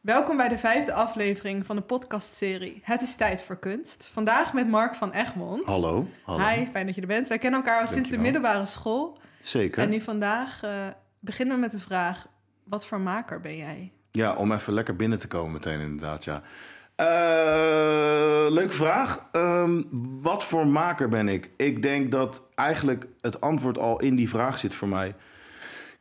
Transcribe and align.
Welkom 0.00 0.36
bij 0.36 0.48
de 0.48 0.58
vijfde 0.58 0.92
aflevering 0.92 1.66
van 1.66 1.76
de 1.76 1.82
podcastserie 1.82 2.80
Het 2.82 3.02
is 3.02 3.14
tijd 3.14 3.42
voor 3.42 3.58
kunst. 3.58 4.10
Vandaag 4.12 4.52
met 4.52 4.68
Mark 4.68 4.94
van 4.94 5.12
Egmond. 5.12 5.64
Hallo. 5.64 6.08
hallo. 6.22 6.44
Hi, 6.44 6.66
fijn 6.66 6.86
dat 6.86 6.94
je 6.94 7.00
er 7.00 7.06
bent. 7.06 7.28
Wij 7.28 7.38
kennen 7.38 7.60
elkaar 7.60 7.80
al 7.80 7.86
sinds 7.86 8.10
de 8.10 8.18
middelbare 8.18 8.66
school. 8.66 9.18
Zeker. 9.42 9.82
En 9.82 9.88
nu 9.88 10.00
vandaag 10.00 10.62
eh, 10.62 10.86
beginnen 11.18 11.54
we 11.54 11.60
met 11.60 11.70
de 11.70 11.78
vraag, 11.78 12.26
wat 12.64 12.86
voor 12.86 13.00
maker 13.00 13.40
ben 13.40 13.56
jij? 13.56 13.92
Ja, 14.10 14.34
om 14.34 14.52
even 14.52 14.72
lekker 14.72 14.96
binnen 14.96 15.18
te 15.18 15.28
komen 15.28 15.52
meteen 15.52 15.80
inderdaad, 15.80 16.24
ja. 16.24 16.42
Eh, 16.94 18.50
leuke 18.50 18.74
vraag. 18.74 19.28
Ehm, 19.32 19.82
wat 20.22 20.44
voor 20.44 20.66
maker 20.66 21.08
ben 21.08 21.28
ik? 21.28 21.50
Ik 21.56 21.82
denk 21.82 22.12
dat 22.12 22.42
eigenlijk 22.54 23.06
het 23.20 23.40
antwoord 23.40 23.78
al 23.78 24.00
in 24.00 24.14
die 24.14 24.28
vraag 24.28 24.58
zit 24.58 24.74
voor 24.74 24.88
mij. 24.88 25.14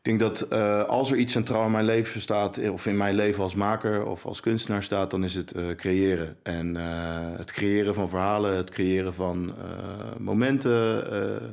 Denk 0.09 0.21
dat 0.21 0.41
eh, 0.41 0.83
als 0.83 1.11
er 1.11 1.17
iets 1.17 1.33
centraal 1.33 1.65
in 1.65 1.71
mijn 1.71 1.85
leven 1.85 2.21
staat, 2.21 2.69
of 2.69 2.85
in 2.85 2.97
mijn 2.97 3.15
leven 3.15 3.43
als 3.43 3.55
maker 3.55 4.05
of 4.05 4.25
als 4.25 4.39
kunstenaar 4.39 4.83
staat, 4.83 5.11
dan 5.11 5.23
is 5.23 5.35
het 5.35 5.51
eh, 5.51 5.69
creëren. 5.75 6.37
En 6.43 6.77
eh, 6.77 7.37
het 7.37 7.51
creëren 7.51 7.93
van 7.93 8.09
verhalen, 8.09 8.55
het 8.55 8.69
creëren 8.69 9.13
van 9.13 9.53
eh, 9.57 10.15
momenten. 10.19 11.11
eh, 11.11 11.47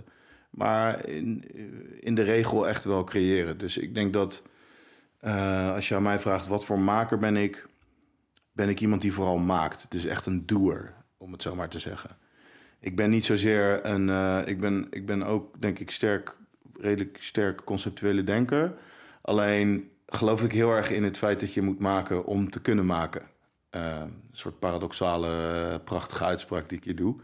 maar 0.50 1.08
in, 1.08 1.44
in 2.00 2.14
de 2.14 2.22
regel 2.22 2.68
echt 2.68 2.84
wel 2.84 3.04
creëren. 3.04 3.58
Dus 3.58 3.78
ik 3.78 3.94
denk 3.94 4.12
dat 4.12 4.42
eh, 5.20 5.72
als 5.74 5.88
je 5.88 5.94
aan 5.94 6.02
mij 6.02 6.20
vraagt 6.20 6.46
wat 6.46 6.64
voor 6.64 6.78
maker 6.78 7.18
ben 7.18 7.36
ik, 7.36 7.66
ben 8.52 8.68
ik 8.68 8.80
iemand 8.80 9.00
die 9.00 9.12
vooral 9.12 9.38
maakt. 9.38 9.86
Dus 9.88 10.04
echt 10.04 10.26
een 10.26 10.46
doer, 10.46 10.92
om 11.18 11.32
het 11.32 11.42
zo 11.42 11.54
maar 11.54 11.68
te 11.68 11.78
zeggen. 11.78 12.10
Ik 12.80 12.96
ben 12.96 13.10
niet 13.10 13.24
zozeer 13.24 13.86
een. 13.86 14.08
eh, 14.08 14.38
ik, 14.44 14.60
ben, 14.60 14.86
ik 14.90 15.06
ben 15.06 15.22
ook, 15.22 15.60
denk 15.60 15.78
ik, 15.78 15.90
sterk, 15.90 16.36
redelijk 16.80 17.16
sterk 17.20 17.64
conceptuele 17.64 18.24
denker. 18.24 18.74
Alleen 19.22 19.90
geloof 20.06 20.42
ik 20.42 20.52
heel 20.52 20.70
erg 20.70 20.90
in 20.90 21.04
het 21.04 21.18
feit 21.18 21.40
dat 21.40 21.54
je 21.54 21.62
moet 21.62 21.78
maken 21.78 22.24
om 22.24 22.50
te 22.50 22.60
kunnen 22.60 22.86
maken. 22.86 23.22
Eh, 23.70 24.00
een 24.00 24.22
soort 24.32 24.58
paradoxale, 24.58 25.28
eh, 25.28 25.74
prachtige 25.84 26.24
uitspraak 26.24 26.68
die 26.68 26.78
ik 26.78 26.84
hier 26.84 26.96
doe. 26.96 27.16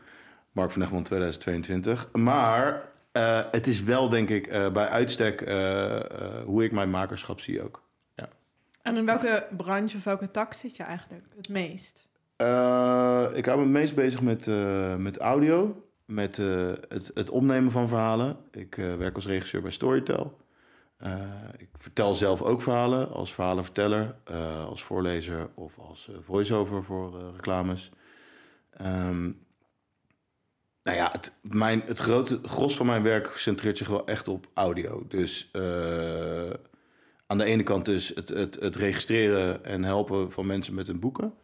Mark 0.52 0.70
van 0.70 0.82
Egmond 0.82 1.04
2022. 1.04 2.08
Maar 2.12 2.88
eh, 3.12 3.40
het 3.50 3.66
is 3.66 3.82
wel, 3.82 4.08
denk 4.08 4.28
ik, 4.28 4.48
bij 4.72 4.88
uitstek 4.88 5.40
hoe 6.44 6.64
ik 6.64 6.72
mijn 6.72 6.90
makerschap 6.90 7.40
zie 7.40 7.62
ook. 7.62 7.80
En 8.82 8.96
in 8.96 9.05
welke 9.05 9.46
branche 9.56 9.96
of 9.96 10.05
welke 10.05 10.30
tak 10.30 10.52
zit 10.52 10.77
je 10.77 10.82
eigenlijk 10.82 11.24
het 11.36 11.48
meest? 11.48 12.08
Ik 13.36 13.44
hou 13.44 13.56
me 13.56 13.62
het 13.62 13.72
meest 13.72 13.94
bezig 13.94 14.22
met, 14.22 14.46
met 14.98 15.18
audio, 15.18 15.81
met 16.05 16.39
eh, 16.39 16.72
het, 16.89 17.11
het 17.14 17.31
opnemen 17.31 17.72
van 17.72 17.89
verhalen. 17.89 18.36
Ik 18.50 18.78
eh, 18.78 18.97
werk 18.97 19.14
als 19.14 19.27
regisseur 19.27 19.62
bij 19.62 19.70
Storytel. 19.70 20.41
Eh, 20.97 21.20
ik 21.58 21.69
vertel 21.77 22.14
zelf 22.14 22.42
ook 22.42 22.62
verhalen 22.62 23.11
als 23.11 23.34
verhalenverteller, 23.34 24.14
als 24.69 24.83
voorlezer 24.83 25.48
of 25.55 25.78
als 25.78 26.11
voice-over 26.20 26.84
voor 26.84 27.33
reclames. 27.34 27.91
Ehm, 28.70 29.23
nou 30.83 30.97
ja, 30.97 31.08
het, 31.12 31.39
mijn, 31.41 31.83
het 31.86 31.98
grote 31.98 32.41
gros 32.45 32.77
van 32.77 32.86
mijn 32.86 33.03
werk 33.03 33.27
centreert 33.27 33.78
zich 33.78 33.89
wel 33.89 34.06
echt 34.06 34.28
op 34.28 34.47
audio. 34.55 35.06
Dus 35.08 35.50
aan 37.27 37.39
de 37.39 37.45
ene 37.45 37.62
kant 37.62 37.84
dus 37.84 38.12
het, 38.14 38.28
het, 38.28 38.61
het 38.61 38.77
registreren 38.77 39.64
en 39.64 39.84
helpen 39.84 40.33
van 40.33 40.47
mensen 40.47 40.75
met 40.75 40.86
hun 40.86 41.00
boeken. 41.00 41.34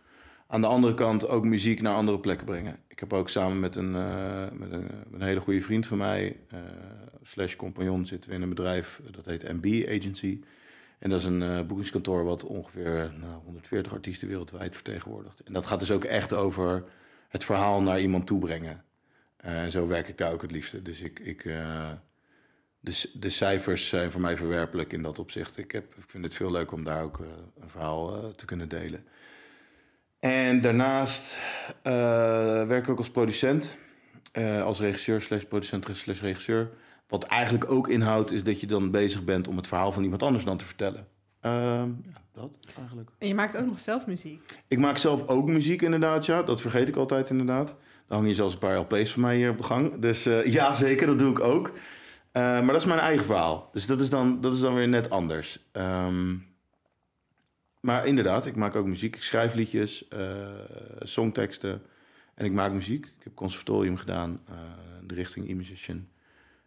Aan 0.50 0.60
de 0.60 0.66
andere 0.66 0.94
kant 0.94 1.28
ook 1.28 1.44
muziek 1.44 1.82
naar 1.82 1.94
andere 1.94 2.18
plekken 2.18 2.46
brengen. 2.46 2.78
Ik 2.88 2.98
heb 2.98 3.12
ook 3.12 3.28
samen 3.28 3.60
met 3.60 3.76
een, 3.76 3.94
eh, 3.94 4.50
met 4.52 4.72
een, 4.72 5.22
hele 5.22 5.40
goede 5.40 5.60
vriend 5.60 5.86
van 5.86 5.98
mij, 5.98 6.36
eh, 6.48 6.58
slash 7.22 7.56
compagnon, 7.56 8.06
zitten 8.06 8.30
we 8.30 8.36
in 8.36 8.42
een 8.42 8.48
bedrijf 8.48 9.00
dat 9.10 9.26
heet 9.26 9.42
MB 9.42 9.84
Agency. 9.88 10.40
En 10.98 11.10
dat 11.10 11.20
is 11.20 11.24
een 11.24 11.42
eh, 11.42 11.66
boekingskantoor 11.66 12.24
wat 12.24 12.44
ongeveer 12.44 13.12
nou, 13.20 13.42
140 13.44 13.92
artiesten 13.92 14.28
wereldwijd 14.28 14.74
vertegenwoordigt. 14.74 15.40
En 15.42 15.52
dat 15.52 15.66
gaat 15.66 15.78
dus 15.78 15.90
ook 15.90 16.04
echt 16.04 16.32
over 16.32 16.84
het 17.28 17.44
verhaal 17.44 17.82
naar 17.82 18.00
iemand 18.00 18.26
toe 18.26 18.38
brengen. 18.38 18.84
En 19.36 19.70
zo 19.70 19.86
werk 19.86 20.08
ik 20.08 20.18
daar 20.18 20.32
ook 20.32 20.42
het 20.42 20.50
liefste. 20.50 20.82
Dus 20.82 21.00
ik, 21.00 21.18
ik, 21.18 21.42
de, 22.80 23.10
de 23.14 23.30
cijfers 23.30 23.88
zijn 23.88 24.10
voor 24.10 24.20
mij 24.20 24.36
verwerpelijk 24.36 24.92
in 24.92 25.02
dat 25.02 25.18
opzicht. 25.18 25.56
Ik, 25.56 25.72
heb, 25.72 25.94
ik 25.96 26.04
vind 26.06 26.24
het 26.24 26.34
veel 26.34 26.50
leuk 26.50 26.72
om 26.72 26.84
daar 26.84 27.02
ook 27.02 27.18
een 27.60 27.70
verhaal 27.70 28.34
te 28.34 28.44
kunnen 28.44 28.68
delen. 28.68 29.04
En 30.20 30.60
daarnaast 30.60 31.38
eh, 31.82 31.92
werk 32.66 32.82
ik 32.84 32.88
ook 32.90 32.98
als 32.98 33.10
producent. 33.10 33.76
eh, 34.32 34.62
als 34.62 34.80
regisseur 34.80 35.20
slash 35.22 35.42
producent 35.42 35.88
slash 35.92 36.20
regisseur. 36.20 36.70
Wat 37.08 37.24
eigenlijk 37.24 37.70
ook 37.70 37.88
inhoudt 37.88 38.30
is 38.32 38.44
dat 38.44 38.60
je 38.60 38.66
dan 38.66 38.90
bezig 38.90 39.24
bent 39.24 39.48
om 39.48 39.56
het 39.56 39.66
verhaal 39.66 39.92
van 39.92 40.02
iemand 40.02 40.22
anders 40.22 40.44
dan 40.44 40.56
te 40.56 40.64
vertellen. 40.64 41.06
Ehm, 41.40 41.88
ja, 41.88 42.20
dat 42.32 42.58
eigenlijk. 42.78 43.10
En 43.18 43.28
je 43.28 43.34
maakt 43.34 43.56
ook 43.56 43.66
nog 43.66 43.78
zelf 43.78 44.06
muziek. 44.06 44.42
Ik 44.68 44.78
maak 44.78 44.98
zelf 44.98 45.26
ook 45.28 45.48
muziek 45.48 45.82
inderdaad, 45.82 46.26
ja. 46.26 46.42
Dat 46.42 46.60
vergeet 46.60 46.88
ik 46.88 46.96
altijd 46.96 47.30
inderdaad. 47.30 47.68
Er 47.70 47.76
hangen 48.06 48.26
hier 48.26 48.34
zelfs 48.34 48.52
een 48.52 48.58
paar 48.60 48.76
LP's 48.78 49.12
van 49.12 49.22
mij 49.22 49.36
hier 49.36 49.50
op 49.50 49.58
de 49.58 49.64
gang. 49.64 49.98
Dus 50.00 50.26
eh, 50.26 50.46
ja, 50.56 50.72
zeker, 50.72 51.06
dat 51.06 51.18
doe 51.18 51.30
ik 51.30 51.40
ook. 51.40 51.72
Maar 52.32 52.66
dat 52.66 52.76
is 52.76 52.84
mijn 52.84 52.98
eigen 53.00 53.24
verhaal. 53.24 53.68
Dus 53.72 53.86
dat 53.86 54.00
is 54.00 54.10
dan, 54.10 54.40
dat 54.40 54.54
is 54.54 54.60
dan 54.60 54.74
weer 54.74 54.88
net 54.88 55.10
anders. 55.10 55.68
Ehm, 55.72 56.34
maar 57.80 58.06
inderdaad, 58.06 58.46
ik 58.46 58.56
maak 58.56 58.74
ook 58.74 58.86
muziek. 58.86 59.16
Ik 59.16 59.22
schrijf 59.22 59.54
liedjes, 59.54 60.08
eh, 60.08 60.48
songteksten 60.98 61.82
en 62.34 62.44
ik 62.44 62.52
maak 62.52 62.72
muziek. 62.72 63.06
Ik 63.06 63.24
heb 63.24 63.34
conservatorium 63.34 63.96
gedaan, 63.96 64.40
eh, 64.48 64.54
de 65.06 65.14
richting 65.14 65.48
e-musician. 65.48 66.08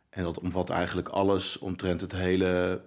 En 0.10 0.24
dat 0.24 0.40
omvat 0.40 0.70
eigenlijk 0.70 1.08
alles 1.08 1.60
omtrent 1.60 2.02
het 2.02 2.12
hele 2.12 2.84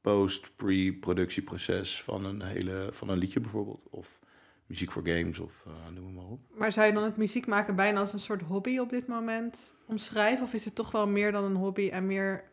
post-pre-productieproces 0.00 2.02
van 2.02 2.24
een, 2.24 2.42
hele, 2.42 2.88
van 2.90 3.08
een 3.08 3.18
liedje 3.18 3.40
bijvoorbeeld. 3.40 3.86
Of 3.90 4.18
muziek 4.66 4.92
voor 4.92 5.06
games 5.06 5.38
of 5.38 5.64
eh, 5.66 5.72
noem 5.94 6.14
maar 6.14 6.24
op. 6.24 6.40
Maar 6.54 6.72
zou 6.72 6.86
je 6.86 6.92
dan 6.92 7.02
het 7.02 7.16
muziek 7.16 7.46
maken 7.46 7.76
bijna 7.76 8.00
als 8.00 8.12
een 8.12 8.18
soort 8.18 8.42
hobby 8.42 8.78
op 8.78 8.90
dit 8.90 9.06
moment 9.06 9.74
omschrijven? 9.86 10.44
Of 10.44 10.52
is 10.52 10.64
het 10.64 10.74
toch 10.74 10.90
wel 10.90 11.08
meer 11.08 11.32
dan 11.32 11.44
een 11.44 11.54
hobby 11.54 11.88
en 11.88 12.06
meer 12.06 12.44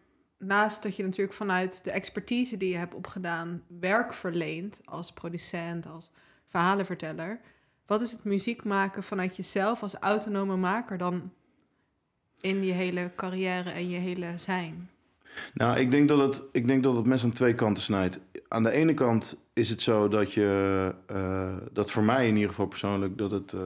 naast 0.45 0.83
dat 0.83 0.95
je 0.95 1.03
natuurlijk 1.03 1.37
vanuit 1.37 1.83
de 1.83 1.91
expertise 1.91 2.57
die 2.57 2.69
je 2.69 2.77
hebt 2.77 2.93
opgedaan 2.93 3.63
werk 3.79 4.13
verleent 4.13 4.81
als 4.85 5.11
producent, 5.11 5.87
als 5.87 6.11
verhalenverteller? 6.47 7.39
Wat 7.85 8.01
is 8.01 8.11
het 8.11 8.23
muziek 8.23 8.63
maken 8.63 9.03
vanuit 9.03 9.35
jezelf 9.35 9.81
als 9.81 9.95
autonome 9.95 10.55
maker 10.55 10.97
dan 10.97 11.31
in 12.41 12.63
je 12.63 12.71
hele 12.71 13.11
carrière 13.15 13.69
en 13.69 13.89
je 13.89 13.97
hele 13.97 14.33
zijn? 14.35 14.89
Nou, 15.53 15.79
ik 15.79 15.91
denk 15.91 16.09
dat 16.09 16.19
het, 16.19 16.43
ik 16.51 16.67
denk 16.67 16.83
dat 16.83 16.95
het 16.95 17.05
mes 17.05 17.23
aan 17.23 17.31
twee 17.31 17.55
kanten 17.55 17.83
snijdt. 17.83 18.19
Aan 18.47 18.63
de 18.63 18.71
ene 18.71 18.93
kant 18.93 19.43
is 19.53 19.69
het 19.69 19.81
zo 19.81 20.07
dat 20.07 20.33
je, 20.33 20.95
eh, 21.07 21.57
dat 21.71 21.91
voor 21.91 22.03
mij 22.03 22.27
in 22.27 22.33
ieder 22.33 22.49
geval 22.49 22.65
persoonlijk, 22.65 23.17
dat 23.17 23.31
het, 23.31 23.53
eh, 23.53 23.61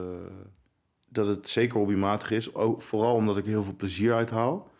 dat 1.08 1.26
het 1.26 1.48
zeker 1.48 1.78
hobbymatig 1.78 2.30
is. 2.30 2.48
Vooral 2.76 3.14
omdat 3.14 3.36
ik 3.36 3.44
heel 3.44 3.64
veel 3.64 3.76
plezier 3.76 4.14
uit 4.14 4.30
haal. 4.30 4.70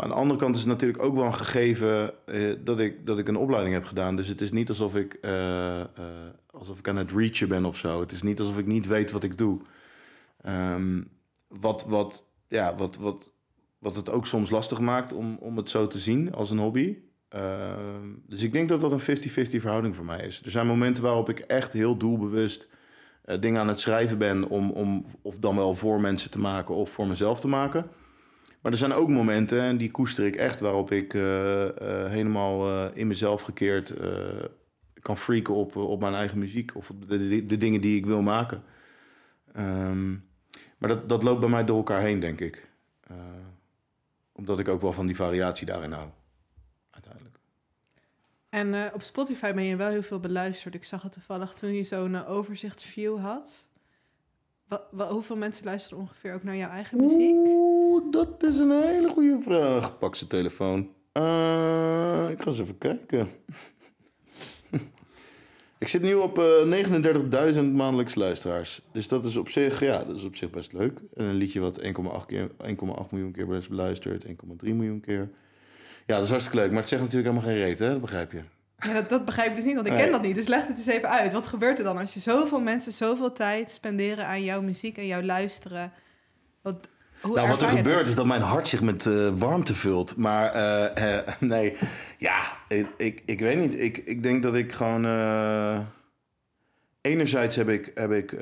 Aan 0.00 0.08
de 0.08 0.14
andere 0.14 0.38
kant 0.38 0.54
is 0.54 0.60
het 0.60 0.70
natuurlijk 0.70 1.02
ook 1.02 1.14
wel 1.14 1.24
een 1.24 1.34
gegeven 1.34 2.26
eh, 2.26 2.52
dat, 2.64 2.80
ik, 2.80 3.06
dat 3.06 3.18
ik 3.18 3.28
een 3.28 3.36
opleiding 3.36 3.74
heb 3.74 3.84
gedaan. 3.84 4.16
Dus 4.16 4.28
het 4.28 4.40
is 4.40 4.52
niet 4.52 4.68
alsof 4.68 4.94
ik, 4.94 5.14
eh, 5.14 5.80
eh, 5.80 5.86
alsof 6.50 6.78
ik 6.78 6.88
aan 6.88 6.96
het 6.96 7.12
reachen 7.12 7.48
ben 7.48 7.64
of 7.64 7.76
zo. 7.76 8.00
Het 8.00 8.12
is 8.12 8.22
niet 8.22 8.40
alsof 8.40 8.58
ik 8.58 8.66
niet 8.66 8.86
weet 8.86 9.10
wat 9.10 9.22
ik 9.22 9.38
doe. 9.38 9.60
Ehm, 10.42 11.02
wat, 11.48 11.84
wat, 11.84 12.24
ja, 12.48 12.74
wat, 12.74 12.96
wat, 12.96 13.32
wat 13.78 13.96
het 13.96 14.10
ook 14.10 14.26
soms 14.26 14.50
lastig 14.50 14.80
maakt 14.80 15.12
om, 15.12 15.36
om 15.40 15.56
het 15.56 15.70
zo 15.70 15.86
te 15.86 15.98
zien 15.98 16.34
als 16.34 16.50
een 16.50 16.58
hobby. 16.58 16.98
Ehm, 17.28 18.08
dus 18.26 18.42
ik 18.42 18.52
denk 18.52 18.68
dat 18.68 18.80
dat 18.80 18.92
een 18.92 19.00
50-50 19.00 19.60
verhouding 19.60 19.96
voor 19.96 20.04
mij 20.04 20.26
is. 20.26 20.42
Er 20.44 20.50
zijn 20.50 20.66
momenten 20.66 21.02
waarop 21.02 21.28
ik 21.28 21.38
echt 21.38 21.72
heel 21.72 21.96
doelbewust 21.96 22.68
dingen 23.40 23.60
aan 23.60 23.68
het 23.68 23.80
schrijven 23.80 24.18
ben... 24.18 24.48
Om, 24.48 24.70
om 24.70 25.04
of 25.22 25.38
dan 25.38 25.56
wel 25.56 25.74
voor 25.74 26.00
mensen 26.00 26.30
te 26.30 26.38
maken 26.38 26.74
of 26.74 26.90
voor 26.90 27.06
mezelf 27.06 27.40
te 27.40 27.48
maken. 27.48 27.90
Maar 28.60 28.72
er 28.72 28.78
zijn 28.78 28.92
ook 28.92 29.08
momenten, 29.08 29.60
en 29.60 29.76
die 29.76 29.90
koester 29.90 30.26
ik 30.26 30.36
echt... 30.36 30.60
waarop 30.60 30.90
ik 30.90 31.14
eh, 31.14 31.66
eh, 31.68 32.10
helemaal 32.10 32.66
eh, 32.66 32.96
in 32.96 33.06
mezelf 33.06 33.42
gekeerd 33.42 33.94
kan 35.00 35.16
freaken 35.16 35.54
op, 35.54 35.76
op 35.76 36.00
mijn 36.00 36.14
eigen 36.14 36.38
muziek... 36.38 36.74
of 36.74 36.92
de, 37.06 37.46
de, 37.46 37.58
dingen 37.58 37.80
die 37.80 37.96
ik 37.96 38.06
wil 38.06 38.22
maken. 38.22 38.62
Ehm, 39.52 40.10
maar 40.78 40.88
dat, 40.88 41.08
dat 41.08 41.22
loopt 41.22 41.40
bij 41.40 41.48
mij 41.48 41.64
door 41.64 41.76
elkaar 41.76 42.00
heen, 42.00 42.20
denk 42.20 42.40
ik. 42.40 42.68
Omdat 44.32 44.58
ik 44.58 44.68
ook 44.68 44.80
wel 44.80 44.92
van 44.92 45.06
die 45.06 45.16
variatie 45.16 45.66
daarin 45.66 45.92
hou. 45.92 46.08
Uiteindelijk. 46.90 47.38
En 48.48 48.94
op 48.94 49.02
Spotify 49.02 49.52
ben 49.52 49.64
je 49.64 49.76
wel 49.76 49.90
heel 49.90 50.02
veel 50.02 50.20
beluisterd. 50.20 50.74
Ik 50.74 50.84
zag 50.84 51.02
het 51.02 51.12
toevallig 51.12 51.54
toen 51.54 51.74
je 51.74 51.84
zo'n 51.84 52.26
overzichtsview 52.26 53.18
had. 53.18 53.68
Hoeveel 55.08 55.36
mensen 55.36 55.64
luisteren 55.64 55.98
ongeveer 55.98 56.34
ook 56.34 56.42
naar 56.42 56.56
jouw 56.56 56.70
eigen 56.70 56.96
muziek? 56.96 57.34
Oeh, 57.34 58.02
dat 58.10 58.42
is 58.42 58.58
een 58.58 58.70
hele 58.70 59.08
goede 59.08 59.38
vraag. 59.42 59.98
Pak 59.98 60.14
zijn 60.14 60.30
telefoon. 60.30 60.90
Eh, 61.12 62.26
ik 62.30 62.42
ga 62.42 62.46
eens 62.46 62.58
even 62.58 62.78
kijken. 62.78 63.28
ik 65.78 65.88
zit 65.88 66.02
nu 66.02 66.14
op 66.14 66.38
eh 66.38 67.54
39.000 67.54 67.60
maandelijks 67.72 68.14
luisteraars. 68.14 68.82
Dus 68.92 69.08
dat 69.08 69.24
is 69.24 69.36
op 69.36 69.48
zich, 69.48 69.80
ja, 69.80 70.04
dat 70.04 70.16
is 70.16 70.24
op 70.24 70.36
zich 70.36 70.50
best 70.50 70.72
leuk. 70.72 71.00
En 71.14 71.24
een 71.24 71.34
liedje 71.34 71.60
wat 71.60 71.80
1,8 71.80 72.26
keer- 72.26 72.50
1,8 72.58 73.10
miljoen 73.10 73.32
keer 73.32 73.54
is 73.54 73.68
beluisterd, 73.68 74.24
1,3 74.24 74.74
miljoen 74.74 75.00
keer. 75.00 75.30
Ja, 76.06 76.14
dat 76.14 76.24
is 76.24 76.30
hartstikke 76.30 76.60
leuk. 76.60 76.70
Maar 76.70 76.80
het 76.80 76.88
zegt 76.88 77.02
natuurlijk 77.02 77.34
helemaal 77.34 77.50
geen 77.54 77.64
reet, 77.64 77.78
hè? 77.78 77.90
Dat 77.90 78.00
begrijp 78.00 78.32
je. 78.32 78.40
Ja, 78.78 78.92
dat, 78.92 79.08
dat 79.08 79.24
begrijp 79.24 79.48
ik 79.50 79.56
dus 79.56 79.64
niet, 79.64 79.74
want 79.74 79.86
ik 79.86 79.92
Nee. 79.92 80.02
ken 80.02 80.12
dat 80.12 80.22
niet. 80.22 80.34
Dus 80.34 80.46
leg 80.46 80.66
het 80.66 80.76
eens 80.76 80.86
even 80.86 81.08
uit. 81.08 81.32
Wat 81.32 81.46
gebeurt 81.46 81.78
er 81.78 81.84
dan 81.84 81.98
als 81.98 82.14
je 82.14 82.20
zoveel 82.20 82.60
mensen 82.60 82.92
zoveel 82.92 83.32
tijd 83.32 83.70
spenderen 83.70 84.26
aan 84.26 84.44
jouw 84.44 84.60
muziek 84.62 84.96
en 84.98 85.06
jouw 85.06 85.22
luisteren? 85.22 85.92
Wat, 86.62 86.88
hoe 87.20 87.34
Nou, 87.34 87.48
wat 87.48 87.62
er 87.62 87.68
gebeurt 87.68 88.06
is 88.06 88.14
dat 88.14 88.26
mijn 88.26 88.40
hart 88.40 88.68
zich 88.68 88.80
met 88.80 89.06
eh, 89.06 89.28
warmte 89.34 89.74
vult. 89.74 90.16
Maar 90.16 90.52
eh, 90.52 91.16
eh, 91.16 91.26
nee, 91.40 91.76
ja, 92.18 92.40
ik, 92.68 92.86
ik, 92.96 93.22
ik 93.24 93.40
weet 93.40 93.58
niet. 93.58 93.80
Ik, 93.80 93.96
ik 93.96 94.22
denk 94.22 94.42
dat 94.42 94.54
ik 94.54 94.72
gewoon... 94.72 95.04
enerzijds 97.00 97.56
heb 97.56 97.68
ik, 97.68 97.90
heb 97.94 98.12
ik 98.12 98.32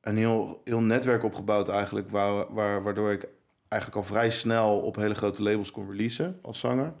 een 0.00 0.16
heel, 0.16 0.60
heel 0.64 0.80
netwerk 0.80 1.24
opgebouwd 1.24 1.68
eigenlijk... 1.68 2.10
Waar, 2.10 2.54
waar, 2.54 2.82
waardoor 2.82 3.12
ik 3.12 3.26
eigenlijk 3.68 4.02
al 4.02 4.14
vrij 4.14 4.30
snel 4.30 4.80
op 4.80 4.96
hele 4.96 5.14
grote 5.14 5.42
labels 5.42 5.70
kon 5.70 5.90
releasen 5.90 6.38
als 6.42 6.58
zanger. 6.58 6.92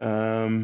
Ehm, 0.00 0.62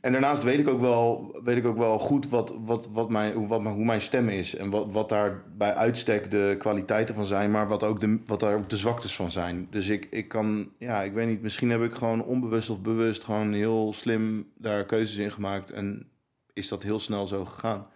en 0.00 0.12
daarnaast 0.12 0.42
weet 0.42 0.60
ik 0.60 0.68
ook 0.68 0.80
wel, 0.80 1.38
weet 1.44 1.56
ik 1.56 1.66
ook 1.66 1.76
wel 1.76 1.98
goed 1.98 2.28
wat, 2.28 2.54
wat, 2.60 2.88
wat 2.92 3.10
mijn, 3.10 3.32
hoe, 3.32 3.48
wat, 3.48 3.62
hoe 3.62 3.84
mijn 3.84 4.00
stem 4.00 4.28
is. 4.28 4.56
En 4.56 4.70
wat, 4.70 4.92
wat 4.92 5.08
daar 5.08 5.42
bij 5.56 5.74
uitstek 5.74 6.30
de 6.30 6.54
kwaliteiten 6.58 7.14
van 7.14 7.26
zijn, 7.26 7.50
maar 7.50 7.68
wat, 7.68 7.84
ook 7.84 8.00
de, 8.00 8.20
wat 8.26 8.40
daar 8.40 8.54
ook 8.54 8.68
de 8.68 8.76
zwaktes 8.76 9.16
van 9.16 9.30
zijn. 9.30 9.66
Dus 9.70 9.88
ik, 9.88 10.06
ik 10.10 10.28
kan, 10.28 10.72
ja, 10.78 11.02
ik 11.02 11.12
weet 11.12 11.26
niet, 11.26 11.42
misschien 11.42 11.70
heb 11.70 11.82
ik 11.82 11.94
gewoon 11.94 12.24
onbewust 12.24 12.70
of 12.70 12.80
bewust 12.80 13.24
gewoon 13.24 13.52
heel 13.52 13.92
slim 13.92 14.50
daar 14.54 14.84
keuzes 14.84 15.16
in 15.16 15.32
gemaakt. 15.32 15.70
En 15.70 16.10
is 16.52 16.68
dat 16.68 16.82
heel 16.82 17.00
snel 17.00 17.26
zo 17.26 17.44
gegaan. 17.44 17.86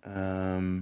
Ehm 0.00 0.78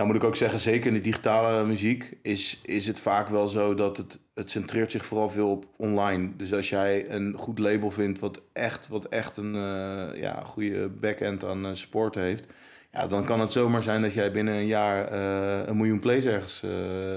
nou 0.00 0.12
moet 0.12 0.22
ik 0.22 0.28
ook 0.28 0.36
zeggen, 0.36 0.60
zeker 0.60 0.86
in 0.86 0.92
de 0.92 1.00
digitale 1.00 1.64
muziek 1.66 2.16
is, 2.22 2.60
is 2.62 2.86
het 2.86 3.00
vaak 3.00 3.28
wel 3.28 3.48
zo 3.48 3.74
dat 3.74 3.96
het, 3.96 4.18
het 4.34 4.50
centreert 4.50 4.90
zich 4.90 5.06
vooral 5.06 5.28
veel 5.28 5.50
op 5.50 5.66
online. 5.76 6.36
Dus 6.36 6.52
als 6.52 6.68
jij 6.68 7.10
een 7.10 7.34
goed 7.36 7.58
label 7.58 7.90
vindt 7.90 8.18
wat 8.18 8.42
echt, 8.52 8.88
wat 8.88 9.04
echt 9.04 9.36
een 9.36 9.54
eh, 9.54 10.20
ja, 10.20 10.42
goede 10.44 10.88
backend 10.88 11.44
aan 11.44 11.66
eh, 11.66 11.74
support 11.74 12.14
heeft, 12.14 12.46
ja, 12.92 13.06
dan 13.06 13.24
kan 13.24 13.40
het 13.40 13.52
zomaar 13.52 13.82
zijn 13.82 14.02
dat 14.02 14.14
jij 14.14 14.32
binnen 14.32 14.54
een 14.54 14.66
jaar 14.66 15.08
eh, 15.08 15.66
een 15.66 15.76
miljoen 15.76 16.00
plays 16.00 16.24
ergens 16.24 16.62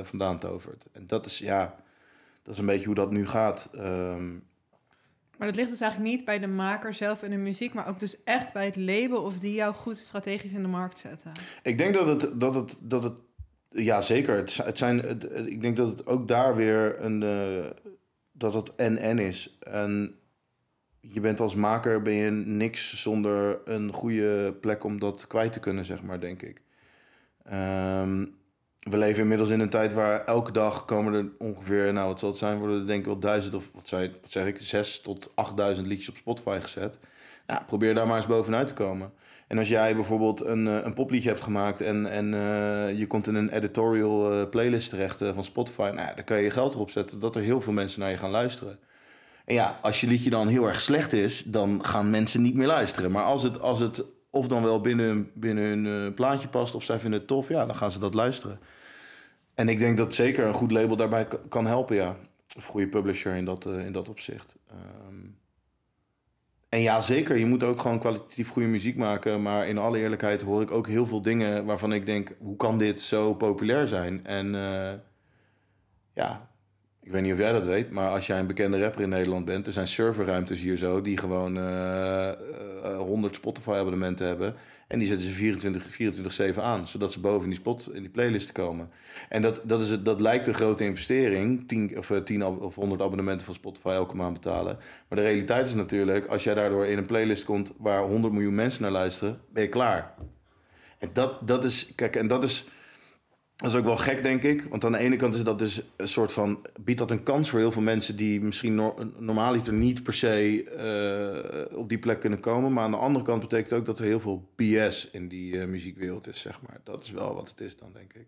vandaan 0.03 0.39
tovert. 0.39 0.85
En 0.91 1.07
dat 1.07 1.25
is, 1.25 1.37
ja, 1.37 1.75
dat 2.41 2.53
is 2.53 2.59
een 2.59 2.65
beetje 2.65 2.85
hoe 2.85 2.95
dat 2.95 3.11
nu 3.11 3.27
gaat. 3.27 3.69
Ehm, 3.73 4.31
Maar 5.43 5.51
dat 5.51 5.61
ligt 5.61 5.71
dus 5.71 5.81
eigenlijk 5.81 6.11
niet 6.15 6.25
bij 6.25 6.39
de 6.39 6.47
maker 6.47 6.93
zelf 6.93 7.23
en 7.23 7.29
de 7.29 7.37
muziek, 7.37 7.73
maar 7.73 7.87
ook 7.87 7.99
dus 7.99 8.23
echt 8.23 8.53
bij 8.53 8.65
het 8.65 8.75
label 8.75 9.21
of 9.21 9.39
die 9.39 9.53
jou 9.53 9.73
goed 9.73 9.97
strategisch 9.97 10.53
in 10.53 10.61
de 10.61 10.67
markt 10.67 10.97
zetten. 10.97 11.31
Ik 11.63 11.77
denk 11.77 11.93
dat 11.93 12.07
het, 12.07 12.39
dat 12.39 12.55
het, 12.55 12.79
dat 12.81 13.03
het 13.03 13.13
ja 13.69 14.01
zeker. 14.01 14.35
Het, 14.35 14.57
het 14.57 14.77
zijn, 14.77 14.99
het- 14.99 15.47
ik 15.47 15.61
denk 15.61 15.77
dat 15.77 15.87
het 15.87 16.07
ook 16.07 16.27
daar 16.27 16.55
weer 16.55 17.03
een, 17.03 17.23
eh, 17.23 17.69
dat 18.31 18.53
het 18.53 18.75
en-en 18.75 19.19
is. 19.19 19.57
En 19.59 20.15
je 20.99 21.19
bent 21.19 21.39
als 21.39 21.55
maker, 21.55 22.01
ben 22.01 22.13
je 22.13 22.31
niks 22.31 23.01
zonder 23.01 23.59
een 23.65 23.93
goede 23.93 24.53
plek 24.61 24.83
om 24.83 24.99
dat 24.99 25.27
kwijt 25.27 25.51
te 25.53 25.59
kunnen, 25.59 25.85
zeg 25.85 26.03
maar, 26.03 26.19
denk 26.19 26.41
ik. 26.41 26.61
Ehm, 27.43 28.25
we 28.89 28.97
leven 28.97 29.21
inmiddels 29.21 29.49
in 29.49 29.59
een 29.59 29.69
tijd 29.69 29.93
waar 29.93 30.23
elke 30.25 30.51
dag 30.51 30.85
komen 30.85 31.13
er 31.13 31.31
ongeveer, 31.37 31.93
nou 31.93 32.07
wat 32.07 32.19
zal 32.19 32.29
het 32.29 32.37
zijn, 32.37 32.57
worden 32.57 32.79
er 32.79 32.87
denk 32.87 32.99
ik 32.99 33.05
wel 33.05 33.19
duizend 33.19 33.55
of 33.55 33.69
wat, 33.73 33.87
zei, 33.87 34.11
wat 34.21 34.31
zeg 34.31 34.45
ik, 34.45 34.57
zes 34.59 34.99
tot 34.99 35.31
achtduizend 35.35 35.87
liedjes 35.87 36.09
op 36.09 36.17
Spotify 36.17 36.59
gezet. 36.61 36.99
Ja, 37.47 37.63
probeer 37.67 37.93
daar 37.93 38.07
maar 38.07 38.17
eens 38.17 38.27
bovenuit 38.27 38.67
te 38.67 38.73
komen. 38.73 39.13
En 39.47 39.57
als 39.57 39.67
jij 39.67 39.95
bijvoorbeeld 39.95 40.45
een, 40.45 40.67
eh, 40.67 40.77
een 40.81 40.93
popliedje 40.93 41.29
hebt 41.29 41.41
gemaakt 41.41 41.81
en, 41.81 42.05
en 42.05 42.33
eh, 42.33 42.97
je 42.97 43.07
komt 43.07 43.27
in 43.27 43.35
een 43.35 43.49
editorial 43.49 44.31
eh, 44.31 44.49
playlist 44.49 44.89
terecht 44.89 45.17
van 45.33 45.43
Spotify, 45.43 45.91
nou, 45.95 46.15
dan 46.15 46.23
kan 46.23 46.37
je 46.37 46.43
je 46.43 46.51
geld 46.51 46.73
erop 46.73 46.89
zetten 46.89 47.19
dat 47.19 47.35
er 47.35 47.41
heel 47.41 47.61
veel 47.61 47.73
mensen 47.73 47.99
naar 47.99 48.09
je 48.09 48.17
gaan 48.17 48.31
luisteren. 48.31 48.79
En 49.45 49.55
ja, 49.55 49.79
als 49.81 50.01
je 50.01 50.07
liedje 50.07 50.29
dan 50.29 50.47
heel 50.47 50.67
erg 50.67 50.81
slecht 50.81 51.13
is, 51.13 51.43
dan 51.43 51.85
gaan 51.85 52.09
mensen 52.09 52.41
niet 52.41 52.55
meer 52.55 52.67
luisteren. 52.67 53.11
Maar 53.11 53.23
als 53.23 53.43
het, 53.43 53.59
als 53.59 53.79
het 53.79 54.03
of 54.33 54.47
dan 54.47 54.63
wel 54.63 54.81
binnen, 54.81 55.31
binnen 55.33 55.63
hun 55.63 55.85
eh, 55.85 56.13
plaatje 56.13 56.47
past 56.47 56.75
of 56.75 56.83
zij 56.83 56.99
vinden 56.99 57.19
het 57.19 57.27
tof, 57.27 57.47
ja, 57.47 57.65
dan 57.65 57.75
gaan 57.75 57.91
ze 57.91 57.99
dat 57.99 58.13
luisteren. 58.13 58.59
En 59.53 59.69
ik 59.69 59.79
denk 59.79 59.97
dat 59.97 60.13
zeker 60.13 60.45
een 60.45 60.53
goed 60.53 60.71
label 60.71 60.95
daarbij 60.95 61.27
kan 61.49 61.65
helpen, 61.65 61.95
ja. 61.95 62.17
Of 62.57 62.65
goede 62.65 62.87
publisher 62.87 63.35
in 63.35 63.45
dat, 63.45 63.65
eh, 63.65 63.85
in 63.85 63.91
dat 63.91 64.09
opzicht. 64.09 64.55
Ehm, 64.67 65.29
en 66.69 66.79
ja, 66.79 67.01
zeker, 67.01 67.37
je 67.37 67.45
moet 67.45 67.63
ook 67.63 67.81
gewoon 67.81 67.99
kwalitatief 67.99 68.49
goede 68.49 68.67
muziek 68.67 68.97
maken. 68.97 69.41
Maar 69.41 69.67
in 69.67 69.77
alle 69.77 69.99
eerlijkheid 69.99 70.41
hoor 70.41 70.61
ik 70.61 70.71
ook 70.71 70.87
heel 70.87 71.07
veel 71.07 71.21
dingen 71.21 71.65
waarvan 71.65 71.93
ik 71.93 72.05
denk... 72.05 72.35
hoe 72.39 72.55
kan 72.55 72.77
dit 72.77 73.01
zo 73.01 73.33
populair 73.33 73.87
zijn? 73.87 74.25
En 74.25 74.55
eh, 74.55 74.93
ja, 76.13 76.49
ik 77.03 77.11
weet 77.11 77.21
niet 77.21 77.31
of 77.31 77.37
jij 77.37 77.51
dat 77.51 77.65
weet... 77.65 77.91
maar 77.91 78.09
als 78.09 78.27
jij 78.27 78.39
een 78.39 78.47
bekende 78.47 78.81
rapper 78.81 79.01
in 79.01 79.09
Nederland 79.09 79.45
bent... 79.45 79.67
er 79.67 79.73
zijn 79.73 79.87
serverruimtes 79.87 80.59
hier 80.59 80.77
zo 80.77 81.01
die 81.01 81.17
gewoon 81.17 81.57
eh, 81.57 82.29
eh, 82.29 82.97
100 82.97 83.35
Spotify-abonnementen 83.35 84.27
hebben... 84.27 84.55
en 84.87 84.99
die 84.99 85.07
zetten 85.07 85.27
ze 85.27 85.33
24 85.33 86.53
24-7 86.53 86.59
aan... 86.59 86.87
zodat 86.87 87.11
ze 87.11 87.19
boven 87.19 87.43
in 87.43 87.49
die, 87.49 87.59
spot, 87.59 87.89
in 87.93 88.01
die 88.01 88.09
playlist 88.09 88.51
komen. 88.51 88.89
En 89.29 89.41
dat, 89.41 89.61
dat, 89.63 89.81
is 89.81 89.89
het, 89.89 90.05
dat 90.05 90.21
lijkt 90.21 90.47
een 90.47 90.53
grote 90.53 90.85
investering... 90.85 91.67
10 91.67 91.97
of, 91.97 92.11
eh, 92.11 92.17
10 92.17 92.41
ab- 92.41 92.61
of 92.61 92.75
100 92.75 93.01
abonnementen 93.01 93.45
van 93.45 93.55
Spotify 93.55 93.87
elke 93.87 94.15
maand 94.15 94.33
betalen... 94.33 94.77
Maar 95.07 95.17
de 95.17 95.25
realiteit 95.25 95.67
is 95.67 95.73
natuurlijk, 95.73 96.25
als 96.25 96.43
jij 96.43 96.53
daardoor 96.53 96.85
in 96.85 96.97
een 96.97 97.05
playlist 97.05 97.43
komt 97.43 97.73
waar 97.77 98.01
100 98.01 98.33
miljoen 98.33 98.55
mensen 98.55 98.81
naar 98.81 98.91
luisteren, 98.91 99.39
ben 99.49 99.63
je 99.63 99.69
klaar. 99.69 100.13
En 100.97 101.09
dat, 101.13 101.47
dat 101.47 101.63
is, 101.63 101.91
kijk, 101.95 102.15
en 102.15 102.27
dat 102.27 102.43
is, 102.43 102.67
dat 103.63 103.71
is 103.71 103.77
ook 103.77 103.85
wel 103.85 103.97
gek, 103.97 104.23
denk 104.23 104.43
ik. 104.43 104.63
Want 104.69 104.85
aan 104.85 104.91
de 104.91 104.97
ene 104.97 105.15
kant 105.15 105.35
is 105.35 105.43
dat 105.43 105.59
dus 105.59 105.81
een 105.95 106.07
soort 106.07 106.31
van, 106.31 106.65
biedt 106.81 106.99
dat 106.99 107.11
een 107.11 107.23
kans 107.23 107.49
voor 107.49 107.59
heel 107.59 107.71
veel 107.71 107.81
mensen 107.81 108.15
die 108.15 108.41
misschien 108.41 108.75
nor, 108.75 109.07
normaaliter 109.17 109.73
niet 109.73 110.03
per 110.03 110.13
se 110.13 110.63
eh, 111.71 111.77
op 111.77 111.89
die 111.89 111.97
plek 111.97 112.19
kunnen 112.19 112.39
komen. 112.39 112.73
Maar 112.73 112.83
aan 112.83 112.91
de 112.91 112.97
andere 112.97 113.25
kant 113.25 113.41
betekent 113.41 113.73
ook 113.73 113.85
dat 113.85 113.99
er 113.99 114.05
heel 114.05 114.19
veel 114.19 114.49
BS 114.55 115.09
in 115.11 115.27
die 115.27 115.59
eh, 115.59 115.67
muziekwereld 115.67 116.27
is, 116.27 116.39
zeg 116.39 116.59
maar. 116.67 116.77
Dat 116.83 117.03
is 117.03 117.11
wel 117.11 117.33
wat 117.35 117.49
het 117.49 117.61
is 117.61 117.77
dan, 117.77 117.89
denk 117.93 118.13
ik. 118.13 118.25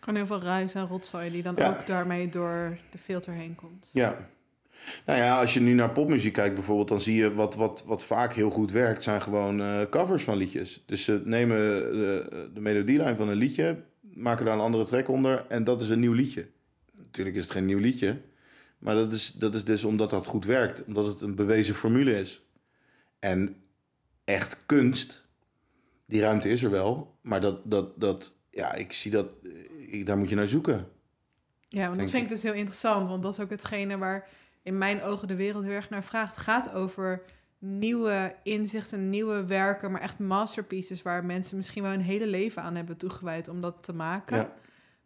Gewoon 0.00 0.18
heel 0.18 0.26
veel 0.38 0.42
ruis 0.42 0.74
en 0.74 0.86
rotzooi 0.86 1.30
die 1.30 1.42
dan 1.42 1.54
Ja. 1.56 1.68
ook 1.68 1.86
daarmee 1.86 2.28
door 2.28 2.78
de 2.90 2.98
filter 2.98 3.32
heen 3.32 3.54
komt. 3.54 3.88
Ja. 3.92 4.16
Nou 5.06 5.18
ja, 5.18 5.40
als 5.40 5.54
je 5.54 5.60
nu 5.60 5.72
naar 5.74 5.90
popmuziek 5.90 6.32
kijkt 6.32 6.54
bijvoorbeeld, 6.54 6.88
dan 6.88 7.00
zie 7.00 7.14
je 7.14 7.34
wat, 7.34 7.54
wat, 7.54 7.84
wat 7.86 8.04
vaak 8.04 8.34
heel 8.34 8.50
goed 8.50 8.70
werkt, 8.72 9.02
zijn 9.02 9.22
gewoon 9.22 9.60
eh, 9.60 9.80
covers 9.90 10.24
van 10.24 10.36
liedjes. 10.36 10.82
Dus 10.86 11.04
ze 11.04 11.20
nemen 11.24 11.56
de, 11.92 12.48
de 12.54 12.60
melodielijn 12.60 13.16
van 13.16 13.28
een 13.28 13.36
liedje, 13.36 13.76
maken 14.14 14.44
daar 14.44 14.54
een 14.54 14.60
andere 14.60 14.84
track 14.84 15.08
onder 15.08 15.46
en 15.48 15.64
dat 15.64 15.80
is 15.80 15.88
een 15.88 16.00
nieuw 16.00 16.12
liedje. 16.12 16.48
Natuurlijk 16.92 17.36
is 17.36 17.42
het 17.42 17.52
geen 17.52 17.64
nieuw 17.64 17.78
liedje, 17.78 18.20
maar 18.78 18.94
dat 18.94 19.12
is, 19.12 19.32
dat 19.32 19.54
is 19.54 19.64
dus 19.64 19.84
omdat 19.84 20.10
dat 20.10 20.26
goed 20.26 20.44
werkt, 20.44 20.84
omdat 20.84 21.06
het 21.06 21.20
een 21.20 21.34
bewezen 21.34 21.74
formule 21.74 22.20
is. 22.20 22.42
En 23.18 23.56
echt 24.24 24.66
kunst, 24.66 25.26
die 26.06 26.20
ruimte 26.20 26.48
is 26.48 26.62
er 26.62 26.70
wel, 26.70 27.18
maar 27.20 27.40
dat, 27.40 27.70
dat, 27.70 28.00
dat 28.00 28.36
ja, 28.50 28.74
ik 28.74 28.92
zie 28.92 29.10
dat, 29.10 29.34
ik, 29.88 30.06
daar 30.06 30.18
moet 30.18 30.28
je 30.28 30.34
naar 30.34 30.48
zoeken. 30.48 30.88
Ja, 31.68 31.86
want 31.86 32.00
dat 32.00 32.10
vind 32.10 32.22
ik 32.22 32.28
dus 32.28 32.42
heel 32.42 32.52
interessant, 32.52 33.08
want 33.08 33.22
dat 33.22 33.32
is 33.32 33.40
ook 33.40 33.50
hetgene 33.50 33.98
waar 33.98 34.28
in 34.62 34.78
mijn 34.78 35.02
ogen 35.02 35.28
de 35.28 35.34
wereld 35.34 35.64
heel 35.64 35.72
erg 35.72 35.90
naar 35.90 36.04
vraagt. 36.04 36.34
Het 36.34 36.44
gaat 36.44 36.72
over 36.72 37.22
nieuwe 37.64 38.34
inzichten, 38.42 39.08
nieuwe 39.10 39.44
werken, 39.44 39.90
maar 39.90 40.00
echt 40.00 40.18
masterpieces 40.18 41.02
waar 41.02 41.24
mensen 41.24 41.56
misschien 41.56 41.82
wel 41.82 41.92
een 41.92 42.00
hele 42.00 42.26
leven 42.26 42.62
aan 42.62 42.74
hebben 42.74 42.96
toegewijd 42.96 43.48
om 43.48 43.60
dat 43.60 43.76
te 43.80 43.92
maken. 43.92 44.36
Ja. 44.36 44.52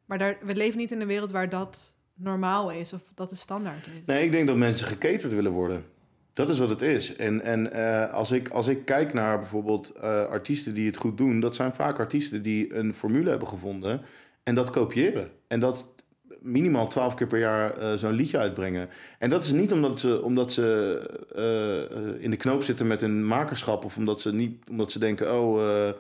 Maar 0.05 0.19
daar, 0.19 0.38
we 0.43 0.57
leven 0.57 0.79
niet 0.79 0.93
in 0.93 1.00
een 1.00 1.07
wereld 1.07 1.31
waar 1.31 1.49
dat 1.49 1.95
normaal 2.15 2.71
is 2.71 2.93
of 2.93 3.03
dat 3.15 3.29
de 3.29 3.37
standaard 3.37 3.87
is. 3.87 4.07
Nee, 4.07 4.25
ik 4.25 4.31
denk 4.31 4.47
dat 4.47 4.57
mensen 4.57 4.87
gecaterd 4.87 5.33
willen 5.33 5.53
worden. 5.53 5.85
Dat 6.33 6.50
is 6.50 6.59
wat 6.59 6.71
het 6.71 6.83
is. 6.83 7.17
En, 7.17 7.41
en 7.41 7.73
eh, 7.73 8.12
als, 8.12 8.31
ik, 8.31 8.49
als 8.49 8.67
ik 8.67 8.85
kijk 8.85 9.12
naar 9.12 9.38
bijvoorbeeld 9.38 9.91
eh, 9.93 10.25
artiesten 10.25 10.75
die 10.75 10.87
het 10.87 10.97
goed 10.97 11.19
doen, 11.19 11.41
dat 11.41 11.55
zijn 11.55 11.75
vaak 11.75 11.99
artiesten 11.99 12.43
die 12.43 12.75
een 12.75 12.95
formule 12.95 13.31
hebben 13.31 13.49
gevonden 13.49 14.00
en 14.43 14.55
dat 14.55 14.71
kopiëren. 14.71 15.31
En 15.49 15.61
dat 15.61 15.95
minimaal 16.40 16.88
twaalf 16.88 17.14
keer 17.14 17.26
per 17.26 17.38
jaar 17.38 17.78
eh, 17.78 17.94
zo'n 17.94 18.12
liedje 18.12 18.38
uitbrengen. 18.38 18.88
En 19.18 19.30
dat 19.30 19.42
is 19.42 19.52
niet 19.52 19.73
omdat 19.73 20.00
ze, 20.00 20.23
omdat 20.23 20.52
ze 20.52 21.00
eh, 21.35 22.23
in 22.23 22.30
de 22.30 22.37
knoop 22.37 22.62
zitten 22.62 22.87
met 22.87 23.02
een 23.02 23.26
makerschap 23.26 23.85
of 23.85 23.97
omdat 23.97 24.20
ze, 24.20 24.32
niet, 24.32 24.68
omdat 24.70 24.92
ze 24.92 24.99
denken, 24.99 25.38
oh, 25.38 25.62
eh, 25.62 25.94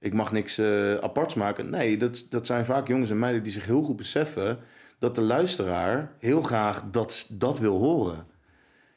ik 0.00 0.14
mag 0.14 0.32
niks 0.32 0.60
aparts 1.00 1.34
maken. 1.34 1.70
Nee, 1.70 1.96
dat, 1.96 2.26
dat 2.30 2.46
zijn 2.46 2.64
vaak 2.64 2.88
jongens 2.88 3.10
en 3.10 3.18
meiden 3.18 3.42
die 3.42 3.52
zich 3.52 3.66
heel 3.66 3.82
goed 3.82 3.96
beseffen 3.96 4.58
dat 4.98 5.14
de 5.14 5.22
luisteraar 5.22 6.12
heel 6.18 6.42
graag 6.42 6.84
dat, 6.90 7.26
dat 7.30 7.58
wil 7.58 7.78
horen. 7.78 8.26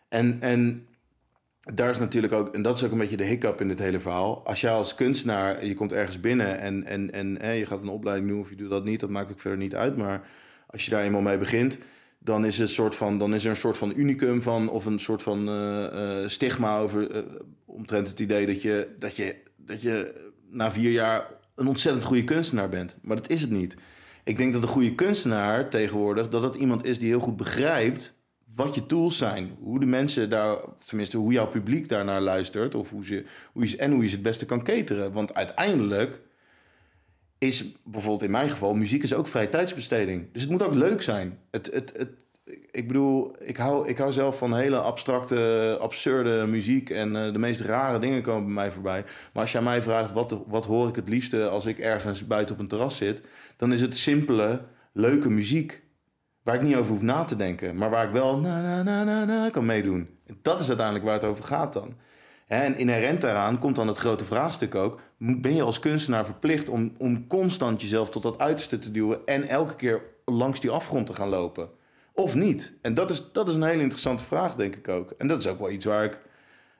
En, 0.10 0.38
en 0.42 0.88
daar 1.74 1.90
is 1.90 2.00
natuurlijk 2.00 2.34
ook, 2.34 2.56
en 2.56 2.62
dat 2.62 2.78
is 2.78 2.84
ook 2.84 2.92
een 2.92 2.98
beetje 2.98 3.18
de 3.18 3.24
hiccup 3.24 3.62
in 3.62 3.68
dit 3.68 3.80
hele 3.80 4.00
verhaal. 4.00 4.46
Als 4.46 4.62
jij 4.62 4.72
als 4.72 4.96
kunstenaar, 4.96 5.66
je 5.66 5.74
komt 5.74 5.94
ergens 5.94 6.20
binnen 6.20 6.60
en, 6.60 6.84
en, 6.84 7.12
en 7.12 7.38
hè, 7.42 7.52
je 7.52 7.66
gaat 7.66 7.82
een 7.82 7.88
opleiding 7.88 8.30
doen 8.30 8.40
of 8.40 8.50
je 8.50 8.56
doet 8.56 8.70
dat 8.70 8.84
niet, 8.84 9.00
dat 9.00 9.10
maakt 9.10 9.32
ook 9.32 9.40
verder 9.40 9.60
niet 9.60 9.76
uit. 9.76 9.98
Maar 9.98 10.22
als 10.72 10.86
je 10.86 10.92
daar 10.92 11.04
eenmaal 11.04 11.22
mee 11.22 11.38
begint, 11.38 11.78
dan 12.20 12.46
is, 12.46 12.58
het 12.58 12.70
soort 12.70 12.96
van, 12.96 13.18
dan 13.18 13.34
is 13.34 13.44
er 13.44 13.50
een 13.50 13.56
soort 13.56 13.78
van 13.78 13.94
unicum 13.96 14.42
van, 14.42 14.70
of 14.70 14.86
een 14.86 15.00
soort 15.00 15.22
van 15.22 15.48
eh, 15.48 16.22
eh, 16.24 16.30
stigma 16.30 16.78
over, 16.78 17.12
eh, 17.12 17.22
omtrent 17.66 18.08
het 18.08 18.20
idee 18.20 18.46
dat 18.46 18.62
je, 18.62 18.88
dat, 19.00 19.16
je, 19.16 19.36
dat 19.58 19.82
je 19.82 20.14
na 20.50 20.72
vier 20.72 20.92
jaar 20.92 21.28
een 21.56 21.68
ontzettend 21.68 22.06
goede 22.06 22.24
kunstenaar 22.24 22.70
bent. 22.70 22.96
Maar 23.02 23.16
dat 23.16 23.30
is 23.30 23.42
het 23.42 23.52
niet. 23.52 23.76
Ik 24.24 24.38
denk 24.38 24.54
dat 24.54 24.62
een 24.62 24.68
goede 24.68 24.96
kunstenaar 24.96 25.70
tegenwoordig, 25.70 26.30
dat 26.30 26.42
dat 26.42 26.56
iemand 26.56 26.86
is 26.86 27.00
die 27.00 27.08
heel 27.08 27.20
goed 27.20 27.38
begrijpt 27.38 28.20
wat 28.56 28.76
je 28.76 28.86
tools 28.86 29.18
zijn. 29.18 29.52
Hoe 29.60 29.80
de 29.80 29.86
mensen 29.86 30.30
daar, 30.30 30.58
tenminste 30.86 31.18
hoe 31.18 31.32
jouw 31.32 31.48
publiek 31.48 31.90
daarnaar 31.90 32.22
luistert. 32.22 32.76
Of 32.76 32.90
hoe 32.90 33.24
hoe 33.52 33.70
je, 33.70 33.78
en 33.78 33.92
hoe 33.92 34.02
je 34.02 34.08
ze 34.08 34.14
het 34.14 34.24
beste 34.24 34.46
kan 34.46 34.64
cateren. 34.64 35.12
Want 35.12 35.34
uiteindelijk 35.34 36.20
is 37.42 37.66
bijvoorbeeld 37.84 38.24
in 38.24 38.32
mijn 38.32 38.50
geval, 38.50 38.74
muziek 38.74 39.04
is 39.04 39.14
ook 39.14 39.28
vrije 39.28 39.50
tijdsbesteding. 39.50 40.28
Dus 40.32 40.42
het 40.42 40.52
moet 40.52 40.64
ook 40.64 40.74
leuk 40.74 41.02
zijn. 41.02 41.40
Het, 41.52 41.70
het, 41.74 41.94
het, 41.98 42.10
ik 42.72 42.88
bedoel, 42.88 43.36
ik 43.40 43.58
hou, 43.58 43.88
ik 43.88 43.98
hou 43.98 44.12
zelf 44.12 44.38
van 44.38 44.56
hele 44.56 44.78
abstracte, 44.78 45.78
absurde 45.80 46.46
muziek. 46.48 46.90
En 46.90 47.14
uh, 47.14 47.32
de 47.34 47.40
meest 47.40 47.62
rare 47.62 48.00
dingen 48.00 48.22
komen 48.22 48.44
bij 48.46 48.54
mij 48.54 48.72
voorbij. 48.72 49.04
Maar 49.34 49.44
als 49.44 49.56
aan 49.58 49.64
mij 49.64 49.82
vraagt, 49.82 50.12
wat, 50.12 50.42
wat 50.48 50.66
hoor 50.66 50.88
ik 50.88 50.96
het 50.96 51.10
liefste 51.10 51.48
als 51.48 51.66
ik 51.66 51.80
ergens 51.80 52.28
buiten 52.28 52.56
op 52.56 52.62
een 52.62 52.68
terras 52.68 52.98
zit? 52.98 53.22
Dan 53.58 53.74
is 53.74 53.82
het 53.82 53.98
simpele, 53.98 54.62
leuke 54.94 55.30
muziek. 55.30 55.82
Waar 56.44 56.56
ik 56.56 56.62
niet 56.62 56.76
over 56.76 56.92
hoef 56.92 57.02
na 57.02 57.24
te 57.24 57.36
denken. 57.36 57.78
Maar 57.78 57.90
waar 57.90 58.06
ik 58.06 58.12
wel 58.12 58.40
na, 58.40 58.62
na, 58.62 58.84
na, 58.84 59.04
na, 59.04 59.26
na 59.26 59.50
kan 59.50 59.66
meedoen. 59.66 60.10
En 60.26 60.38
dat 60.42 60.60
is 60.60 60.68
uiteindelijk 60.68 61.06
waar 61.06 61.16
het 61.16 61.24
over 61.24 61.44
gaat 61.44 61.74
dan. 61.74 61.94
En 62.52 62.78
inherent 62.78 63.22
daaraan 63.22 63.60
komt 63.60 63.76
dan 63.76 63.88
het 63.88 63.98
grote 63.98 64.26
vraagstuk 64.26 64.76
ook. 64.76 65.00
Ben 65.18 65.56
je 65.56 65.62
als 65.62 65.80
kunstenaar 65.80 66.26
verplicht 66.26 66.70
om, 66.70 66.94
om 66.98 67.28
constant 67.28 67.82
jezelf 67.82 68.10
tot 68.10 68.24
dat 68.24 68.40
uiterste 68.40 68.80
te 68.80 68.92
duwen 68.92 69.20
en 69.26 69.48
elke 69.48 69.76
keer 69.76 70.02
langs 70.26 70.60
die 70.60 70.70
afgrond 70.70 71.06
te 71.06 71.14
gaan 71.14 71.30
lopen? 71.30 71.70
Of 72.14 72.36
niet? 72.36 72.74
En 72.82 72.94
dat 72.94 73.10
is, 73.10 73.32
dat 73.32 73.48
is 73.48 73.56
een 73.56 73.64
hele 73.64 73.82
interessante 73.82 74.24
vraag, 74.24 74.56
denk 74.56 74.76
ik 74.76 74.88
ook. 74.88 75.12
En 75.12 75.28
dat 75.28 75.40
is 75.40 75.48
ook 75.48 75.60
wel 75.60 75.70
iets 75.70 75.86
waar 75.86 76.04
ik 76.04 76.18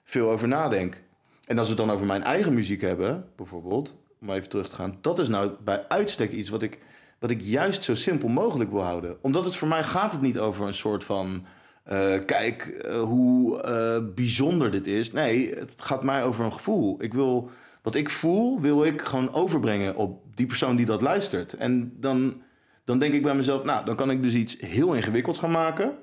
veel 0.04 0.30
over 0.30 0.48
nadenk. 0.48 1.02
En 1.46 1.58
als 1.58 1.68
we 1.70 1.74
het 1.76 1.86
dan 1.86 1.96
over 1.96 2.08
mijn 2.08 2.24
eigen 2.24 2.54
muziek 2.54 2.82
hebben, 2.82 3.28
bijvoorbeeld, 3.36 3.96
om 4.22 4.30
even 4.30 4.50
terug 4.50 4.70
te 4.70 4.76
gaan, 4.76 4.98
dat 5.02 5.20
is 5.20 5.28
nou 5.28 5.52
bij 5.64 5.88
uitstek 5.88 6.32
iets 6.32 6.50
wat 6.50 6.62
ik, 6.62 6.80
wat 7.20 7.30
ik 7.30 7.42
juist 7.42 7.84
zo 7.84 7.96
simpel 7.96 8.28
mogelijk 8.28 8.72
wil 8.72 8.84
houden. 8.84 9.18
Omdat 9.22 9.46
het 9.46 9.56
voor 9.56 9.68
mij 9.68 9.84
gaat 9.84 10.12
het 10.12 10.22
niet 10.22 10.40
over 10.40 10.68
een 10.68 10.74
soort 10.74 11.04
van 11.04 11.46
uh, 11.90 12.14
kijk 12.26 12.82
uh, 12.86 13.02
hoe 13.02 13.64
uh, 13.66 14.14
bijzonder 14.14 14.72
dit 14.72 14.88
is. 14.88 15.12
Nee, 15.12 15.50
het 15.56 15.82
gaat 15.82 16.04
mij 16.04 16.24
over 16.24 16.46
een 16.46 16.54
gevoel. 16.54 17.04
Ik 17.04 17.14
wil, 17.14 17.50
wat 17.82 17.96
ik 17.96 18.10
voel, 18.10 18.62
wil 18.62 18.86
ik 18.86 19.02
gewoon 19.02 19.34
overbrengen 19.34 19.96
op 19.96 20.36
die 20.36 20.46
persoon 20.46 20.76
die 20.76 20.86
dat 20.86 21.02
luistert. 21.02 21.54
En 21.54 21.94
dan, 22.00 22.42
dan 22.86 23.00
denk 23.00 23.14
ik 23.14 23.22
bij 23.22 23.36
mezelf, 23.36 23.64
nou, 23.64 23.86
dan 23.86 23.96
kan 23.96 24.12
ik 24.12 24.22
dus 24.22 24.34
iets 24.34 24.58
heel 24.60 24.94
ingewikkelds 24.94 25.40
gaan 25.40 25.52
maken. 25.52 25.94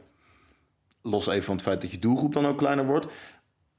Los 1.03 1.27
even 1.27 1.43
van 1.43 1.55
het 1.55 1.65
feit 1.65 1.81
dat 1.81 1.91
je 1.91 1.99
doelgroep 1.99 2.33
dan 2.33 2.47
ook 2.47 2.59
kleiner 2.59 2.87
wordt. 2.87 3.07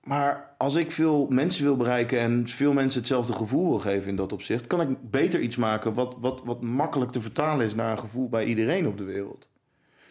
Maar 0.04 0.56
als 0.58 0.76
ik 0.76 0.92
veel 0.92 1.28
mensen 1.30 1.64
wil 1.64 1.78
bereiken 1.78 2.20
en 2.20 2.48
veel 2.48 2.74
mensen 2.74 3.00
hetzelfde 3.00 3.34
gevoel 3.34 3.70
wil 3.70 3.80
geven 3.80 4.10
in 4.10 4.16
dat 4.16 4.34
opzicht, 4.34 4.68
kan 4.68 4.82
ik 4.82 5.12
beter 5.12 5.40
iets 5.40 5.56
maken 5.56 5.94
wat, 5.94 6.16
wat, 6.20 6.42
wat 6.46 6.62
makkelijk 6.62 7.12
te 7.12 7.22
vertalen 7.22 7.66
is 7.66 7.76
naar 7.76 7.92
een 7.92 8.00
gevoel 8.00 8.30
bij 8.30 8.46
iedereen 8.46 8.88
op 8.88 8.98
de 8.98 9.04
wereld. 9.04 9.50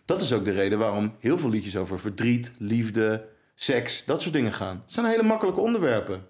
Dat 0.09 0.21
is 0.21 0.33
ook 0.33 0.45
de 0.45 0.53
reden 0.53 0.79
waarom 0.79 1.15
heel 1.19 1.39
veel 1.39 1.51
liedjes 1.51 1.77
over 1.77 2.01
verdriet, 2.01 2.53
liefde, 2.59 3.29
seks, 3.55 4.05
dat 4.05 4.23
soort 4.23 4.35
dingen 4.35 4.53
gaan. 4.53 4.83
Het 4.85 4.95
zijn 4.95 5.07
hele 5.07 5.23
makkelijke 5.23 5.61
onderwerpen. 5.61 6.27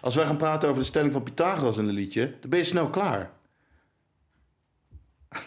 Als 0.00 0.14
wij 0.14 0.26
gaan 0.26 0.36
praten 0.36 0.68
over 0.68 0.80
de 0.80 0.88
stelling 0.88 1.12
van 1.12 1.22
Pythagoras 1.22 1.78
in 1.78 1.88
een 1.88 1.94
liedje, 1.94 2.34
dan 2.40 2.50
ben 2.50 2.58
je 2.58 2.64
snel 2.64 2.90
klaar. 2.90 3.30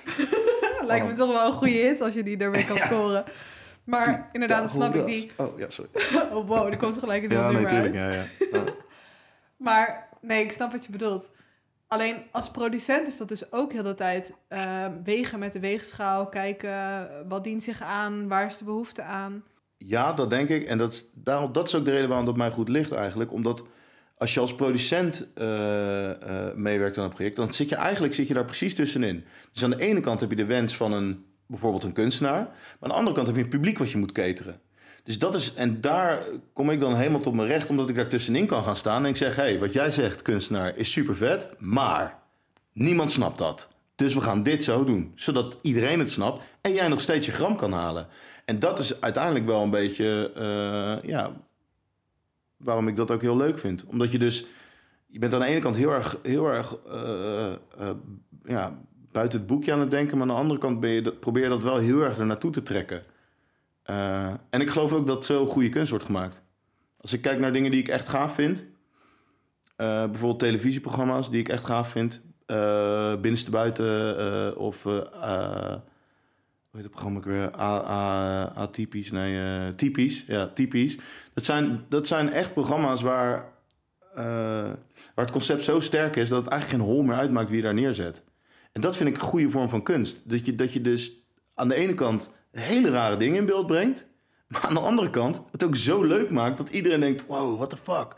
Lijkt 0.81 1.07
me 1.07 1.13
toch 1.13 1.31
wel 1.31 1.47
een 1.47 1.53
goede 1.53 1.73
hit 1.73 2.01
als 2.01 2.13
je 2.13 2.23
die 2.23 2.37
ermee 2.37 2.65
kan 2.65 2.77
scoren. 2.87 3.23
Maar 3.83 4.29
inderdaad, 4.31 4.71
snap 4.71 4.95
ik 4.95 5.05
die. 5.05 5.31
Oh 5.35 5.59
ja, 5.59 5.69
sorry. 5.69 5.89
oh 6.33 6.47
wow, 6.47 6.67
die 6.69 6.77
komt 6.77 6.99
gelijk 6.99 7.23
in 7.23 7.29
de 7.29 7.35
ja, 7.35 7.51
nee, 7.51 7.61
natuurlijk. 7.61 7.93
Ja, 7.93 8.09
ja. 8.09 8.25
maar 9.57 10.09
nee, 10.21 10.43
ik 10.43 10.51
snap 10.51 10.71
wat 10.71 10.85
je 10.85 10.91
bedoelt. 10.91 11.31
Alleen 11.87 12.23
als 12.31 12.51
producent 12.51 13.07
is 13.07 13.17
dat 13.17 13.27
dus 13.27 13.51
ook 13.51 13.71
heel 13.71 13.83
de 13.83 13.95
tijd 13.95 14.33
uh, 14.49 14.85
wegen 15.03 15.39
met 15.39 15.53
de 15.53 15.59
weegschaal, 15.59 16.29
kijken 16.29 17.09
wat 17.27 17.43
dient 17.43 17.63
zich 17.63 17.81
aan, 17.81 18.27
waar 18.27 18.45
is 18.45 18.57
de 18.57 18.65
behoefte 18.65 19.01
aan. 19.01 19.43
Ja, 19.77 20.13
dat 20.13 20.29
denk 20.29 20.49
ik. 20.49 20.65
En 20.67 20.77
dat 20.77 20.91
is, 20.91 21.05
daarom, 21.13 21.51
dat 21.51 21.67
is 21.67 21.75
ook 21.75 21.85
de 21.85 21.91
reden 21.91 22.07
waarom 22.07 22.25
dat 22.25 22.37
mij 22.37 22.51
goed 22.51 22.69
ligt 22.69 22.91
eigenlijk. 22.91 23.31
Omdat 23.31 23.65
als 24.17 24.33
je 24.33 24.39
als 24.39 24.55
producent 24.55 25.27
uh, 25.35 26.09
uh, 26.09 26.53
meewerkt 26.55 26.97
aan 26.97 27.03
een 27.03 27.13
project, 27.13 27.35
dan 27.35 27.53
zit 27.53 27.69
je 27.69 27.75
eigenlijk 27.75 28.13
zit 28.13 28.27
je 28.27 28.33
daar 28.33 28.45
precies 28.45 28.75
tussenin. 28.75 29.25
Dus 29.51 29.63
aan 29.63 29.69
de 29.69 29.81
ene 29.81 29.99
kant 29.99 30.19
heb 30.19 30.29
je 30.29 30.35
de 30.35 30.45
wens 30.45 30.75
van 30.75 30.93
een, 30.93 31.25
bijvoorbeeld 31.47 31.83
een 31.83 31.93
kunstenaar, 31.93 32.41
maar 32.41 32.77
aan 32.79 32.89
de 32.89 32.95
andere 32.95 33.15
kant 33.15 33.27
heb 33.27 33.35
je 33.35 33.43
een 33.43 33.49
publiek 33.49 33.77
wat 33.77 33.91
je 33.91 33.97
moet 33.97 34.11
cateren. 34.11 34.59
Dus 35.05 35.19
dat 35.19 35.35
is, 35.35 35.53
en 35.53 35.81
daar 35.81 36.23
kom 36.53 36.69
ik 36.69 36.79
dan 36.79 36.95
helemaal 36.95 37.19
tot 37.19 37.33
mijn 37.33 37.47
recht, 37.47 37.69
omdat 37.69 37.89
ik 37.89 37.95
daar 37.95 38.07
tussenin 38.07 38.45
kan 38.45 38.63
gaan 38.63 38.75
staan. 38.75 39.03
En 39.03 39.09
ik 39.09 39.17
zeg: 39.17 39.35
hé, 39.35 39.41
hey, 39.41 39.59
wat 39.59 39.73
jij 39.73 39.91
zegt, 39.91 40.21
kunstenaar, 40.21 40.77
is 40.77 40.91
super 40.91 41.15
vet, 41.15 41.49
maar 41.57 42.19
niemand 42.73 43.11
snapt 43.11 43.37
dat. 43.37 43.69
Dus 43.95 44.13
we 44.13 44.21
gaan 44.21 44.43
dit 44.43 44.63
zo 44.63 44.83
doen, 44.83 45.11
zodat 45.15 45.57
iedereen 45.61 45.99
het 45.99 46.11
snapt 46.11 46.41
en 46.61 46.73
jij 46.73 46.87
nog 46.87 47.01
steeds 47.01 47.25
je 47.25 47.31
gram 47.31 47.55
kan 47.55 47.71
halen. 47.71 48.07
En 48.45 48.59
dat 48.59 48.79
is 48.79 49.01
uiteindelijk 49.01 49.45
wel 49.45 49.61
een 49.61 49.69
beetje, 49.69 50.31
uh, 50.37 51.09
ja, 51.09 51.31
waarom 52.57 52.87
ik 52.87 52.95
dat 52.95 53.11
ook 53.11 53.21
heel 53.21 53.37
leuk 53.37 53.59
vind. 53.59 53.85
Omdat 53.85 54.11
je 54.11 54.19
dus, 54.19 54.45
je 55.07 55.19
bent 55.19 55.33
aan 55.33 55.39
de 55.39 55.45
ene 55.45 55.59
kant 55.59 55.75
heel 55.75 55.91
erg, 55.91 56.17
heel 56.23 56.47
erg 56.47 56.77
uh, 56.87 57.51
uh, 57.81 57.89
ja, 58.45 58.79
buiten 59.11 59.39
het 59.39 59.47
boekje 59.47 59.73
aan 59.73 59.79
het 59.79 59.91
denken, 59.91 60.17
maar 60.17 60.27
aan 60.27 60.35
de 60.35 60.41
andere 60.41 60.59
kant 60.59 60.79
ben 60.79 60.89
je, 60.89 61.11
probeer 61.11 61.43
je 61.43 61.49
dat 61.49 61.63
wel 61.63 61.77
heel 61.77 62.01
erg 62.01 62.17
er 62.17 62.25
naartoe 62.25 62.51
te 62.51 62.63
trekken. 62.63 63.03
Uh, 63.89 64.33
en 64.49 64.61
ik 64.61 64.69
geloof 64.69 64.93
ook 64.93 65.07
dat 65.07 65.25
zo 65.25 65.45
goede 65.45 65.69
kunst 65.69 65.89
wordt 65.89 66.05
gemaakt. 66.05 66.43
Als 66.97 67.13
ik 67.13 67.21
kijk 67.21 67.39
naar 67.39 67.53
dingen 67.53 67.71
die 67.71 67.79
ik 67.79 67.87
echt 67.87 68.07
gaaf 68.07 68.33
vind, 68.33 68.59
uh, 68.61 68.67
bijvoorbeeld 70.05 70.39
televisieprogramma's 70.39 71.29
die 71.29 71.39
ik 71.39 71.49
echt 71.49 71.65
gaaf 71.65 71.89
vind, 71.89 72.21
uh, 72.47 73.15
binnenste 73.15 73.49
buiten 73.49 74.57
of 74.57 74.83
hoe 74.83 75.01
heet 76.71 76.83
het 76.83 76.91
programma 76.91 77.17
ook 77.17 77.25
weer? 77.25 77.51
Atypisch, 78.55 79.11
nee, 79.11 79.75
typisch, 79.75 80.23
ja, 80.27 80.47
typisch. 80.47 80.97
Dat 81.33 81.45
zijn, 81.45 81.85
dat 81.89 82.07
zijn 82.07 82.31
echt 82.31 82.53
programma's 82.53 83.01
waar, 83.01 83.53
waar 84.13 85.25
het 85.25 85.31
concept 85.31 85.63
zo 85.63 85.79
sterk 85.79 86.15
is 86.15 86.29
dat 86.29 86.43
het 86.43 86.51
eigenlijk 86.51 86.81
geen 86.81 86.93
hol 86.93 87.03
meer 87.03 87.15
uitmaakt 87.15 87.47
wie 87.47 87.57
je 87.57 87.63
daar 87.63 87.73
neerzet. 87.73 88.23
En 88.71 88.81
dat 88.81 88.97
vind 88.97 89.09
ik 89.09 89.15
een 89.15 89.21
goede 89.21 89.49
vorm 89.49 89.69
van 89.69 89.83
kunst. 89.83 90.21
Dat 90.29 90.45
je, 90.45 90.55
dat 90.55 90.73
je 90.73 90.81
dus 90.81 91.13
aan 91.53 91.67
de 91.67 91.75
ene 91.75 91.93
kant 91.93 92.31
hele 92.61 92.89
rare 92.89 93.17
dingen 93.17 93.37
in 93.37 93.45
beeld 93.45 93.67
brengt. 93.67 94.07
Maar 94.47 94.61
aan 94.61 94.73
de 94.73 94.79
andere 94.79 95.09
kant 95.09 95.41
het 95.51 95.63
ook 95.63 95.75
zo 95.75 96.03
leuk 96.03 96.29
maakt 96.29 96.57
dat 96.57 96.69
iedereen 96.69 96.99
denkt: 96.99 97.25
wow, 97.25 97.57
what 97.57 97.69
the 97.69 97.77
fuck. 97.77 98.15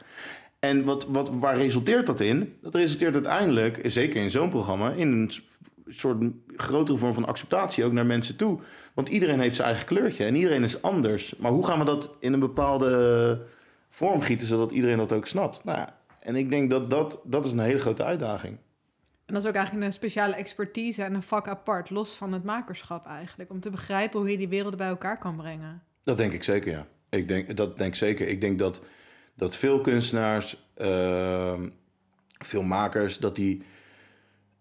En 0.60 0.84
wat, 0.84 1.06
wat, 1.06 1.30
waar 1.30 1.58
resulteert 1.58 2.08
dat 2.08 2.20
in? 2.20 2.58
Dat 2.62 2.76
resulteert 2.76 3.14
uiteindelijk, 3.14 3.80
zeker 3.84 4.22
in 4.22 4.32
zo'n 4.32 4.50
programma, 4.50 4.92
in 4.92 5.12
een 5.12 5.32
soort 5.88 6.24
grotere 6.56 6.98
vorm 6.98 7.14
van 7.14 7.26
acceptatie 7.26 7.84
ook 7.84 7.92
naar 7.92 8.06
mensen 8.06 8.36
toe. 8.36 8.60
Want 8.94 9.10
iedereen 9.10 9.40
heeft 9.40 9.56
zijn 9.56 9.68
eigen 9.68 9.86
kleurtje 9.86 10.26
en 10.26 10.36
iedereen 10.36 10.64
is 10.64 10.82
anders. 10.82 11.36
Maar 11.36 11.52
hoe 11.52 11.66
gaan 11.66 11.80
we 11.80 11.86
dat 11.86 12.18
in 12.20 12.34
een 12.34 12.40
bepaalde 12.40 13.42
vorm 13.90 14.22
gieten 14.22 14.48
zodat 14.48 14.72
iedereen 14.72 14.98
dat 14.98 15.14
ook 15.14 15.28
snapt? 15.28 15.64
Nou 15.64 15.88
en 16.20 16.36
ik 16.36 16.50
denk 16.50 16.70
dat 16.70 16.90
dat, 16.90 17.20
dat 17.24 17.46
is 17.46 17.52
een 17.52 17.60
hele 17.60 17.80
grote 17.80 18.04
uitdaging. 18.04 18.58
En 19.28 19.34
dat 19.34 19.44
is 19.44 19.50
ook 19.50 19.56
eigenlijk 19.56 19.86
een 19.86 19.94
speciale 19.94 20.36
expertise 20.36 21.04
en 21.04 21.14
een 21.14 21.24
vak 21.24 21.48
apart, 21.48 21.90
los 21.90 22.16
van 22.16 22.34
het 22.34 22.44
makerschap 22.44 23.06
eigenlijk. 23.06 23.52
Om 23.52 23.60
te 23.60 23.70
begrijpen 23.70 24.20
hoe 24.20 24.32
je 24.32 24.38
die 24.38 24.48
werelden 24.48 24.78
bij 24.78 24.88
elkaar 24.88 25.20
kan 25.20 25.36
brengen. 25.36 25.84
Dat 26.02 26.18
denk 26.18 26.34
ik 26.34 26.44
zeker, 26.44 26.72
ja. 26.72 26.88
Ik 27.10 27.28
denk, 27.28 27.56
dat 27.56 27.78
denk 27.78 27.90
ik 27.90 27.96
zeker. 27.96 28.28
Ik 28.28 28.42
denk 28.42 28.60
dat, 28.60 28.82
dat 29.36 29.56
veel 29.56 29.82
kunstenaars, 29.82 30.68
uh, 30.78 31.60
veel 32.38 32.64
makers, 32.64 33.18
dat 33.18 33.36
die... 33.36 33.64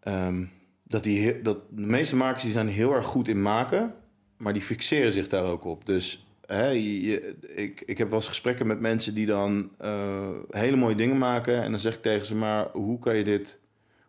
Um, 0.08 0.50
dat 0.88 1.02
die 1.02 1.42
dat 1.42 1.58
de 1.70 1.86
meeste 1.86 2.16
makers 2.16 2.42
die 2.42 2.52
zijn 2.52 2.68
heel 2.68 2.92
erg 2.92 3.06
goed 3.06 3.28
in 3.28 3.42
maken, 3.42 3.94
maar 4.36 4.52
die 4.52 4.62
fixeren 4.62 5.12
zich 5.12 5.28
daar 5.28 5.44
ook 5.44 5.64
op. 5.64 5.86
Dus 5.86 6.26
hè, 6.46 6.72
ik, 6.72 7.82
ik 7.86 7.98
heb 7.98 8.08
wel 8.08 8.18
eens 8.18 8.28
gesprekken 8.28 8.66
met 8.66 8.80
mensen 8.80 9.14
die 9.14 9.26
dan 9.26 9.70
uh, 9.84 10.28
hele 10.50 10.76
mooie 10.76 10.94
dingen 10.94 11.18
maken. 11.18 11.62
En 11.62 11.70
dan 11.70 11.80
zeg 11.80 11.94
ik 11.94 12.02
tegen 12.02 12.26
ze, 12.26 12.34
maar 12.34 12.68
hoe 12.72 12.98
kan 12.98 13.16
je 13.16 13.24
dit 13.24 13.58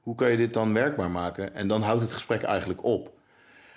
hoe 0.08 0.16
kan 0.16 0.32
je 0.32 0.38
dit 0.38 0.54
dan 0.54 0.74
werkbaar 0.74 1.12
maken? 1.12 1.56
En 1.56 1.68
dan 1.68 1.82
houdt 1.82 2.02
het 2.02 2.14
gesprek 2.14 2.42
eigenlijk 2.42 2.84
op. 2.84 3.14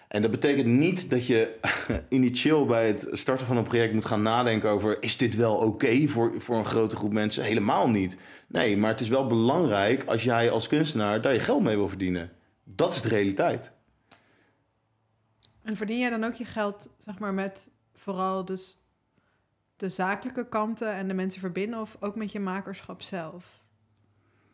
En 0.09 0.23
dat 0.23 0.31
betekent 0.31 0.67
niet 0.67 1.11
dat 1.11 1.27
je 1.27 1.59
initieel 2.09 2.67
bij 2.67 2.87
het 2.87 3.09
starten 3.13 3.47
van 3.47 3.57
een 3.57 3.63
project 3.63 3.95
moet 3.95 4.05
gaan 4.05 4.23
nadenken 4.23 4.71
over: 4.71 5.03
is 5.03 5.17
dit 5.17 5.37
wel 5.37 5.57
oké 5.57 6.07
voor, 6.07 6.41
voor 6.41 6.57
een 6.57 6.67
grote 6.67 6.97
groep 6.97 7.13
mensen? 7.13 7.45
Helemaal 7.45 7.89
niet. 7.89 8.17
Nee, 8.47 8.77
maar 8.77 8.91
het 8.91 9.01
is 9.01 9.09
wel 9.09 9.27
belangrijk 9.27 10.05
als 10.05 10.25
jij 10.25 10.51
als 10.51 10.69
kunstenaar 10.69 11.23
daar 11.23 11.33
je 11.33 11.41
geld 11.41 11.63
mee 11.63 11.77
wil 11.77 11.89
verdienen. 11.89 12.33
Dat 12.65 12.93
is 12.93 13.03
de 13.03 13.09
realiteit. 13.09 13.73
En 15.63 15.77
verdien 15.77 15.99
jij 15.99 16.11
dan 16.11 16.25
ook 16.25 16.35
je 16.35 16.45
geld, 16.45 16.89
zeg 16.99 17.19
maar, 17.19 17.35
met 17.35 17.71
vooral 17.95 18.45
dus 18.45 18.79
de 19.77 19.89
zakelijke 19.89 20.49
kanten 20.49 20.93
en 20.93 21.09
de 21.09 21.15
mensen 21.15 21.41
verbinden, 21.41 21.81
of 21.81 21.97
ook 22.01 22.17
met 22.17 22.33
je 22.33 22.41
makerschap 22.41 23.03
zelf? 23.03 23.61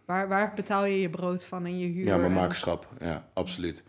Waar, 0.06 0.28
waar 0.28 0.52
betaal 0.54 0.84
je 0.84 1.00
je 1.00 1.10
brood 1.10 1.44
van 1.44 1.64
en 1.64 1.78
je 1.78 1.86
huur? 1.86 2.06
Ja, 2.06 2.16
mijn 2.16 2.32
makerschap. 2.32 2.88
Ja, 3.00 3.28
absoluut. 3.32 3.82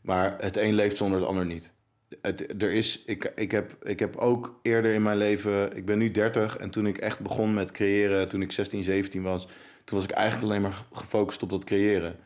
Maar 0.00 0.36
het 0.40 0.56
een 0.56 0.74
leeft 0.74 0.96
zonder 0.96 1.18
het 1.18 1.28
ander 1.28 1.46
niet. 1.46 1.74
Het, 2.22 2.62
er 2.62 2.72
is, 2.72 3.02
ik, 3.04 3.32
ik, 3.34 3.50
heb, 3.50 3.76
ik 3.82 3.98
heb 3.98 4.16
ook 4.16 4.58
eerder 4.62 4.92
in 4.92 5.02
mijn 5.02 5.16
leven... 5.16 5.76
Ik 5.76 5.84
ben 5.84 5.98
nu 5.98 6.10
30 6.10 6.56
en 6.56 6.70
toen 6.70 6.86
ik 6.86 6.98
echt 6.98 7.20
begon 7.20 7.54
met 7.54 7.70
creëren... 7.70 8.28
toen 8.28 8.42
ik 8.42 8.52
16, 8.52 8.84
17 8.84 9.22
was... 9.22 9.46
toen 9.84 9.96
was 9.96 10.06
ik 10.06 10.10
eigenlijk 10.10 10.50
alleen 10.50 10.62
maar 10.62 10.84
gefocust 10.92 11.42
op 11.42 11.48
dat 11.48 11.64
creëren. 11.64 12.16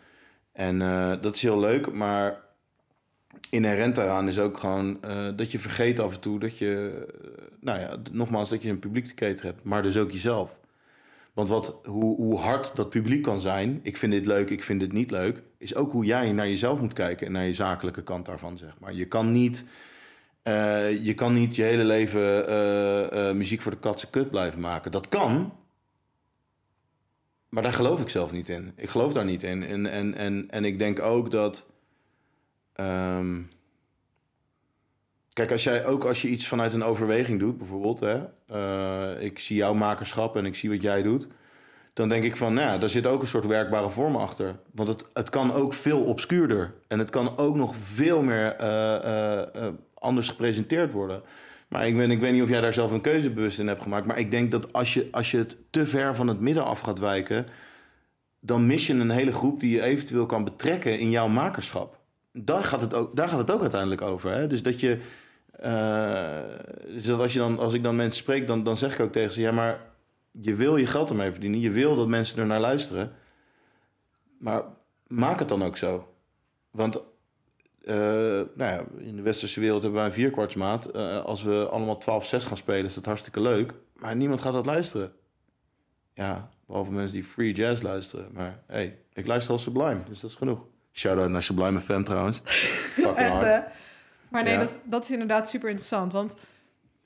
En 0.52 0.80
uh, 0.80 1.12
dat 1.20 1.35
is 1.35 1.42
heel 1.42 1.61
leuk, 1.61 1.92
maar 1.92 2.40
inherent 3.50 3.94
daaraan 3.94 4.28
is 4.28 4.38
ook 4.38 4.59
gewoon 4.59 5.02
eh, 5.02 5.28
dat 5.37 5.52
je 5.52 5.59
vergeet 5.59 6.00
af 6.00 6.14
en 6.14 6.20
toe 6.20 6.38
dat 6.38 6.59
je, 6.59 7.06
eh, 7.09 7.42
nou 7.61 7.80
ja, 7.80 7.97
nogmaals, 8.12 8.50
dat 8.50 8.62
je 8.62 8.68
een 8.68 8.78
publiek 8.78 9.06
te 9.06 9.14
cateren 9.14 9.50
hebt, 9.50 9.64
maar 9.64 9.82
dus 9.82 9.97
ook 9.97 10.11
jezelf. 10.11 10.59
Want 11.40 11.52
wat, 11.52 11.80
hoe, 11.85 12.16
hoe 12.16 12.38
hard 12.38 12.76
dat 12.76 12.88
publiek 12.88 13.23
kan 13.23 13.40
zijn, 13.40 13.80
ik 13.82 13.97
vind 13.97 14.12
dit 14.12 14.26
leuk, 14.26 14.50
ik 14.50 14.62
vind 14.62 14.80
dit 14.80 14.92
niet 14.92 15.11
leuk, 15.11 15.42
is 15.59 15.75
ook 15.75 15.92
hoe 15.92 16.04
jij 16.04 16.32
naar 16.32 16.49
jezelf 16.49 16.80
moet 16.80 16.92
kijken 16.92 17.26
en 17.26 17.32
naar 17.32 17.44
je 17.44 17.54
zakelijke 17.54 18.02
kant 18.02 18.26
daarvan, 18.26 18.56
zeg 18.59 18.78
maar. 18.78 18.94
Je 18.94 19.04
kan 19.04 19.32
niet, 19.32 19.64
eh, 20.42 21.04
je, 21.04 21.14
kan 21.14 21.32
niet 21.32 21.56
je 21.56 21.62
hele 21.62 21.85
leven 21.85 22.49
eh, 22.49 23.28
eh, 23.28 23.37
muziek 23.37 23.61
voor 23.61 23.73
de 23.73 23.78
katse 23.78 24.11
kut 24.11 24.30
blijven 24.30 24.61
maken. 24.61 24.92
Dat 24.92 25.09
kan, 25.09 25.52
maar 27.49 27.62
daar 27.62 27.73
geloof 27.73 28.00
ik 28.00 28.09
zelf 28.09 28.32
niet 28.32 28.49
in. 28.49 28.73
Ik 28.76 28.88
geloof 28.90 29.12
daar 29.12 29.25
niet 29.25 29.42
in. 29.42 29.62
En, 29.62 29.87
en, 29.87 30.14
en, 30.14 30.50
en 30.50 30.64
ik 30.64 30.78
denk 30.78 31.00
ook 31.00 31.30
dat. 31.30 31.66
ehm, 32.73 33.40
kijk, 35.40 35.52
als 35.52 35.64
jij 35.64 35.87
ook 35.87 36.04
als 36.04 36.23
je 36.23 36.28
iets 36.28 36.49
vanuit 36.49 36.73
een 36.73 36.82
overweging 36.82 37.38
doet, 37.38 37.59
bijvoorbeeld, 37.59 38.00
hè, 38.00 38.18
eh, 38.47 39.23
ik 39.25 39.38
zie 39.38 39.56
jouw 39.56 39.75
makerschap 39.75 40.37
en 40.37 40.47
ik 40.47 40.54
zie 40.54 40.70
wat 40.70 40.80
jij 40.80 41.02
doet, 41.02 41.28
dan 41.92 42.09
denk 42.09 42.25
ik 42.25 42.37
van, 42.37 42.54
nou, 42.54 42.66
ja, 42.66 42.78
daar 42.78 42.88
zit 42.88 43.06
ook 43.06 43.23
een 43.23 43.28
soort 43.28 43.47
werkbare 43.47 43.90
vorm 43.90 44.16
achter. 44.16 44.56
Want 44.75 44.88
het, 44.88 45.09
het 45.14 45.30
kan 45.30 45.52
ook 45.52 45.75
veel 45.75 46.00
obscuurder 46.00 46.75
en 46.88 46.99
het 46.99 47.11
kan 47.11 47.38
ook 47.38 47.56
nog 47.56 47.75
veel 47.76 48.23
meer 48.23 48.54
eh, 48.56 49.44
eh, 49.44 49.73
anders 49.94 50.28
gepresenteerd 50.28 50.92
worden. 50.92 51.23
Maar 51.68 51.87
ik, 51.87 51.97
ben, 51.97 52.11
ik 52.11 52.20
weet 52.20 52.32
niet 52.32 52.42
of 52.42 52.49
jij 52.49 52.61
daar 52.61 52.73
zelf 52.73 52.92
een 52.92 53.00
keuze 53.00 53.30
bewust 53.30 53.59
in 53.59 53.66
hebt 53.66 53.82
gemaakt. 53.82 54.06
Maar 54.06 54.18
ik 54.18 54.30
denk 54.30 54.50
dat 54.50 54.73
als 54.73 54.94
je, 54.94 55.09
als 55.11 55.30
je 55.30 55.37
het 55.37 55.56
te 55.70 55.87
ver 55.87 56.14
van 56.14 56.26
het 56.26 56.40
midden 56.40 56.64
af 56.64 56.80
gaat 56.80 56.99
wijken, 56.99 57.47
dan 58.40 58.66
mis 58.66 58.87
je 58.87 58.92
een 58.92 59.11
hele 59.11 59.32
groep 59.32 59.61
die 59.61 59.75
je 59.75 59.82
eventueel 59.82 60.26
kan 60.26 60.44
betrekken 60.44 60.99
in 60.99 61.11
jouw 61.11 61.28
makerschap. 61.28 61.99
Daar 62.32 62.64
gaat 62.64 62.80
het 62.80 62.94
ook, 62.94 63.16
daar 63.16 63.28
gaat 63.28 63.38
het 63.38 63.50
ook 63.50 63.61
uiteindelijk 63.61 64.02
over. 64.02 64.32
Hè? 64.32 64.47
Dus 64.47 64.62
dat 64.62 64.80
je. 64.80 64.99
Eh, 65.61 66.43
dus 66.87 67.05
dat 67.05 67.21
als, 67.21 67.33
je 67.33 67.38
dan, 67.38 67.59
als 67.59 67.75
ik 67.75 67.83
dan 67.83 67.97
mensen 67.97 68.23
spreek, 68.23 68.47
dan, 68.47 68.64
dan 68.64 68.76
zeg 68.76 68.95
ik 68.95 69.00
ook 69.00 69.12
tegen 69.12 69.33
ze: 69.33 69.40
ja, 69.40 69.52
maar 69.52 69.81
je 70.31 70.55
wil 70.55 70.76
je 70.76 70.87
geld 70.87 71.11
ermee 71.11 71.31
verdienen. 71.31 71.61
Je 71.61 71.71
wil 71.71 71.97
dat 71.97 72.09
mensen 72.09 72.38
er 72.38 72.47
naar 72.47 72.61
luisteren. 72.61 73.12
Maar 74.38 74.62
maak 75.07 75.38
het 75.38 75.49
dan 75.49 75.62
ook 75.62 75.76
zo. 75.76 76.14
Want 76.71 77.02
eh, 77.85 77.95
nou 77.95 78.47
ja, 78.57 78.85
in 78.99 79.17
de 79.17 79.23
westerse 79.23 79.61
wereld 79.61 79.83
hebben 79.83 80.00
wij 80.00 80.09
een 80.09 80.14
vierkwartsmaat. 80.14 80.87
Eh, 80.87 81.25
als 81.25 81.43
we 81.43 81.69
allemaal 81.71 82.02
12-6 82.02 82.02
gaan 82.47 82.57
spelen, 82.57 82.85
is 82.85 82.95
dat 82.95 83.05
hartstikke 83.05 83.40
leuk. 83.40 83.75
Maar 83.95 84.17
niemand 84.17 84.40
gaat 84.40 84.52
dat 84.52 84.67
luisteren. 84.67 85.12
Ja, 86.14 86.50
behalve 86.67 86.93
mensen 86.93 87.12
die 87.12 87.25
free 87.25 87.52
jazz 87.52 87.83
luisteren. 87.83 88.29
Maar 88.33 88.62
hey, 88.67 88.99
ik 89.12 89.26
luister 89.26 89.52
al 89.52 89.59
Sublime, 89.59 90.02
dus 90.09 90.21
dat 90.21 90.31
is 90.31 90.37
genoeg. 90.37 90.67
Shout-out 90.93 91.31
naar 91.31 91.43
Sublime 91.43 91.81
FM 91.81 92.02
trouwens. 92.02 92.40
Fucking 92.45 93.17
Echt, 93.17 93.31
hard. 93.31 93.64
Maar 94.30 94.42
nee, 94.42 94.52
Ja. 94.52 94.58
dat, 94.58 94.78
dat 94.84 95.04
is 95.04 95.10
inderdaad 95.10 95.49
super 95.49 95.68
interessant. 95.68 96.12
Want 96.12 96.34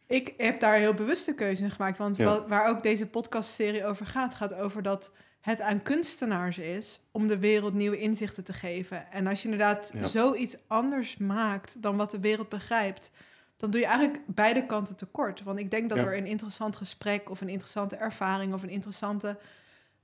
ik 0.06 0.34
heb 0.36 0.60
daar 0.60 0.76
heel 0.76 0.94
bewuste 0.94 1.34
keuze 1.34 1.62
in 1.62 1.70
gemaakt. 1.70 1.98
Want 1.98 2.16
Ja. 2.16 2.24
wat- 2.24 2.48
waar 2.48 2.68
ook 2.68 2.82
deze 2.82 3.06
podcastserie 3.06 3.84
over 3.86 4.06
gaat, 4.06 4.34
gaat 4.34 4.54
over 4.54 4.82
dat 4.82 5.12
het 5.40 5.60
aan 5.60 5.82
kunstenaars 5.82 6.58
is 6.58 7.02
om 7.10 7.26
de 7.26 7.38
wereld 7.38 7.74
nieuwe 7.74 7.98
inzichten 7.98 8.44
te 8.44 8.52
geven. 8.52 9.10
En 9.12 9.26
als 9.26 9.42
je 9.42 9.48
inderdaad 9.50 9.90
Ja. 9.94 10.04
zoiets 10.04 10.56
anders 10.66 11.16
maakt 11.16 11.82
dan 11.82 11.96
wat 11.96 12.10
de 12.10 12.20
wereld 12.20 12.48
begrijpt, 12.48 13.10
dan 13.56 13.70
doe 13.70 13.80
je 13.80 13.86
eigenlijk 13.86 14.20
beide 14.26 14.66
kanten 14.66 14.96
tekort. 14.96 15.42
Want 15.42 15.58
ik 15.58 15.70
denk 15.70 15.88
dat 15.88 15.98
Ja. 15.98 16.04
er 16.06 16.16
een 16.16 16.26
interessant 16.26 16.76
gesprek 16.76 17.30
of 17.30 17.40
een 17.40 17.48
interessante 17.48 17.96
ervaring 17.96 18.54
of 18.54 18.62
een 18.62 18.68
interessante 18.70 19.38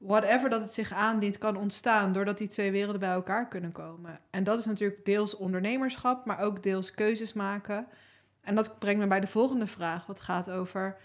whatever 0.00 0.50
dat 0.50 0.62
het 0.62 0.74
zich 0.74 0.92
aandient 0.92 1.38
kan 1.38 1.56
ontstaan 1.56 2.12
doordat 2.12 2.38
die 2.38 2.48
twee 2.48 2.70
werelden 2.70 3.00
bij 3.00 3.10
elkaar 3.10 3.48
kunnen 3.48 3.72
komen. 3.72 4.20
En 4.30 4.44
dat 4.44 4.58
is 4.58 4.64
natuurlijk 4.64 5.04
deels 5.04 5.36
ondernemerschap, 5.36 6.24
maar 6.24 6.40
ook 6.40 6.62
deels 6.62 6.90
keuzes 6.90 7.32
maken. 7.32 7.86
En 8.40 8.54
dat 8.54 8.78
brengt 8.78 9.00
me 9.00 9.06
bij 9.06 9.20
de 9.20 9.26
volgende 9.26 9.66
vraag, 9.66 10.06
wat 10.06 10.20
gaat 10.20 10.50
over 10.50 10.96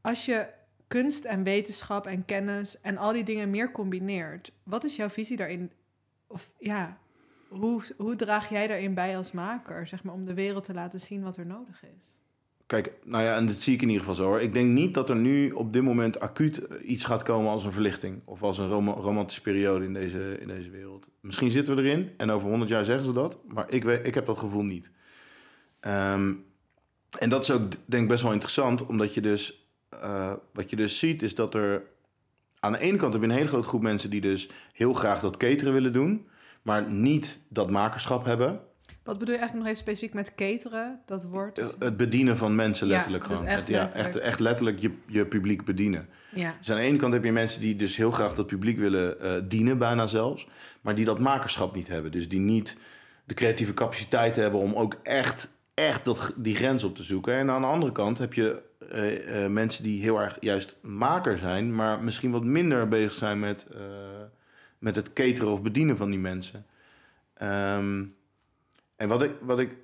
als 0.00 0.24
je 0.24 0.48
kunst 0.86 1.24
en 1.24 1.42
wetenschap 1.42 2.06
en 2.06 2.24
kennis 2.24 2.80
en 2.80 2.96
al 2.96 3.12
die 3.12 3.24
dingen 3.24 3.50
meer 3.50 3.70
combineert, 3.70 4.52
wat 4.62 4.84
is 4.84 4.96
jouw 4.96 5.10
visie 5.10 5.36
daarin? 5.36 5.72
Of 6.26 6.50
ja, 6.58 6.98
hoe, 7.48 7.82
hoe 7.96 8.16
draag 8.16 8.48
jij 8.48 8.66
daarin 8.66 8.94
bij 8.94 9.16
als 9.16 9.32
maker, 9.32 9.86
zeg 9.86 10.04
maar, 10.04 10.14
om 10.14 10.24
de 10.24 10.34
wereld 10.34 10.64
te 10.64 10.74
laten 10.74 11.00
zien 11.00 11.22
wat 11.22 11.36
er 11.36 11.46
nodig 11.46 11.84
is? 11.96 12.18
Kijk, 12.72 12.92
nou 13.04 13.24
ja, 13.24 13.36
en 13.36 13.46
dat 13.46 13.56
zie 13.56 13.74
ik 13.74 13.82
in 13.82 13.88
ieder 13.88 14.00
geval 14.00 14.16
zo 14.16 14.24
hoor. 14.24 14.40
Ik 14.40 14.52
denk 14.52 14.70
niet 14.70 14.94
dat 14.94 15.10
er 15.10 15.16
nu 15.16 15.50
op 15.50 15.72
dit 15.72 15.82
moment 15.82 16.20
acuut 16.20 16.66
eh, 16.66 16.90
iets 16.90 17.04
gaat 17.04 17.22
komen 17.22 17.50
als 17.50 17.64
een 17.64 17.72
verlichting. 17.72 18.20
Of 18.24 18.42
als 18.42 18.58
een 18.58 18.68
rom- 18.68 18.88
romantische 18.88 19.42
periode 19.42 19.84
in 19.84 19.92
deze, 19.92 20.36
in 20.40 20.48
deze 20.48 20.70
wereld. 20.70 21.08
Misschien 21.20 21.50
zitten 21.50 21.76
we 21.76 21.82
erin 21.82 22.10
en 22.16 22.30
over 22.30 22.48
honderd 22.48 22.70
jaar 22.70 22.84
zeggen 22.84 23.04
ze 23.04 23.12
dat. 23.12 23.38
Maar 23.48 23.70
ik, 23.70 23.84
ik 23.84 24.14
heb 24.14 24.26
dat 24.26 24.38
gevoel 24.38 24.62
niet. 24.62 24.90
Ehm, 25.80 26.32
en 27.18 27.28
dat 27.28 27.42
is 27.42 27.50
ook 27.50 27.70
denk 27.84 28.02
ik 28.02 28.08
best 28.08 28.22
wel 28.22 28.32
interessant. 28.32 28.86
Omdat 28.86 29.14
je 29.14 29.20
dus, 29.20 29.68
eh, 29.88 30.32
wat 30.52 30.70
je 30.70 30.76
dus 30.76 30.98
ziet 30.98 31.22
is 31.22 31.34
dat 31.34 31.54
er... 31.54 31.82
Aan 32.58 32.72
de 32.72 32.78
ene 32.78 32.96
kant 32.96 33.12
heb 33.12 33.22
je 33.22 33.28
een 33.28 33.34
hele 33.34 33.48
grote 33.48 33.68
groep 33.68 33.82
mensen 33.82 34.10
die 34.10 34.20
dus 34.20 34.48
heel 34.74 34.92
graag 34.92 35.20
dat 35.20 35.36
cateren 35.36 35.72
willen 35.72 35.92
doen. 35.92 36.26
Maar 36.62 36.90
niet 36.90 37.40
dat 37.48 37.70
makerschap 37.70 38.24
hebben. 38.24 38.60
Wat 39.04 39.18
bedoel 39.18 39.34
je 39.34 39.40
eigenlijk 39.40 39.54
nog 39.54 39.66
even 39.66 39.76
specifiek 39.92 40.14
met 40.14 40.34
cateren, 40.34 41.00
dat 41.06 41.24
woord? 41.24 41.56
Het- 41.56 41.76
Het 41.78 41.96
bedienen 41.96 42.36
van 42.36 42.54
mensen 42.54 42.86
Ja, 42.86 42.92
letterlijk 42.92 43.28
dus 43.28 43.36
gewoon. 43.36 43.50
echt 43.52 43.60
Het- 43.60 43.68
ja, 43.68 43.82
letterlijk. 43.82 44.14
echt, 44.14 44.24
echt 44.24 44.40
letterlijk 44.40 44.78
je, 44.78 44.90
je 45.06 45.26
publiek 45.26 45.64
bedienen. 45.64 46.08
Ja. 46.34 46.54
Dus 46.58 46.70
aan 46.70 46.76
de 46.76 46.82
ene 46.82 46.96
kant 46.98 47.12
heb 47.12 47.24
je 47.24 47.32
mensen 47.32 47.60
die 47.60 47.76
dus 47.76 47.96
heel 47.96 48.10
graag 48.10 48.34
dat 48.34 48.46
publiek 48.46 48.78
willen 48.78 49.20
eh, 49.20 49.32
dienen, 49.44 49.78
bijna 49.78 50.06
zelfs. 50.06 50.48
Maar 50.80 50.94
die 50.94 51.04
dat 51.04 51.18
makerschap 51.18 51.74
niet 51.74 51.88
hebben. 51.88 52.12
Dus 52.12 52.28
die 52.28 52.40
niet 52.40 52.78
de 53.24 53.34
creatieve 53.34 53.74
capaciteit 53.74 54.36
hebben 54.36 54.60
om 54.60 54.74
ook 54.74 54.96
echt, 55.02 55.52
echt 55.74 56.04
dat, 56.04 56.32
die 56.36 56.54
grens 56.54 56.84
op 56.84 56.96
te 56.96 57.02
zoeken. 57.02 57.34
En 57.34 57.50
aan 57.50 57.60
de 57.60 57.66
andere 57.66 57.92
kant 57.92 58.18
heb 58.18 58.34
je 58.34 58.62
eh, 58.90 59.44
eh, 59.44 59.50
mensen 59.50 59.84
die 59.84 60.02
heel 60.02 60.20
erg 60.20 60.36
juist 60.40 60.78
maker 60.82 61.38
zijn, 61.38 61.74
maar 61.74 62.02
misschien 62.02 62.30
wat 62.30 62.44
minder 62.44 62.88
bezig 62.88 63.12
zijn 63.12 63.38
met, 63.40 63.66
eh, 63.74 63.80
met 64.78 64.96
het 64.96 65.12
cateren 65.12 65.52
of 65.52 65.62
bedienen 65.62 65.96
van 65.96 66.10
die 66.10 66.18
mensen. 66.20 66.66
Ehm, 67.34 68.04
en 69.02 69.08
wat 69.08 69.22
ik, 69.22 69.32
wat 69.40 69.60
ik 69.60 69.76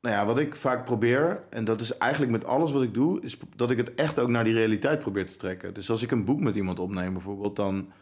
nou 0.00 0.14
ja, 0.14 0.26
wat 0.26 0.38
ik 0.38 0.54
vaak 0.54 0.84
probeer, 0.84 1.40
en 1.50 1.64
dat 1.64 1.80
is 1.80 1.96
eigenlijk 1.96 2.32
met 2.32 2.44
alles 2.44 2.72
wat 2.72 2.82
ik 2.82 2.94
doe, 2.94 3.20
is 3.22 3.36
dat 3.56 3.70
ik 3.70 3.76
het 3.76 3.94
echt 3.94 4.18
ook 4.18 4.28
naar 4.28 4.44
die 4.44 4.54
realiteit 4.54 4.98
probeer 5.00 5.26
te 5.26 5.36
trekken. 5.36 5.74
Dus 5.74 5.90
als 5.90 6.02
ik 6.02 6.10
een 6.10 6.24
boek 6.24 6.40
met 6.40 6.54
iemand 6.54 6.80
opneem 6.80 7.12
bijvoorbeeld, 7.12 7.56
dan 7.56 7.92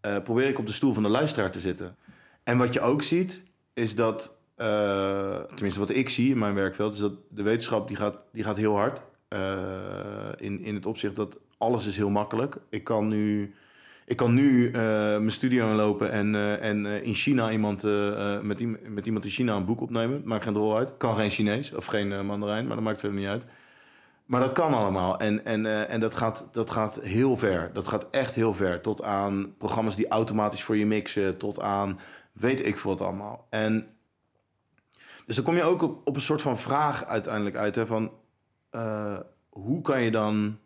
eh, 0.00 0.22
probeer 0.22 0.48
ik 0.48 0.58
op 0.58 0.66
de 0.66 0.72
stoel 0.72 0.92
van 0.92 1.02
de 1.02 1.08
luisteraar 1.08 1.50
te 1.50 1.60
zitten. 1.60 1.96
En 2.42 2.58
wat 2.58 2.72
je 2.72 2.80
ook 2.80 3.02
ziet, 3.02 3.42
is 3.74 3.94
dat, 3.94 4.36
eh, 4.54 5.40
tenminste 5.40 5.80
wat 5.80 5.90
ik 5.90 6.08
zie 6.08 6.30
in 6.30 6.38
mijn 6.38 6.54
werkveld, 6.54 6.94
is 6.94 7.00
dat 7.00 7.14
de 7.28 7.42
wetenschap 7.42 7.88
die 7.88 7.96
gaat, 7.96 8.18
die 8.32 8.44
gaat 8.44 8.56
heel 8.56 8.76
hard. 8.76 9.02
eh, 9.28 10.32
in, 10.36 10.60
in 10.60 10.74
het 10.74 10.86
opzicht 10.86 11.16
dat 11.16 11.38
alles 11.58 11.86
is 11.86 11.96
heel 11.96 12.10
makkelijk. 12.10 12.56
Ik 12.70 12.84
kan 12.84 13.08
nu, 13.08 13.54
ik 14.04 14.16
kan 14.16 14.34
nu 14.34 14.66
eh, 14.66 14.72
mijn 14.72 15.30
studio 15.30 15.70
inlopen 15.70 16.10
en, 16.10 16.34
eh, 16.34 16.68
en 16.68 16.86
eh, 16.86 17.02
in 17.02 17.14
China 17.14 17.50
iemand, 17.50 17.82
met, 18.42 18.88
met 18.88 19.06
iemand 19.06 19.24
in 19.24 19.30
China 19.30 19.56
een 19.56 19.64
boek 19.64 19.80
opnemen. 19.80 20.22
Maakt 20.24 20.44
geen 20.44 20.54
rol 20.54 20.76
uit. 20.76 20.96
Kan 20.96 21.16
geen 21.16 21.30
Chinees 21.30 21.74
of 21.74 21.86
geen 21.86 22.26
Mandarijn, 22.26 22.66
maar 22.66 22.76
dat 22.76 22.84
maakt 22.84 23.00
verder 23.00 23.18
niet 23.18 23.28
uit. 23.28 23.44
Maar 24.26 24.40
dat 24.40 24.52
kan 24.52 24.74
allemaal. 24.74 25.18
En, 25.18 25.44
en, 25.44 25.88
en 25.88 26.00
dat, 26.00 26.14
gaat, 26.14 26.48
dat 26.52 26.70
gaat 26.70 27.00
heel 27.00 27.36
ver. 27.36 27.70
Dat 27.72 27.86
gaat 27.86 28.06
echt 28.10 28.34
heel 28.34 28.54
ver. 28.54 28.80
Tot 28.80 29.02
aan 29.02 29.54
programma's 29.58 29.96
die 29.96 30.08
automatisch 30.08 30.62
voor 30.62 30.76
je 30.76 30.86
mixen. 30.86 31.38
Tot 31.38 31.60
aan 31.60 31.98
weet 32.32 32.66
ik 32.66 32.78
wat 32.78 33.00
allemaal. 33.00 33.46
En 33.50 33.86
dus 35.26 35.36
dan 35.36 35.44
kom 35.44 35.54
je 35.54 35.62
ook 35.62 35.82
op, 35.82 36.08
op 36.08 36.16
een 36.16 36.22
soort 36.22 36.42
van 36.42 36.58
vraag 36.58 37.04
uiteindelijk 37.04 37.56
uit. 37.56 37.74
Hè, 37.74 37.86
van 37.86 38.12
hoe 39.48 39.82
kan 39.82 40.02
je 40.02 40.10
dan... 40.10 40.58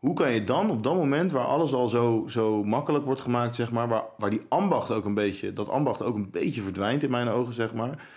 Hoe 0.00 0.14
kan 0.14 0.32
je 0.32 0.44
dan 0.44 0.70
op 0.70 0.82
dat 0.82 0.94
moment 0.94 1.32
waar 1.32 1.44
alles 1.44 1.72
al 1.72 1.88
zo, 1.88 2.24
zo 2.28 2.64
makkelijk 2.64 3.04
wordt 3.04 3.20
gemaakt, 3.20 3.56
zeg 3.56 3.72
maar, 3.72 3.88
waar, 3.88 4.04
waar 4.18 4.30
die 4.30 4.42
ambacht 4.48 4.90
ook 4.90 5.04
een 5.04 5.14
beetje, 5.14 5.52
dat 5.52 5.68
ambacht 5.68 6.02
ook 6.02 6.14
een 6.14 6.30
beetje 6.30 6.62
verdwijnt 6.62 7.02
in 7.02 7.10
mijn 7.10 7.28
ogen, 7.28 7.54
zeg 7.54 7.74
maar. 7.74 8.08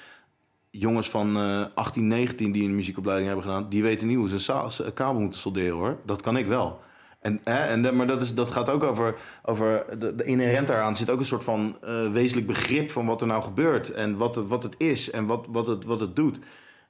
Jongens 0.70 1.10
van 1.10 1.38
eh 1.38 1.66
18, 1.74 2.08
19 2.08 2.52
die 2.52 2.64
een 2.64 2.76
muziekopleiding 2.76 3.30
hebben 3.30 3.48
gedaan, 3.48 3.70
die 3.70 3.84
weten 3.84 4.08
niet 4.08 4.18
hoe 4.18 4.40
ze 4.40 4.84
een 4.84 4.94
kabel 4.94 5.22
moeten 5.22 5.40
solderen 5.40 5.78
hoor. 5.78 5.98
Dat 6.06 6.22
kan 6.22 6.38
ik 6.38 6.48
wel. 6.48 6.80
En, 7.20 7.42
hè, 7.44 7.58
en, 7.58 7.96
maar 7.96 8.08
dat, 8.08 8.22
is, 8.22 8.34
dat 8.34 8.50
gaat 8.50 8.70
ook 8.70 8.84
over, 8.84 9.16
over 9.44 10.00
de, 10.00 10.24
inherent 10.24 10.68
daaraan 10.68 10.96
zit 10.96 11.10
ook 11.10 11.20
een 11.20 11.26
soort 11.26 11.44
van 11.44 11.78
eh, 11.82 12.12
wezenlijk 12.12 12.48
begrip 12.48 12.92
van 12.92 13.06
wat 13.06 13.22
er 13.22 13.28
nou 13.28 13.44
gebeurt 13.44 13.94
en 13.94 14.18
wat 14.18 14.36
het, 14.36 14.48
wat 14.48 14.64
het 14.64 14.76
is 14.78 15.12
en 15.12 15.26
wat, 15.26 15.48
wat, 15.50 15.68
het, 15.68 15.86
wat 15.86 16.00
het 16.00 16.16
doet. 16.16 16.40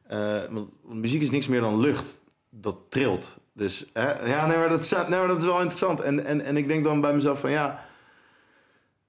Eh, 0.07 0.41
want 0.49 0.71
muziek 0.83 1.21
is 1.21 1.31
niks 1.31 1.47
meer 1.47 1.61
dan 1.61 1.79
lucht 1.79 2.23
dat 2.49 2.77
trilt. 2.89 3.41
Dus 3.53 3.85
ja, 3.93 4.45
nee 4.47 4.57
maar, 4.57 4.69
dat 4.69 5.05
nee, 5.09 5.27
dat 5.27 5.37
is 5.37 5.45
wel 5.45 5.59
interessant. 5.59 6.01
En, 6.01 6.25
en, 6.25 6.41
en 6.41 6.57
ik 6.57 6.67
denk 6.67 6.83
dan 6.83 7.01
bij 7.01 7.13
mezelf 7.13 7.39
van 7.39 7.51
ja. 7.51 7.85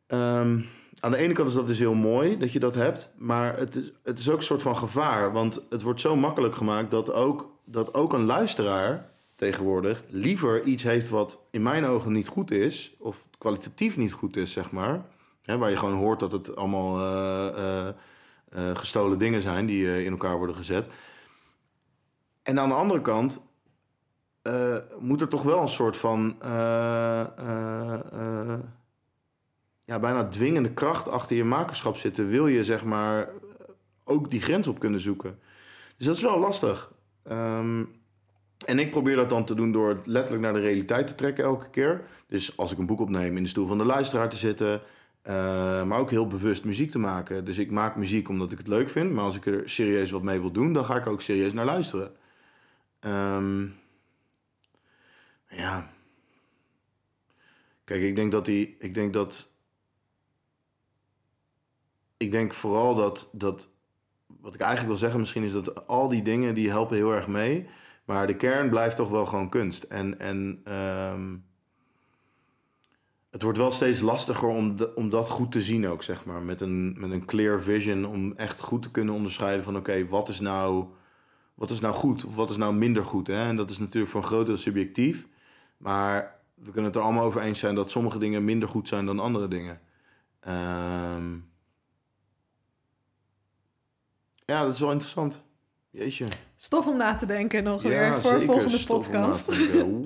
ehm, 0.07 0.61
aan 1.01 1.11
de 1.11 1.17
ene 1.17 1.33
kant 1.33 1.49
is 1.49 1.55
dat 1.55 1.67
dus 1.67 1.79
heel 1.79 1.95
mooi 1.95 2.39
dat 2.39 2.53
je 2.53 2.61
dat 2.61 2.75
hebt. 2.75 3.11
Maar 3.17 3.59
het 3.59 3.77
is, 3.77 3.93
het 4.03 4.19
is 4.19 4.31
ook 4.31 4.37
een 4.37 4.43
soort 4.43 4.63
van 4.63 4.77
gevaar. 4.77 5.33
Want 5.33 5.63
het 5.71 5.83
wordt 5.83 6.01
zo 6.01 6.17
makkelijk 6.17 6.55
gemaakt 6.55 6.91
dat 6.91 7.13
ook, 7.13 7.51
dat 7.65 7.95
ook 7.95 8.13
een 8.13 8.25
luisteraar 8.25 9.13
tegenwoordig 9.35 10.03
liever 10.09 10.63
iets 10.63 10.83
heeft 10.83 11.09
wat 11.09 11.39
in 11.51 11.63
mijn 11.63 11.85
ogen 11.85 12.13
niet 12.13 12.29
goed 12.29 12.51
is. 12.51 12.95
Of 12.99 13.27
kwalitatief 13.39 13.97
niet 13.97 14.13
goed 14.13 14.37
is, 14.37 14.53
zeg 14.53 14.71
maar. 14.71 15.05
Hè, 15.43 15.59
waar 15.59 15.71
je 15.71 15.77
gewoon 15.77 15.95
hoort 15.95 16.21
dat 16.21 16.33
het 16.33 16.57
allemaal 16.57 16.99
eh, 16.99 17.49
eh, 17.49 17.89
eh, 18.49 18.77
gestolen 18.77 19.19
dingen 19.19 19.43
zijn 19.43 19.67
die 19.67 20.05
in 20.05 20.11
elkaar 20.11 20.37
worden 20.37 20.57
gezet. 20.57 20.89
En 22.43 22.61
aan 22.61 22.69
de 22.69 22.75
andere 22.75 23.01
kant 23.01 23.43
eh, 24.45 24.77
moet 24.99 25.21
er 25.21 25.29
toch 25.29 25.43
wel 25.43 25.61
een 25.61 25.69
soort 25.69 25.97
van 25.97 26.37
eh, 26.41 27.21
eh, 27.21 28.59
ja, 29.85 29.99
bijna 29.99 30.29
dwingende 30.29 30.73
kracht 30.73 31.09
achter 31.09 31.37
je 31.37 31.45
makerschap 31.45 31.97
zitten. 31.97 32.29
Wil 32.29 32.47
je 32.47 32.65
zeg 32.65 32.85
maar 32.85 33.29
ook 34.05 34.31
die 34.31 34.41
grens 34.41 34.69
op 34.69 34.79
kunnen 34.79 35.01
zoeken. 35.01 35.39
Dus 35.97 36.07
dat 36.07 36.17
is 36.17 36.23
wel 36.23 36.39
lastig. 36.39 36.93
Ehm, 37.23 37.85
en 38.67 38.79
ik 38.79 38.91
probeer 38.91 39.17
dat 39.17 39.29
dan 39.29 39.45
te 39.45 39.55
doen 39.55 39.73
door 39.73 39.89
het 39.89 40.07
letterlijk 40.07 40.43
naar 40.43 40.53
de 40.53 40.61
realiteit 40.61 41.07
te 41.07 41.15
trekken 41.15 41.45
elke 41.45 41.71
keer. 41.71 42.05
Dus 42.27 42.57
als 42.57 42.73
ik 42.73 42.79
een 42.79 42.87
boek 42.87 43.01
opneem, 43.01 43.37
in 43.37 43.43
de 43.43 43.49
stoel 43.49 43.67
van 43.67 43.79
de 43.79 43.85
luisteraar 43.85 44.29
te 44.29 44.37
zitten. 44.37 44.81
maar 45.87 45.99
ook 45.99 46.11
heel 46.11 46.27
bewust 46.27 46.65
muziek 46.65 46.91
te 46.91 46.99
maken. 46.99 47.45
Dus 47.45 47.59
ik 47.59 47.71
maak 47.71 47.97
muziek 47.97 48.29
omdat 48.29 48.53
ik 48.53 48.59
het 48.59 48.69
leuk 48.69 48.91
vind. 48.91 49.13
Maar 49.13 49.25
als 49.25 49.37
ik 49.37 49.47
er 49.47 49.69
serieus 49.69 50.11
wat 50.11 50.23
mee 50.23 50.41
wil 50.41 50.53
doen, 50.53 50.73
dan 50.73 50.85
ga 50.85 50.97
ik 50.97 51.05
er 51.05 51.13
ook 51.13 51.23
serieus 51.23 51.53
naar 51.53 51.65
luisteren. 51.65 52.13
Ehm, 53.01 53.67
ja. 55.57 55.93
Kijk, 57.85 58.03
ik 58.03 58.17
denk 58.17 58.33
dat 58.33 58.45
die. 58.45 58.77
Ik 58.79 58.95
denk 58.95 59.13
dat. 59.13 59.49
Ik 62.17 62.31
denk 62.31 62.55
vooral 62.55 62.95
dat, 62.95 63.29
dat. 63.33 63.69
Wat 64.27 64.55
ik 64.55 64.61
eigenlijk 64.61 64.91
wil 64.91 65.01
zeggen 65.01 65.21
misschien 65.21 65.43
is 65.43 65.53
dat 65.53 65.87
al 65.87 66.09
die 66.09 66.23
dingen 66.23 66.55
die 66.55 66.71
helpen 66.71 66.97
heel 66.97 67.13
erg 67.13 67.29
mee. 67.29 67.69
Maar 68.05 68.27
de 68.27 68.37
kern 68.37 68.71
blijft 68.71 68.97
toch 68.97 69.09
wel 69.09 69.27
gewoon 69.27 69.49
kunst. 69.49 69.83
En, 69.83 70.19
en 70.19 70.61
ehm, 70.65 71.37
het 73.31 73.43
wordt 73.43 73.59
wel 73.59 73.71
steeds 73.71 74.01
lastiger 74.01 74.49
om, 74.49 74.77
om 74.95 75.11
dat 75.11 75.29
goed 75.29 75.53
te 75.53 75.63
zien 75.63 75.89
ook, 75.89 76.03
zeg 76.03 76.25
maar. 76.25 76.43
Met 76.43 76.61
een, 76.61 77.01
met 77.01 77.11
een 77.11 77.25
clear 77.25 77.63
vision 77.63 78.07
om 78.07 78.33
echt 78.37 78.61
goed 78.61 78.83
te 78.83 78.91
kunnen 78.91 79.15
onderscheiden 79.15 79.65
van... 79.65 79.77
oké, 79.77 80.07
wat 80.07 80.29
is 80.29 80.41
nou 80.41 80.87
wat 81.55 81.71
is 81.71 81.81
nou 81.81 81.95
goed 81.95 82.25
of 82.25 82.35
wat 82.35 82.51
is 82.51 82.57
nou 82.57 82.75
minder 82.75 83.05
goed? 83.05 83.27
Hè? 83.27 83.45
En 83.45 83.57
dat 83.57 83.71
is 83.71 83.79
natuurlijk 83.79 84.13
voor 84.13 84.21
een 84.21 84.27
groot 84.27 84.47
deel 84.47 84.57
subjectief. 84.57 85.27
Maar 85.77 86.41
we 86.55 86.65
kunnen 86.71 86.85
het 86.85 86.97
er 86.97 87.03
allemaal 87.03 87.25
over 87.25 87.41
eens 87.41 87.59
zijn 87.59 87.75
dat 87.75 87.91
sommige 87.91 88.19
dingen 88.19 88.45
minder 88.45 88.69
goed 88.69 88.89
zijn 88.89 89.07
dan 89.07 89.19
andere 89.19 89.49
dingen. 89.49 89.81
Ehm, 90.41 91.35
ja, 94.45 94.65
dat 94.65 94.75
is 94.75 94.81
wel 94.81 94.91
interessant. 94.91 95.43
Jeetje. 95.91 96.27
Stof 96.57 96.87
om 96.87 96.97
na 96.97 97.15
te 97.15 97.27
denken 97.27 97.65
nog 97.65 97.83
ja, 97.83 97.89
weer 97.89 98.21
voor 98.23 98.33
een 98.33 98.43
volgende 98.43 98.85
podcast. 98.87 99.47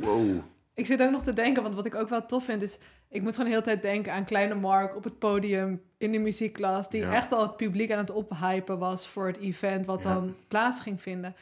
Wow. 0.01 0.37
Ik 0.75 0.87
zit 0.87 1.03
ook 1.03 1.11
nog 1.11 1.23
te 1.23 1.33
denken, 1.33 1.63
want 1.63 1.75
wat 1.75 1.87
ik 1.87 1.95
ook 1.95 2.09
wel 2.09 2.27
tof 2.27 2.45
vind 2.45 2.63
is... 2.63 2.79
Ik 3.09 3.23
moet 3.23 3.31
gewoon 3.31 3.45
de 3.47 3.51
hele 3.51 3.65
tijd 3.65 3.83
denken 3.83 4.13
aan 4.13 4.25
Kleine 4.25 4.55
Mark 4.55 4.97
op 4.97 5.05
het 5.05 5.19
podium 5.19 5.83
in 5.97 6.13
de 6.13 6.19
muziekklas... 6.19 6.89
die 6.89 7.01
Ja. 7.01 7.13
echt 7.13 7.33
al 7.33 7.43
het 7.43 7.57
publiek 7.57 7.93
aan 7.93 7.99
het 7.99 8.11
ophypen 8.11 8.79
was 8.79 9.09
voor 9.09 9.27
het 9.27 9.37
event 9.39 9.87
wat 9.87 10.03
Ja. 10.03 10.15
dan 10.15 10.35
plaats 10.49 10.81
ging 10.81 11.03
vinden. 11.03 11.35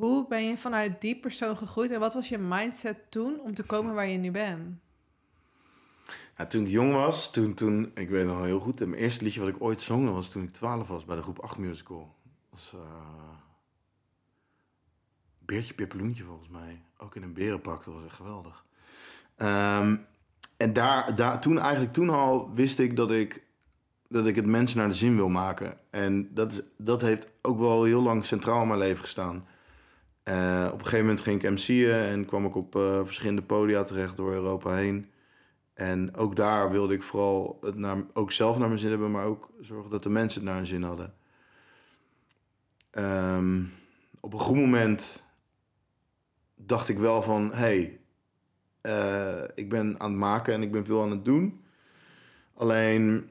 Hoe 0.00 0.26
ben 0.28 0.44
je 0.44 0.58
vanuit 0.58 1.00
die 1.00 1.16
persoon 1.16 1.56
gegroeid 1.56 1.90
en 1.90 2.00
wat 2.00 2.14
was 2.14 2.28
je 2.28 2.38
mindset 2.38 3.10
toen 3.10 3.40
om 3.40 3.54
te 3.54 3.62
komen 3.62 3.94
waar 3.94 4.06
je 4.06 4.18
nu 4.18 4.30
bent? 4.30 4.78
Toen 6.48 6.64
ik 6.64 6.70
jong 6.70 6.92
was, 6.92 7.32
toen, 7.32 7.54
toen, 7.54 7.90
ik 7.94 8.08
weet 8.08 8.26
nog 8.26 8.44
heel 8.44 8.60
goed, 8.60 8.78
mijn 8.78 8.94
eerste 8.94 9.24
liedje 9.24 9.40
wat 9.40 9.48
ik 9.48 9.62
ooit 9.62 9.82
zong, 9.82 10.10
was 10.10 10.30
toen 10.30 10.42
ik 10.42 10.50
12 10.50 10.88
was 10.88 11.04
bij 11.04 11.16
de 11.16 11.22
groep 11.22 11.38
8 11.38 11.56
musical. 11.56 12.14
Dat 12.22 12.50
was 12.50 12.72
eh, 12.74 12.80
Beertje 15.38 15.74
Pippeloentje 15.74 16.24
volgens 16.24 16.48
mij. 16.48 16.82
Ook 16.96 17.16
in 17.16 17.22
een 17.22 17.32
berenpak, 17.32 17.84
dat 17.84 17.94
was 17.94 18.04
echt 18.04 18.16
geweldig. 18.16 18.64
Ehm, 19.36 19.96
en 20.56 20.72
daar, 20.72 21.14
daar, 21.14 21.40
toen 21.40 21.58
eigenlijk 21.58 21.92
toen 21.92 22.10
al 22.10 22.54
wist 22.54 22.78
ik 22.78 22.96
dat 22.96 23.10
ik, 23.10 23.42
dat 24.08 24.26
ik 24.26 24.36
het 24.36 24.46
mensen 24.46 24.78
naar 24.78 24.88
de 24.88 24.94
zin 24.94 25.16
wil 25.16 25.28
maken. 25.28 25.78
En 25.90 26.34
dat, 26.34 26.52
is, 26.52 26.60
dat 26.76 27.00
heeft 27.00 27.32
ook 27.42 27.58
wel 27.58 27.84
heel 27.84 28.02
lang 28.02 28.24
centraal 28.24 28.62
in 28.62 28.68
mijn 28.68 28.80
leven 28.80 29.02
gestaan. 29.02 29.46
Eh, 30.30 30.66
op 30.66 30.78
een 30.78 30.84
gegeven 30.84 31.06
moment 31.06 31.20
ging 31.20 31.42
ik 31.42 31.50
MC'en 31.50 32.08
en 32.08 32.24
kwam 32.24 32.46
ik 32.46 32.54
op 32.54 32.76
eh, 32.76 33.00
verschillende 33.04 33.42
podia 33.42 33.82
terecht 33.82 34.16
door 34.16 34.32
Europa 34.32 34.74
heen. 34.74 35.10
En 35.74 36.14
ook 36.16 36.36
daar 36.36 36.70
wilde 36.70 36.94
ik 36.94 37.02
vooral 37.02 37.58
het 37.60 37.74
naar, 37.74 37.96
ook 38.12 38.32
zelf 38.32 38.58
naar 38.58 38.68
mijn 38.68 38.80
zin 38.80 38.90
hebben, 38.90 39.10
maar 39.10 39.24
ook 39.24 39.50
zorgen 39.60 39.90
dat 39.90 40.02
de 40.02 40.08
mensen 40.08 40.40
het 40.40 40.48
naar 40.48 40.58
hun 40.58 40.66
zin 40.66 40.82
hadden. 40.82 41.14
Ehm, 42.90 43.62
op 44.20 44.32
een 44.32 44.38
goed 44.38 44.56
moment 44.56 45.24
dacht 46.54 46.88
ik 46.88 46.98
wel 46.98 47.22
van, 47.22 47.52
hey, 47.52 48.00
eh, 48.80 49.42
ik 49.54 49.68
ben 49.68 50.00
aan 50.00 50.10
het 50.10 50.20
maken 50.20 50.54
en 50.54 50.62
ik 50.62 50.72
ben 50.72 50.84
veel 50.84 51.02
aan 51.02 51.10
het 51.10 51.24
doen. 51.24 51.64
Alleen, 52.54 53.30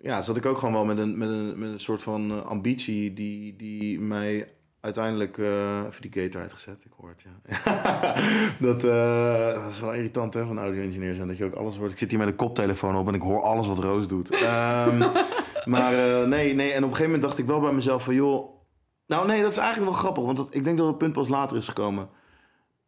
ja, 0.00 0.22
zat 0.22 0.36
ik 0.36 0.46
ook 0.46 0.58
gewoon 0.58 0.74
wel 0.74 0.84
met 0.84 0.98
een, 0.98 1.18
met 1.18 1.28
een, 1.28 1.58
met 1.58 1.68
een 1.68 1.80
soort 1.80 2.02
van 2.02 2.30
eh, 2.30 2.44
ambitie 2.44 3.12
die, 3.12 3.56
die 3.56 4.00
mij 4.00 4.52
uiteindelijk 4.80 5.38
eh 5.38 5.84
even 5.86 6.02
die 6.02 6.12
gate 6.12 6.36
eruit 6.36 6.52
gezet. 6.52 6.84
Ik 6.84 6.92
hoor 6.96 7.08
het, 7.08 7.24
ja. 7.24 7.54
dat, 8.66 8.84
eh, 8.84 9.62
dat 9.62 9.70
is 9.70 9.80
wel 9.80 9.92
irritant 9.92 10.34
hè, 10.34 10.46
van 10.46 10.58
audio-engineer 10.58 11.14
zijn. 11.14 11.28
Dat 11.28 11.36
je 11.36 11.44
ook 11.44 11.54
alles 11.54 11.76
hoort. 11.76 11.92
Ik 11.92 11.98
zit 11.98 12.10
hier 12.10 12.18
met 12.18 12.28
een 12.28 12.36
koptelefoon 12.36 12.96
op 12.96 13.08
en 13.08 13.14
ik 13.14 13.22
hoor 13.22 13.42
alles 13.42 13.66
wat 13.66 13.78
Roos 13.78 14.08
doet. 14.08 14.30
Ehm, 14.30 14.98
maar 15.74 16.28
nee, 16.28 16.54
nee. 16.54 16.72
En 16.72 16.84
op 16.84 16.90
een 16.90 16.96
gegeven 16.96 17.04
moment 17.04 17.22
dacht 17.22 17.38
ik 17.38 17.46
wel 17.46 17.60
bij 17.60 17.72
mezelf 17.72 18.04
van... 18.04 18.14
joh, 18.14 18.56
nou 19.06 19.26
nee, 19.26 19.42
dat 19.42 19.50
is 19.50 19.56
eigenlijk 19.56 19.90
wel 19.90 20.00
grappig. 20.00 20.24
Want 20.24 20.36
dat, 20.36 20.54
ik 20.54 20.64
denk 20.64 20.78
dat 20.78 20.86
het 20.86 20.98
punt 20.98 21.12
pas 21.12 21.28
later 21.28 21.56
is 21.56 21.68
gekomen. 21.68 22.08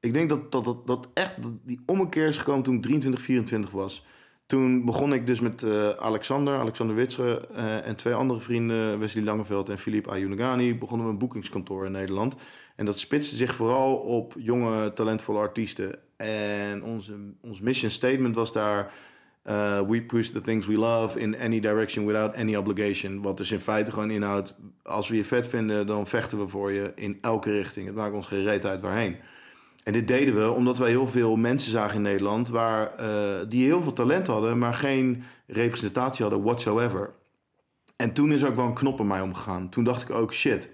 Ik 0.00 0.12
denk 0.12 0.28
dat, 0.28 0.52
dat, 0.52 0.64
dat, 0.64 0.86
dat 0.86 1.08
echt 1.14 1.42
dat 1.42 1.52
die 1.62 1.82
ommekeer 1.86 2.26
is 2.26 2.38
gekomen 2.38 2.62
toen 2.62 2.74
ik 2.74 2.82
23, 2.82 3.22
24 3.22 3.70
was. 3.70 4.04
Toen 4.50 4.84
begon 4.84 5.12
ik 5.12 5.26
dus 5.26 5.40
met 5.40 5.62
eh, 5.62 5.88
Alexander, 5.88 6.58
Alexander 6.58 6.96
Witsche 6.96 7.48
eh, 7.54 7.86
en 7.86 7.96
twee 7.96 8.14
andere 8.14 8.40
vrienden, 8.40 8.98
Wesley 8.98 9.24
Langeveld 9.24 9.68
en 9.68 9.78
Philippe 9.78 10.10
Ayunagani, 10.10 10.78
begonnen 10.78 11.06
we 11.06 11.12
een 11.12 11.18
boekingskantoor 11.18 11.86
in 11.86 11.92
Nederland. 11.92 12.36
En 12.76 12.86
dat 12.86 12.98
spitste 12.98 13.36
zich 13.36 13.54
vooral 13.54 13.96
op 13.96 14.34
jonge, 14.38 14.92
talentvolle 14.92 15.38
artiesten. 15.38 15.98
En 16.16 16.82
onze, 16.82 17.12
ons 17.40 17.60
mission 17.60 17.90
statement 17.90 18.34
was 18.34 18.52
daar... 18.52 18.92
eh, 19.42 19.80
we 19.80 20.02
push 20.02 20.28
the 20.28 20.40
things 20.40 20.66
we 20.66 20.78
love 20.78 21.18
in 21.18 21.38
any 21.38 21.60
direction 21.60 22.06
without 22.06 22.34
any 22.34 22.56
obligation. 22.56 23.22
Wat 23.22 23.36
dus 23.36 23.50
in 23.50 23.60
feite 23.60 23.92
gewoon 23.92 24.10
inhoudt... 24.10 24.54
als 24.82 25.08
we 25.08 25.16
je 25.16 25.24
vet 25.24 25.48
vinden, 25.48 25.86
dan 25.86 26.06
vechten 26.06 26.38
we 26.38 26.48
voor 26.48 26.72
je 26.72 26.92
in 26.94 27.18
elke 27.20 27.50
richting. 27.50 27.86
Het 27.86 27.94
maakt 27.94 28.14
ons 28.14 28.26
geen 28.26 28.42
reet 28.42 28.66
uit 28.66 28.80
waarheen. 28.80 29.16
En 29.84 29.92
dit 29.92 30.08
deden 30.08 30.34
we 30.34 30.50
omdat 30.50 30.78
wij 30.78 30.88
heel 30.88 31.08
veel 31.08 31.36
mensen 31.36 31.70
zagen 31.70 31.96
in 31.96 32.02
Nederland... 32.02 32.48
Waar, 32.48 32.94
eh, 32.94 33.08
die 33.48 33.64
heel 33.64 33.82
veel 33.82 33.92
talent 33.92 34.26
hadden, 34.26 34.58
maar 34.58 34.74
geen 34.74 35.22
representatie 35.46 36.22
hadden 36.22 36.42
whatsoever. 36.42 37.12
En 37.96 38.12
toen 38.12 38.32
is 38.32 38.44
ook 38.44 38.56
wel 38.56 38.66
een 38.66 38.74
knop 38.74 39.00
in 39.00 39.06
mij 39.06 39.20
omgegaan. 39.20 39.68
Toen 39.68 39.84
dacht 39.84 40.02
ik 40.02 40.10
ook, 40.10 40.32
shit... 40.32 40.70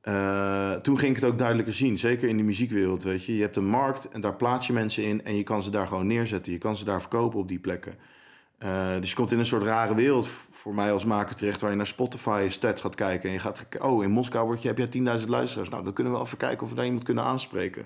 Eh, 0.00 0.72
toen 0.72 0.98
ging 0.98 1.16
ik 1.16 1.22
het 1.22 1.30
ook 1.30 1.38
duidelijker 1.38 1.74
zien, 1.74 1.98
zeker 1.98 2.28
in 2.28 2.36
de 2.36 2.42
muziekwereld, 2.42 3.02
weet 3.02 3.24
je. 3.24 3.34
Je 3.34 3.40
hebt 3.40 3.56
een 3.56 3.68
markt 3.68 4.08
en 4.08 4.20
daar 4.20 4.36
plaats 4.36 4.66
je 4.66 4.72
mensen 4.72 5.04
in 5.04 5.24
en 5.24 5.36
je 5.36 5.42
kan 5.42 5.62
ze 5.62 5.70
daar 5.70 5.86
gewoon 5.86 6.06
neerzetten. 6.06 6.52
Je 6.52 6.58
kan 6.58 6.76
ze 6.76 6.84
daar 6.84 7.00
verkopen 7.00 7.38
op 7.38 7.48
die 7.48 7.58
plekken. 7.58 7.94
Eh, 8.62 9.00
dus 9.00 9.10
je 9.10 9.16
komt 9.16 9.32
in 9.32 9.38
een 9.38 9.46
soort 9.46 9.62
rare 9.62 9.94
wereld 9.94 10.28
voor 10.50 10.74
mij 10.74 10.92
als 10.92 11.04
maker 11.04 11.36
terecht... 11.36 11.60
waar 11.60 11.70
je 11.70 11.76
naar 11.76 11.86
Spotify 11.86 12.46
stats 12.50 12.80
gaat 12.80 12.94
kijken 12.94 13.28
en 13.28 13.34
je 13.34 13.40
gaat... 13.40 13.66
oh, 13.80 14.02
in 14.02 14.10
Moskou 14.10 14.46
word 14.46 14.62
je, 14.62 14.68
heb 14.68 14.78
je 14.78 15.18
10.000 15.20 15.26
luisteraars. 15.26 15.68
Nou, 15.68 15.84
dan 15.84 15.92
kunnen 15.92 16.12
we 16.12 16.20
even 16.20 16.38
kijken 16.38 16.62
of 16.62 16.68
we 16.68 16.74
daar 16.74 16.84
iemand 16.84 17.04
kunnen 17.04 17.24
aanspreken. 17.24 17.84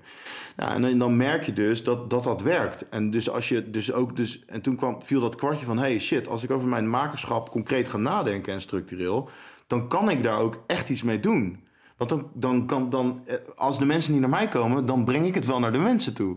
Nou, 0.57 0.73
en 0.73 0.83
dan, 0.83 0.99
dan 0.99 1.17
merk 1.17 1.45
je 1.45 1.53
dus 1.53 1.85
dat, 1.85 2.11
dat 2.11 2.25
dat 2.25 2.43
werkt. 2.43 2.89
En 2.89 3.11
dus 3.11 3.31
als 3.31 3.49
je 3.49 3.71
dus 3.71 3.93
ook... 3.93 4.17
Dus, 4.17 4.45
en 4.47 4.61
toen 4.61 4.77
kwam, 4.77 5.03
viel 5.03 5.21
dat 5.21 5.37
kwartje 5.37 5.67
van... 5.67 5.79
hey, 5.79 5.99
shit, 5.99 6.29
als 6.29 6.43
ik 6.43 6.51
over 6.51 6.69
mijn 6.69 6.91
makerschap 6.91 7.51
concreet 7.51 7.89
ga 7.89 7.99
nadenken 7.99 8.53
en 8.53 8.61
structureel... 8.61 9.29
dan 9.67 9.89
kan 9.89 10.11
ik 10.11 10.23
daar 10.23 10.39
ook 10.39 10.63
echt 10.67 10.89
iets 10.89 11.03
mee 11.03 11.21
doen. 11.21 11.65
Want 11.97 12.11
dan, 12.11 12.31
dan 12.33 12.67
kan 12.67 12.91
dan, 12.91 13.23
eh, 13.27 13.37
als 13.55 13.79
de 13.79 13.87
mensen 13.87 14.13
niet 14.13 14.21
naar 14.21 14.31
mij 14.31 14.49
komen, 14.49 14.87
dan 14.87 15.05
breng 15.05 15.27
ik 15.27 15.35
het 15.35 15.47
wel 15.47 15.59
naar 15.59 15.73
de 15.73 15.79
mensen 15.79 16.15
toe. 16.15 16.37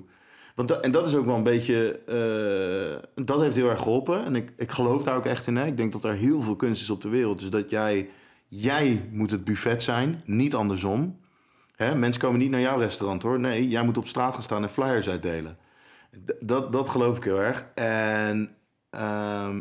Want 0.59 0.79
en 0.79 0.91
dat 0.91 1.07
is 1.07 1.15
ook 1.15 1.25
wel 1.25 1.35
een 1.35 1.43
beetje, 1.43 1.99
eh, 2.05 3.23
dat 3.25 3.41
heeft 3.41 3.55
heel 3.55 3.69
erg 3.69 3.81
geholpen. 3.81 4.25
En 4.25 4.35
ik, 4.35 4.51
ik 4.57 4.71
geloof 4.71 5.03
daar 5.03 5.15
ook 5.15 5.25
echt 5.25 5.47
in. 5.47 5.55
Hè? 5.55 5.65
Ik 5.65 5.77
denk 5.77 5.91
dat 5.91 6.03
er 6.03 6.13
heel 6.13 6.41
veel 6.41 6.55
kunst 6.55 6.81
is 6.81 6.89
op 6.89 7.01
de 7.01 7.09
wereld. 7.09 7.39
Dus 7.39 7.49
dat 7.49 7.69
jij, 7.69 8.09
jij 8.47 9.09
moet 9.11 9.31
het 9.31 9.43
buffet 9.43 9.83
zijn, 9.83 10.21
niet 10.25 10.55
andersom. 10.55 11.19
Hè? 11.75 11.95
Mensen 11.95 12.21
komen 12.21 12.39
niet 12.39 12.49
naar 12.49 12.59
jouw 12.59 12.77
restaurant 12.77 13.23
hoor. 13.23 13.39
Nee, 13.39 13.67
jij 13.67 13.83
moet 13.83 13.97
op 13.97 14.07
straat 14.07 14.33
gaan 14.33 14.43
staan 14.43 14.63
en 14.63 14.69
flyers 14.69 15.09
uitdelen. 15.09 15.57
Dat, 16.39 16.71
dat 16.73 16.89
geloof 16.89 17.17
ik 17.17 17.23
heel 17.23 17.41
erg. 17.41 17.65
En 17.75 18.55
ehm, 18.89 19.59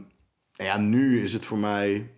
ja, 0.53 0.79
nu 0.79 1.23
is 1.23 1.33
het 1.33 1.47
voor 1.47 1.59
mij 1.59 2.11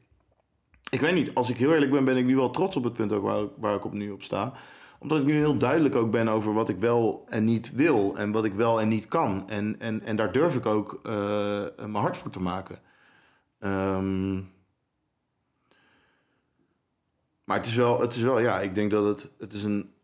ik 0.90 1.00
weet 1.00 1.14
niet, 1.14 1.34
als 1.34 1.50
ik 1.50 1.56
heel 1.56 1.72
eerlijk 1.72 1.90
ben, 1.90 2.04
ben 2.04 2.16
ik 2.16 2.24
nu 2.24 2.36
wel 2.36 2.50
trots 2.50 2.76
op 2.76 2.84
het 2.84 2.92
punt 2.92 3.12
ook 3.12 3.22
waar, 3.22 3.44
waar 3.56 3.74
ik 3.74 3.84
op 3.84 3.92
nu 3.92 4.10
op 4.10 4.22
sta. 4.22 4.52
Omdat 5.00 5.18
ik 5.18 5.24
nu 5.24 5.34
heel 5.34 5.58
duidelijk 5.58 5.94
ook 5.94 6.10
ben 6.10 6.28
over 6.28 6.52
wat 6.52 6.68
ik 6.68 6.78
wel 6.78 7.26
en 7.28 7.44
niet 7.44 7.72
wil. 7.72 8.16
En 8.16 8.32
wat 8.32 8.44
ik 8.44 8.54
wel 8.54 8.80
en 8.80 8.88
niet 8.88 9.08
kan. 9.08 9.48
En, 9.48 9.80
en, 9.80 10.02
en 10.02 10.16
daar 10.16 10.32
durf 10.32 10.56
ik 10.56 10.66
ook 10.66 11.00
eh, 11.02 11.12
mijn 11.76 11.94
hart 11.94 12.16
voor 12.16 12.30
te 12.30 12.40
maken. 12.40 12.78
Ehm, 13.58 14.34
maar 17.44 17.56
het 17.56 17.66
is 17.66 17.74
wel, 17.74 18.00
het 18.00 18.14
is 18.14 18.22
wel, 18.22 18.38
ja, 18.38 18.60
ik 18.60 18.74
denk 18.74 18.90
dat 18.90 19.04
het, 19.06 19.34
het 19.38 19.52
is 19.52 19.64
een, 19.64 19.94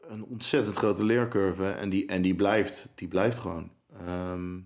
een 0.00 0.24
ontzettend 0.24 0.76
grote 0.76 1.04
leercurve. 1.04 1.70
En 1.70 1.88
die, 1.88 2.06
en 2.06 2.22
die 2.22 2.34
blijft, 2.34 2.88
die 2.94 3.08
blijft 3.08 3.38
gewoon. 3.38 3.70
Ehm, 4.06 4.58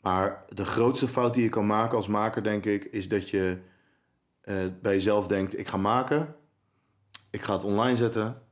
Maar 0.00 0.44
de 0.48 0.64
grootste 0.64 1.08
fout 1.08 1.34
die 1.34 1.42
je 1.42 1.48
kan 1.48 1.66
maken 1.66 1.96
als 1.96 2.08
maker, 2.08 2.42
denk 2.42 2.64
ik, 2.64 2.84
is 2.84 3.08
dat 3.08 3.30
je 3.30 3.58
eh, 4.40 4.56
bij 4.82 4.94
jezelf 4.94 5.26
denkt: 5.26 5.58
ik 5.58 5.68
ga 5.68 5.76
maken, 5.76 6.36
ik 7.34 7.42
ga 7.42 7.52
het 7.52 7.64
online 7.64 7.96
zetten 7.96 8.42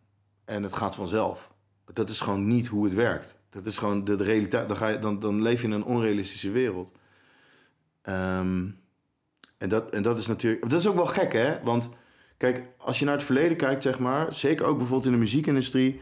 en 0.45 0.62
het 0.62 0.73
gaat 0.73 0.95
vanzelf. 0.95 1.51
Dat 1.92 2.09
is 2.09 2.21
gewoon 2.21 2.47
niet 2.47 2.68
hoe 2.68 2.85
het 2.85 2.95
werkt. 2.95 3.37
Dat 3.51 3.66
is 3.66 3.79
gewoon 3.79 4.05
de, 4.05 4.14
de 4.14 4.25
realiteit. 4.25 4.68
Dan, 4.68 4.77
ga 4.77 4.88
je, 4.88 4.99
dan, 4.99 5.18
dan 5.21 5.42
leef 5.42 5.61
je 5.61 5.66
in 5.66 5.73
een 5.73 5.85
onrealistische 5.85 6.51
wereld. 6.51 6.92
Ehm, 8.03 8.68
en, 9.59 9.68
dat, 9.68 9.90
en 9.90 10.03
dat 10.03 10.18
is 10.18 10.27
natuurlijk. 10.27 10.71
Dat 10.71 10.79
is 10.79 10.87
ook 10.87 10.95
wel 10.95 11.07
gek, 11.07 11.33
hè? 11.33 11.62
Want 11.62 11.88
kijk, 12.37 12.68
als 12.79 12.99
je 12.99 13.05
naar 13.05 13.14
het 13.14 13.25
verleden 13.25 13.57
kijkt, 13.57 13.83
zeg 13.83 13.99
maar, 13.99 14.35
zeker 14.35 14.66
ook 14.66 14.77
bijvoorbeeld 14.77 15.07
in 15.07 15.12
de 15.12 15.18
muziekindustrie. 15.18 16.01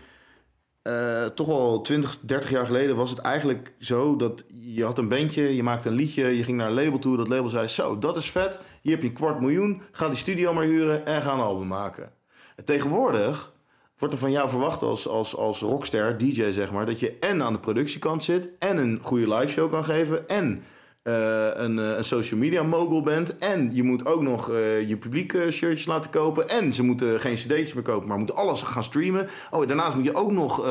eh, 0.82 1.24
toch 1.24 1.48
al 1.48 1.80
20, 1.80 2.18
30 2.20 2.50
jaar 2.50 2.66
geleden 2.66 2.96
was 2.96 3.10
het 3.10 3.18
eigenlijk 3.18 3.72
zo 3.78 4.16
dat 4.16 4.44
je 4.48 4.84
had 4.84 4.98
een 4.98 5.08
bandje, 5.08 5.54
je 5.56 5.62
maakte 5.62 5.88
een 5.88 5.94
liedje, 5.94 6.36
je 6.36 6.44
ging 6.44 6.56
naar 6.56 6.68
een 6.68 6.84
label 6.84 6.98
toe. 6.98 7.16
Dat 7.16 7.28
label 7.28 7.48
zei: 7.48 7.68
Zo, 7.68 7.98
dat 7.98 8.16
is 8.16 8.30
vet. 8.30 8.60
Hier 8.82 8.92
heb 8.92 9.02
je 9.02 9.08
een 9.08 9.14
kwart 9.14 9.40
miljoen. 9.40 9.82
Ga 9.92 10.08
die 10.08 10.16
studio 10.16 10.54
maar 10.54 10.64
huren 10.64 11.06
en 11.06 11.22
ga 11.22 11.32
een 11.32 11.40
album 11.40 11.66
maken. 11.68 12.12
En 12.60 12.66
tegenwoordig 12.66 13.52
wordt 13.98 14.14
er 14.14 14.20
van 14.20 14.30
jou 14.30 14.48
verwacht 14.48 14.82
als, 14.82 15.08
als, 15.08 15.36
als 15.36 15.60
rockster, 15.60 16.18
DJ 16.18 16.52
zeg 16.52 16.72
maar, 16.72 16.86
dat 16.86 17.00
je 17.00 17.16
en 17.20 17.42
aan 17.42 17.52
de 17.52 17.58
productiekant 17.58 18.24
zit 18.24 18.48
en 18.58 18.76
een 18.76 18.98
goede 19.02 19.34
live 19.34 19.52
show 19.52 19.70
kan 19.70 19.84
geven 19.84 20.28
en 20.28 20.62
eh, 21.02 21.48
een, 21.52 21.78
eh, 21.78 21.96
een 21.96 22.04
social 22.04 22.40
media 22.40 22.62
mogul 22.62 23.02
bent 23.02 23.38
en 23.38 23.70
je 23.72 23.82
moet 23.82 24.06
ook 24.06 24.22
nog 24.22 24.50
eh, 24.50 24.88
je 24.88 24.96
publiek 24.96 25.32
shirtjes 25.32 25.86
laten 25.86 26.10
kopen 26.10 26.48
en 26.48 26.72
ze 26.72 26.82
moeten 26.82 27.20
geen 27.20 27.34
cd'tjes 27.34 27.74
meer 27.74 27.82
kopen, 27.82 28.08
maar 28.08 28.18
moeten 28.18 28.36
alles 28.36 28.62
gaan 28.62 28.82
streamen. 28.82 29.28
Oh, 29.50 29.66
daarnaast 29.66 29.96
moet 29.96 30.04
je 30.04 30.14
ook 30.14 30.32
nog 30.32 30.66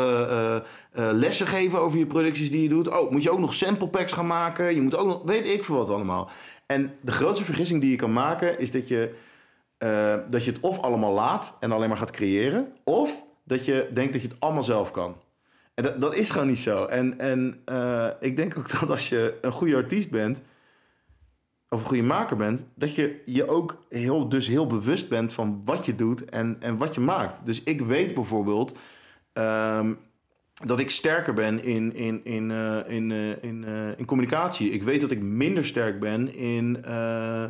lessen 0.93 1.47
geven 1.47 1.79
over 1.79 1.99
je 1.99 2.05
producties 2.05 2.51
die 2.51 2.61
je 2.61 2.69
doet. 2.69 2.89
Oh, 2.89 3.11
moet 3.11 3.23
je 3.23 3.31
ook 3.31 3.39
nog 3.39 3.53
sample 3.53 3.87
packs 3.87 4.11
gaan 4.11 4.27
maken. 4.27 4.75
Je 4.75 4.81
moet 4.81 4.97
ook 4.97 5.07
nog, 5.07 5.21
weet 5.25 5.47
ik 5.47 5.63
veel 5.63 5.75
wat 5.75 5.89
allemaal. 5.89 6.29
En 6.65 6.93
de 7.01 7.11
grootste 7.11 7.45
vergissing 7.45 7.81
die 7.81 7.91
je 7.91 7.95
kan 7.95 8.13
maken 8.13 8.59
is 8.59 8.71
dat 8.71 8.87
je 8.87 9.15
eh, 9.79 10.15
dat 10.29 10.43
je 10.43 10.51
het 10.51 10.59
of 10.59 10.79
allemaal 10.79 11.13
laat 11.13 11.57
en 11.59 11.71
alleen 11.71 11.89
maar 11.89 11.97
gaat 11.97 12.11
creëren, 12.11 12.73
of 12.83 13.23
dat 13.43 13.65
je 13.65 13.89
denkt 13.93 14.13
dat 14.13 14.21
je 14.21 14.27
het 14.27 14.39
allemaal 14.39 14.63
zelf 14.63 14.91
kan. 14.91 15.15
En 15.73 15.83
dat, 15.83 16.01
dat 16.01 16.15
is 16.15 16.29
gewoon 16.29 16.47
niet 16.47 16.59
zo. 16.59 16.85
En, 16.85 17.19
en 17.19 17.61
eh, 17.65 18.09
ik 18.19 18.35
denk 18.35 18.57
ook 18.57 18.69
dat 18.79 18.89
als 18.89 19.09
je 19.09 19.37
een 19.41 19.51
goede 19.51 19.75
artiest 19.75 20.09
bent, 20.09 20.41
of 21.69 21.79
een 21.79 21.85
goede 21.85 22.03
maker 22.03 22.37
bent, 22.37 22.65
dat 22.75 22.95
je 22.95 23.21
je 23.25 23.47
ook 23.47 23.85
heel, 23.89 24.29
dus 24.29 24.47
heel 24.47 24.65
bewust 24.65 25.09
bent 25.09 25.33
van 25.33 25.61
wat 25.65 25.85
je 25.85 25.95
doet 25.95 26.25
en, 26.25 26.57
en 26.59 26.77
wat 26.77 26.93
je 26.93 26.99
maakt. 27.01 27.45
Dus 27.45 27.63
ik 27.63 27.81
weet 27.81 28.13
bijvoorbeeld 28.13 28.77
ehm, 29.33 29.93
dat 30.53 30.79
ik 30.79 30.89
sterker 30.89 31.33
ben 31.33 31.63
in, 31.63 31.95
in, 31.95 32.25
in, 32.25 32.51
eh, 32.51 32.77
in, 32.87 33.11
in, 33.41 33.65
in 33.97 34.05
communicatie. 34.05 34.69
Ik 34.69 34.83
weet 34.83 35.01
dat 35.01 35.11
ik 35.11 35.21
minder 35.21 35.65
sterk 35.65 35.99
ben 35.99 36.33
in. 36.33 36.83
eh 36.83 37.45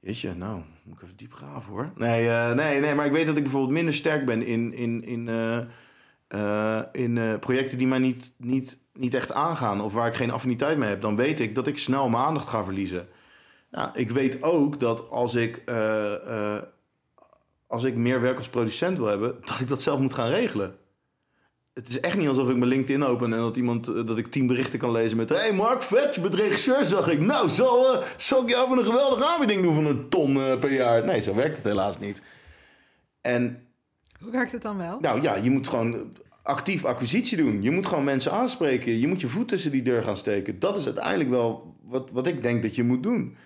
Jeetje, 0.00 0.34
nou, 0.34 0.62
moet 0.86 0.96
ik 0.96 1.02
even 1.02 1.16
diep 1.16 1.32
graven 1.32 1.72
hoor. 1.72 1.88
Nee, 1.94 2.28
eh, 2.28 2.52
nee, 2.52 2.80
nee, 2.80 2.94
maar 2.94 3.06
ik 3.06 3.12
weet 3.12 3.26
dat 3.26 3.36
ik 3.36 3.42
bijvoorbeeld 3.42 3.72
minder 3.72 3.94
sterk 3.94 4.24
ben 4.26 4.42
in, 4.42 4.74
in, 4.74 5.04
in, 5.04 5.28
eh, 5.28 5.58
eh, 6.28 6.82
in 6.92 7.38
projecten 7.38 7.78
die 7.78 7.86
mij 7.86 7.98
niet, 7.98 8.32
niet, 8.36 8.78
niet 8.92 9.14
echt 9.14 9.32
aangaan 9.32 9.80
of 9.80 9.92
waar 9.92 10.06
ik 10.06 10.14
geen 10.14 10.30
affiniteit 10.30 10.78
mee 10.78 10.88
heb. 10.88 11.02
Dan 11.02 11.16
weet 11.16 11.40
ik 11.40 11.54
dat 11.54 11.66
ik 11.66 11.78
snel 11.78 12.08
mijn 12.08 12.24
aandacht 12.24 12.48
ga 12.48 12.64
verliezen. 12.64 13.08
Nou, 13.70 13.90
ik 13.94 14.10
weet 14.10 14.42
ook 14.42 14.80
dat 14.80 15.10
als 15.10 15.34
ik, 15.34 15.62
als 17.66 17.84
ik 17.84 17.94
meer 17.94 18.20
werk 18.20 18.36
als 18.36 18.48
producent 18.48 18.98
wil 18.98 19.06
hebben, 19.06 19.36
dat 19.44 19.60
ik 19.60 19.68
dat 19.68 19.82
zelf 19.82 20.00
moet 20.00 20.14
gaan 20.14 20.30
regelen. 20.30 20.76
Het 21.76 21.88
is 21.88 22.00
echt 22.00 22.16
niet 22.16 22.28
alsof 22.28 22.48
ik 22.48 22.56
mijn 22.56 22.70
LinkedIn 22.70 23.04
open 23.04 23.32
en 23.32 23.38
dat, 23.38 23.56
iemand, 23.56 23.88
eh, 23.88 24.04
dat 24.06 24.18
ik 24.18 24.26
tien 24.26 24.46
berichten 24.46 24.78
kan 24.78 24.92
lezen 24.92 25.16
met... 25.16 25.28
Hey 25.28 25.52
Mark, 25.52 25.82
vet, 25.82 26.14
je 26.14 26.20
bent 26.20 26.34
regisseur, 26.34 26.84
zag 26.84 27.08
ik. 27.08 27.20
Nou, 27.20 27.48
zal, 27.48 27.94
eh, 27.94 28.02
zal 28.16 28.42
ik 28.42 28.48
jou 28.48 28.78
een 28.78 28.84
geweldige 28.84 29.26
aanbieding 29.26 29.62
doen 29.62 29.74
van 29.74 29.86
een 29.86 30.08
ton 30.08 30.36
eh, 30.36 30.58
per 30.58 30.72
jaar? 30.72 31.04
Nee, 31.04 31.22
zo 31.22 31.34
werkt 31.34 31.56
het 31.56 31.64
helaas 31.64 31.98
niet. 31.98 32.22
En 33.20 33.66
Hoe 34.20 34.30
werkt 34.30 34.52
het 34.52 34.62
dan 34.62 34.76
wel? 34.76 35.00
nou 35.00 35.22
ja, 35.22 35.34
je 35.34 35.50
moet 35.50 35.68
gewoon 35.68 36.16
actief 36.42 36.84
acquisitie 36.84 37.36
doen. 37.36 37.62
Je 37.62 37.70
moet 37.70 37.86
gewoon 37.86 38.04
mensen 38.04 38.32
aanspreken. 38.32 38.98
Je 38.98 39.08
moet 39.08 39.20
je 39.20 39.28
voet 39.28 39.48
tussen 39.48 39.70
die 39.70 39.82
deur 39.82 40.02
gaan 40.02 40.16
steken. 40.16 40.58
Dat 40.58 40.76
is 40.76 40.84
uiteindelijk 40.84 41.30
wel 41.30 41.76
wat, 41.82 42.10
wat 42.10 42.26
ik 42.26 42.42
denk 42.42 42.62
dat 42.62 42.74
je 42.74 42.82
moet 42.82 43.02
doen. 43.02 43.36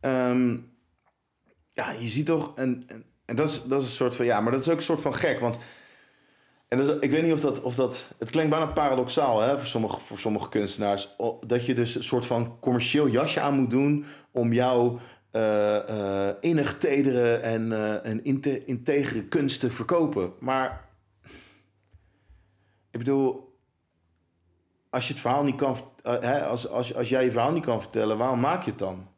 Ehm, 0.00 0.56
ja, 1.70 1.90
je 1.90 2.08
ziet 2.08 2.26
toch... 2.26 2.52
En, 2.54 2.84
en, 2.86 3.04
en 3.24 3.36
dat, 3.36 3.48
is, 3.48 3.62
dat 3.62 3.80
is 3.80 3.86
een 3.86 3.92
soort 3.92 4.16
van... 4.16 4.26
Ja, 4.26 4.40
maar 4.40 4.52
dat 4.52 4.60
is 4.60 4.68
ook 4.68 4.76
een 4.76 4.82
soort 4.82 5.00
van 5.00 5.14
gek. 5.14 5.40
Want 5.40 5.58
en 6.70 6.78
is- 6.78 6.98
ik 7.00 7.10
weet 7.10 7.22
niet 7.22 7.32
of 7.32 7.40
dat, 7.40 7.62
of 7.62 7.74
dat... 7.74 8.14
Het 8.18 8.30
klinkt 8.30 8.50
bijna 8.50 8.66
paradoxaal 8.66 9.40
hè, 9.40 9.58
voor, 9.58 9.66
sommige, 9.66 10.00
voor 10.00 10.18
sommige 10.18 10.48
kunstenaars. 10.48 11.16
Dat 11.46 11.66
je 11.66 11.74
dus 11.74 11.94
een 11.94 12.04
soort 12.04 12.26
van 12.26 12.58
commercieel 12.60 13.08
jasje 13.08 13.40
aan 13.40 13.54
moet 13.54 13.70
doen... 13.70 14.04
om 14.30 14.52
jouw 14.52 14.98
eh, 15.30 16.28
eh, 16.28 16.36
innig 16.40 16.78
tedere 16.78 17.34
en, 17.34 17.72
eh, 17.72 18.10
en 18.10 18.24
inte, 18.24 18.64
integere 18.64 19.24
kunst 19.24 19.60
te 19.60 19.70
verkopen. 19.70 20.32
Maar 20.40 20.88
ik 22.90 22.98
bedoel, 22.98 23.58
als 24.90 25.06
je 25.06 25.12
het 25.12 25.22
verhaal 25.22 25.44
niet 25.44 25.56
kan... 25.56 25.76
hè, 26.02 26.44
als, 26.44 26.68
als, 26.68 26.94
als 26.94 27.08
jij 27.08 27.24
je 27.24 27.30
verhaal 27.30 27.52
niet 27.52 27.64
kan 27.64 27.80
vertellen, 27.80 28.18
waarom 28.18 28.40
maak 28.40 28.62
je 28.62 28.70
het 28.70 28.78
dan? 28.78 29.08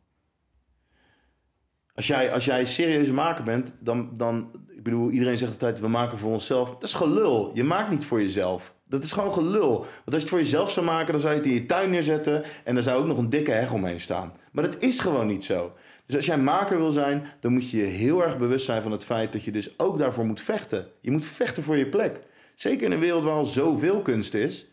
Als 1.94 2.06
jij, 2.06 2.32
als 2.32 2.44
jij 2.44 2.60
een 2.60 2.66
serieuze 2.66 3.12
maker 3.12 3.44
bent, 3.44 3.74
dan, 3.80 4.10
dan... 4.14 4.50
Ik 4.82 4.90
bedoel, 4.90 5.10
iedereen 5.10 5.38
zegt 5.38 5.52
altijd, 5.52 5.80
we 5.80 5.88
maken 5.88 6.18
voor 6.18 6.32
onszelf. 6.32 6.70
Dat 6.70 6.82
is 6.82 6.94
gelul. 6.94 7.50
Je 7.54 7.64
maakt 7.64 7.90
niet 7.90 8.04
voor 8.04 8.22
jezelf. 8.22 8.74
Dat 8.84 9.02
is 9.02 9.12
gewoon 9.12 9.32
gelul. 9.32 9.78
Want 9.78 10.04
als 10.04 10.14
je 10.14 10.20
het 10.20 10.28
voor 10.28 10.38
jezelf 10.38 10.70
zou 10.70 10.86
maken, 10.86 11.12
dan 11.12 11.20
zou 11.20 11.32
je 11.32 11.38
het 11.38 11.48
in 11.48 11.54
je 11.54 11.66
tuin 11.66 11.90
neerzetten... 11.90 12.42
en 12.64 12.74
dan 12.74 12.82
zou 12.82 13.00
ook 13.00 13.06
nog 13.06 13.18
een 13.18 13.30
dikke 13.30 13.50
heg 13.50 13.72
omheen 13.72 14.00
staan. 14.00 14.32
Maar 14.52 14.64
dat 14.64 14.82
is 14.82 14.98
gewoon 14.98 15.26
niet 15.26 15.44
zo. 15.44 15.72
Dus 16.06 16.16
als 16.16 16.26
jij 16.26 16.38
maker 16.38 16.78
wil 16.78 16.90
zijn, 16.90 17.26
dan 17.40 17.52
moet 17.52 17.70
je 17.70 17.76
je 17.76 17.84
heel 17.84 18.24
erg 18.24 18.38
bewust 18.38 18.64
zijn 18.64 18.82
van 18.82 18.92
het 18.92 19.04
feit... 19.04 19.32
dat 19.32 19.44
je 19.44 19.52
dus 19.52 19.78
ook 19.78 19.98
daarvoor 19.98 20.26
moet 20.26 20.40
vechten. 20.40 20.86
Je 21.00 21.10
moet 21.10 21.26
vechten 21.26 21.62
voor 21.62 21.76
je 21.76 21.86
plek. 21.86 22.20
Zeker 22.54 22.86
in 22.86 22.92
een 22.92 23.00
wereld 23.00 23.24
waar 23.24 23.34
al 23.34 23.44
zoveel 23.44 24.02
kunst 24.02 24.34
is. 24.34 24.66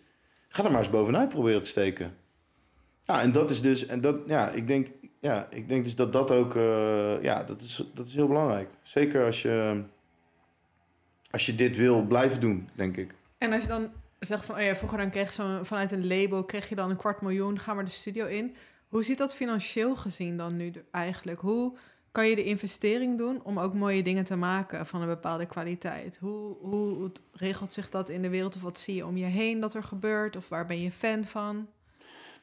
Ga 0.48 0.64
er 0.64 0.72
maar 0.72 0.80
eens 0.80 0.90
bovenuit 0.90 1.30
proberen 1.30 1.60
te 1.60 1.68
steken. 1.68 2.16
Ja, 3.02 3.22
en 3.22 3.32
dat 3.32 3.50
is 3.50 3.62
dus... 3.62 3.86
En 3.86 4.02
dat, 4.02 4.16
ja, 4.28 4.50
ik 4.50 4.68
denk, 4.68 4.88
ja, 5.20 5.48
ik 5.50 5.70
denk 5.70 5.84
dus 5.84 5.96
dat 5.96 6.14
dat 6.14 6.32
ook... 6.32 6.56
eh, 6.56 7.22
ja, 7.22 7.44
dat 7.44 7.62
is, 7.62 7.84
dat 7.94 8.06
is 8.06 8.16
heel 8.16 8.28
belangrijk. 8.28 8.70
Zeker 8.84 9.26
als 9.26 9.42
je... 9.42 9.84
Als 11.32 11.46
je 11.46 11.56
dit 11.56 11.78
wil 11.78 12.02
blijven 12.02 12.42
doen, 12.42 12.70
denk 12.76 12.98
ik. 12.98 13.16
En 13.38 13.54
als 13.54 13.62
je 13.62 13.68
dan 13.68 13.90
zegt 14.20 14.46
van, 14.46 14.56
oh 14.56 14.62
ja, 14.62 14.76
vroeger 14.76 14.98
dan 14.98 15.10
kreeg 15.10 15.28
je 15.28 15.34
zo'n, 15.34 15.66
vanuit 15.66 15.92
een 15.92 16.08
label 16.08 16.44
kreeg 16.44 16.70
je 16.70 16.76
dan 16.76 16.90
een 16.90 16.96
kwart 16.96 17.22
miljoen, 17.22 17.60
ga 17.60 17.74
maar 17.74 17.86
de 17.86 17.92
studio 17.92 18.26
in. 18.26 18.56
Hoe 18.88 19.04
zit 19.04 19.18
dat 19.18 19.36
financieel 19.36 19.96
gezien 19.96 20.38
dan 20.38 20.56
nu 20.56 20.72
eigenlijk? 20.92 21.40
Hoe 21.40 21.78
kan 22.12 22.28
je 22.28 22.36
de 22.36 22.44
investering 22.44 23.18
doen 23.18 23.44
om 23.44 23.60
ook 23.60 23.74
mooie 23.74 24.04
dingen 24.04 24.24
te 24.24 24.36
maken 24.36 24.86
van 24.86 25.02
een 25.02 25.08
bepaalde 25.08 25.46
kwaliteit? 25.46 26.18
Hoe, 26.18 26.56
hoe, 26.62 26.94
hoe 26.94 27.12
regelt 27.32 27.74
zich 27.74 27.90
dat 27.90 28.10
in 28.10 28.22
de 28.22 28.30
wereld 28.30 28.56
of 28.56 28.62
wat 28.62 28.80
zie 28.80 28.96
je 28.96 29.06
om 29.06 29.18
je 29.18 29.26
heen 29.26 29.60
dat 29.60 29.74
er 29.74 29.84
gebeurt? 29.84 30.36
Of 30.36 30.50
waar 30.50 30.66
ben 30.66 30.82
je 30.82 30.92
fan 30.92 31.24
van? 31.24 31.68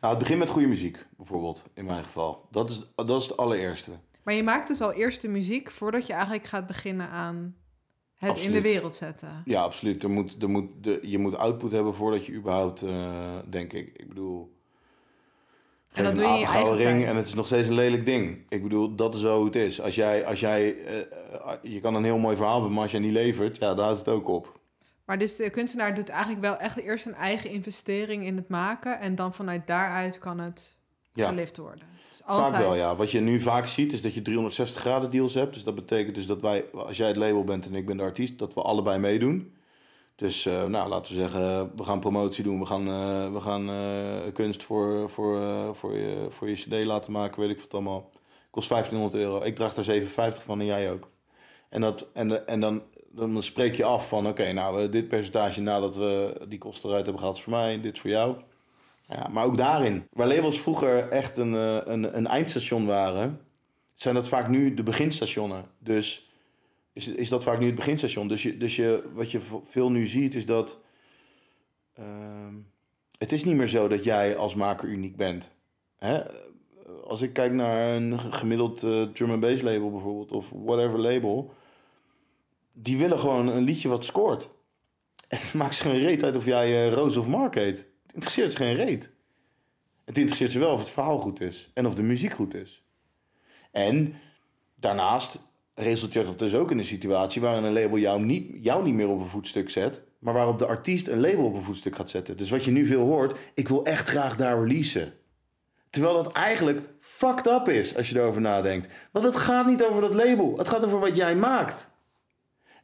Nou, 0.00 0.14
het 0.14 0.18
begint 0.18 0.38
met 0.38 0.48
goede 0.48 0.68
muziek, 0.68 1.06
bijvoorbeeld, 1.16 1.64
in 1.74 1.84
mijn 1.84 2.04
geval. 2.04 2.46
Dat 2.50 2.70
is, 2.70 2.86
dat 2.94 3.20
is 3.20 3.26
het 3.26 3.36
allereerste. 3.36 3.90
Maar 4.22 4.34
je 4.34 4.42
maakt 4.42 4.68
dus 4.68 4.80
al 4.80 4.92
eerst 4.92 5.20
de 5.20 5.28
muziek 5.28 5.70
voordat 5.70 6.06
je 6.06 6.12
eigenlijk 6.12 6.46
gaat 6.46 6.66
beginnen 6.66 7.08
aan 7.08 7.56
het 8.16 8.38
in 8.38 8.52
de 8.52 8.60
wereld 8.60 8.94
zetten. 8.94 9.42
Ja, 9.44 9.62
absoluut. 9.62 10.02
Er 10.02 10.10
moet, 10.10 10.42
er 10.42 10.50
moet, 10.50 10.70
de, 10.80 10.98
je 11.02 11.18
moet 11.18 11.36
output 11.36 11.72
hebben 11.72 11.94
voordat 11.94 12.26
je 12.26 12.32
überhaupt, 12.32 12.82
eh, 12.82 13.36
denk 13.48 13.72
ik. 13.72 13.92
Ik 13.96 14.08
bedoel. 14.08 14.54
En 15.92 16.04
dat 16.04 16.12
geef 16.12 16.22
doe 16.24 16.32
je 16.32 16.40
in 16.40 16.46
een 16.46 16.76
je 16.76 16.84
ring 16.84 16.98
tijd. 16.98 17.10
en 17.10 17.16
het 17.16 17.26
is 17.26 17.34
nog 17.34 17.46
steeds 17.46 17.68
een 17.68 17.74
lelijk 17.74 18.06
ding. 18.06 18.44
Ik 18.48 18.62
bedoel, 18.62 18.94
dat 18.94 19.14
is 19.14 19.20
zo 19.20 19.36
hoe 19.36 19.44
het 19.44 19.56
is. 19.56 19.80
Als 19.80 19.94
jij, 19.94 20.26
als 20.26 20.40
jij 20.40 20.84
eh, 20.84 20.98
eh, 21.00 21.52
je 21.62 21.80
kan 21.80 21.94
een 21.94 22.04
heel 22.04 22.18
mooi 22.18 22.36
verhaal 22.36 22.54
hebben, 22.54 22.72
maar 22.72 22.82
als 22.82 22.90
jij 22.90 23.00
niet 23.00 23.12
levert, 23.12 23.56
ja, 23.56 23.74
daar 23.74 23.84
houdt 23.84 23.98
het 23.98 24.08
ook 24.08 24.28
op. 24.28 24.60
Maar 25.04 25.18
dus 25.18 25.36
de 25.36 25.50
kunstenaar 25.50 25.94
doet 25.94 26.08
eigenlijk 26.08 26.40
wel 26.40 26.56
echt 26.56 26.78
eerst 26.78 27.06
een 27.06 27.14
eigen 27.14 27.50
investering 27.50 28.24
in 28.24 28.36
het 28.36 28.48
maken. 28.48 29.00
En 29.00 29.14
dan 29.14 29.34
vanuit 29.34 29.66
daaruit 29.66 30.18
kan 30.18 30.38
het 30.38 30.76
Ja. 31.12 31.28
gelift 31.28 31.56
worden. 31.56 31.86
Altijd. 32.24 32.50
Vaak 32.50 32.60
wel, 32.60 32.74
ja. 32.74 32.96
Wat 32.96 33.10
je 33.10 33.20
nu 33.20 33.40
vaak 33.40 33.66
ziet, 33.66 33.92
is 33.92 34.02
dat 34.02 34.14
je 34.14 34.22
360 34.22 34.80
graden 34.80 35.10
deals 35.10 35.34
hebt. 35.34 35.54
Dus 35.54 35.64
dat 35.64 35.74
betekent 35.74 36.14
dus 36.14 36.26
dat 36.26 36.40
wij, 36.40 36.64
als 36.72 36.96
jij 36.96 37.06
het 37.06 37.16
label 37.16 37.44
bent 37.44 37.66
en 37.66 37.74
ik 37.74 37.86
ben 37.86 37.96
de 37.96 38.02
artiest, 38.02 38.38
dat 38.38 38.54
we 38.54 38.62
allebei 38.62 38.98
meedoen. 38.98 39.54
Dus 40.16 40.46
eh, 40.46 40.64
nou, 40.64 40.88
laten 40.88 41.14
we 41.14 41.20
zeggen, 41.20 41.72
we 41.76 41.84
gaan 41.84 42.00
promotie 42.00 42.44
doen. 42.44 42.58
We 42.58 42.66
gaan, 42.66 42.88
eh, 42.88 43.32
we 43.32 43.40
gaan 43.40 43.68
eh, 43.70 44.32
kunst 44.32 44.62
voor, 44.62 45.10
voor, 45.10 45.40
voor, 45.76 45.96
je, 45.96 46.26
voor 46.28 46.48
je 46.48 46.54
cd 46.54 46.84
laten 46.84 47.12
maken, 47.12 47.40
weet 47.40 47.50
ik 47.50 47.60
wat 47.60 47.74
allemaal. 47.74 48.10
Kost 48.50 48.68
1500 48.68 49.22
euro. 49.22 49.44
Ik 49.44 49.54
draag 49.54 49.74
daar 49.74 49.84
750 49.84 50.42
van 50.42 50.60
en 50.60 50.66
jij 50.66 50.92
ook. 50.92 51.08
En, 51.68 51.80
dat, 51.80 52.08
en, 52.12 52.46
en 52.46 52.60
dan, 52.60 52.82
dan 53.10 53.42
spreek 53.42 53.74
je 53.74 53.84
af 53.84 54.08
van, 54.08 54.26
oké, 54.26 54.52
nou, 54.52 54.88
dit 54.88 55.08
percentage 55.08 55.60
nadat 55.60 55.96
we 55.96 56.40
die 56.48 56.58
kosten 56.58 56.88
eruit 56.88 57.04
hebben 57.04 57.18
gehaald 57.18 57.38
is 57.38 57.44
voor 57.44 57.52
mij, 57.52 57.80
dit 57.80 57.94
is 57.94 58.00
voor 58.00 58.10
jou. 58.10 58.36
Ja, 59.08 59.28
maar 59.28 59.44
ook 59.44 59.56
daarin, 59.56 60.06
waar 60.10 60.26
labels 60.26 60.60
vroeger 60.60 61.08
echt 61.08 61.36
een, 61.36 61.54
eh, 61.54 61.80
een, 61.84 62.16
een 62.16 62.26
eindstation 62.26 62.86
waren, 62.86 63.40
zijn 63.94 64.14
dat 64.14 64.28
vaak 64.28 64.48
nu 64.48 64.74
de 64.74 64.82
beginstationen. 64.82 65.64
Dus 65.78 66.30
is, 66.92 67.08
is 67.08 67.28
dat 67.28 67.44
vaak 67.44 67.58
nu 67.58 67.66
het 67.66 67.74
beginstation. 67.74 68.28
Dus, 68.28 68.42
je, 68.42 68.56
dus 68.56 68.76
je, 68.76 69.10
wat 69.14 69.30
je 69.30 69.40
veel 69.64 69.90
nu 69.90 70.06
ziet 70.06 70.34
is 70.34 70.46
dat. 70.46 70.80
ehm, 71.94 72.54
het 73.18 73.32
is 73.32 73.44
niet 73.44 73.56
meer 73.56 73.68
zo 73.68 73.88
dat 73.88 74.04
jij 74.04 74.36
als 74.36 74.54
maker 74.54 74.88
uniek 74.88 75.16
bent. 75.16 75.50
hè, 75.96 76.22
als 77.04 77.22
ik 77.22 77.32
kijk 77.32 77.52
naar 77.52 77.94
een 77.94 78.18
gemiddeld 78.18 78.82
uh, 78.82 79.02
drum 79.02 79.40
bass 79.40 79.62
label 79.62 79.90
bijvoorbeeld, 79.90 80.32
of 80.32 80.50
whatever 80.50 80.98
label, 80.98 81.54
die 82.72 82.98
willen 82.98 83.18
gewoon 83.18 83.48
een 83.48 83.62
liedje 83.62 83.88
wat 83.88 84.04
scoort. 84.04 84.50
En 85.28 85.38
maakt 85.54 85.74
ze 85.74 85.82
geen 85.82 85.98
reet 85.98 86.24
uit 86.24 86.36
of 86.36 86.44
jij 86.44 86.86
uh, 86.86 86.92
Roos 86.92 87.16
of 87.16 87.26
Mark 87.26 87.54
heet. 87.54 87.86
Interesseert 88.16 88.52
ze 88.52 88.58
geen 88.58 88.74
reet. 88.74 89.10
Het 90.04 90.18
interesseert 90.18 90.52
ze 90.52 90.58
wel 90.58 90.72
of 90.72 90.80
het 90.80 90.88
verhaal 90.88 91.18
goed 91.18 91.40
is 91.40 91.70
en 91.74 91.86
of 91.86 91.94
de 91.94 92.02
muziek 92.02 92.32
goed 92.32 92.54
is. 92.54 92.82
En 93.70 94.14
daarnaast 94.74 95.38
resulteert 95.74 96.26
dat 96.26 96.38
dus 96.38 96.54
ook 96.54 96.70
in 96.70 96.78
een 96.78 96.84
situatie 96.84 97.40
waarin 97.40 97.64
een 97.64 97.72
label 97.72 97.98
jou 97.98 98.22
niet, 98.22 98.52
jou 98.60 98.84
niet 98.84 98.94
meer 98.94 99.08
op 99.08 99.20
een 99.20 99.26
voetstuk 99.26 99.70
zet, 99.70 100.02
maar 100.18 100.34
waarop 100.34 100.58
de 100.58 100.66
artiest 100.66 101.08
een 101.08 101.20
label 101.20 101.44
op 101.44 101.54
een 101.54 101.62
voetstuk 101.62 101.96
gaat 101.96 102.10
zetten. 102.10 102.36
Dus 102.36 102.50
wat 102.50 102.64
je 102.64 102.70
nu 102.70 102.86
veel 102.86 103.00
hoort, 103.00 103.38
ik 103.54 103.68
wil 103.68 103.84
echt 103.84 104.08
graag 104.08 104.36
daar 104.36 104.58
releasen. 104.58 105.12
Terwijl 105.90 106.14
dat 106.14 106.32
eigenlijk 106.32 106.80
fucked 107.00 107.46
up 107.46 107.68
is 107.68 107.96
als 107.96 108.10
je 108.10 108.16
erover 108.16 108.40
nadenkt. 108.40 108.88
Want 109.10 109.24
het 109.24 109.36
gaat 109.36 109.66
niet 109.66 109.84
over 109.84 110.00
dat 110.00 110.14
label, 110.14 110.58
het 110.58 110.68
gaat 110.68 110.84
over 110.84 111.00
wat 111.00 111.16
jij 111.16 111.36
maakt. 111.36 111.90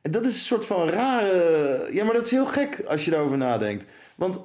En 0.01 0.11
dat 0.11 0.25
is 0.25 0.35
een 0.35 0.47
soort 0.47 0.67
van 0.67 0.89
rare. 0.89 1.89
Ja, 1.93 2.05
maar 2.05 2.15
dat 2.15 2.25
is 2.25 2.31
heel 2.31 2.47
gek 2.47 2.85
als 2.89 3.05
je 3.05 3.11
daarover 3.11 3.37
nadenkt. 3.37 3.87
Want 4.17 4.41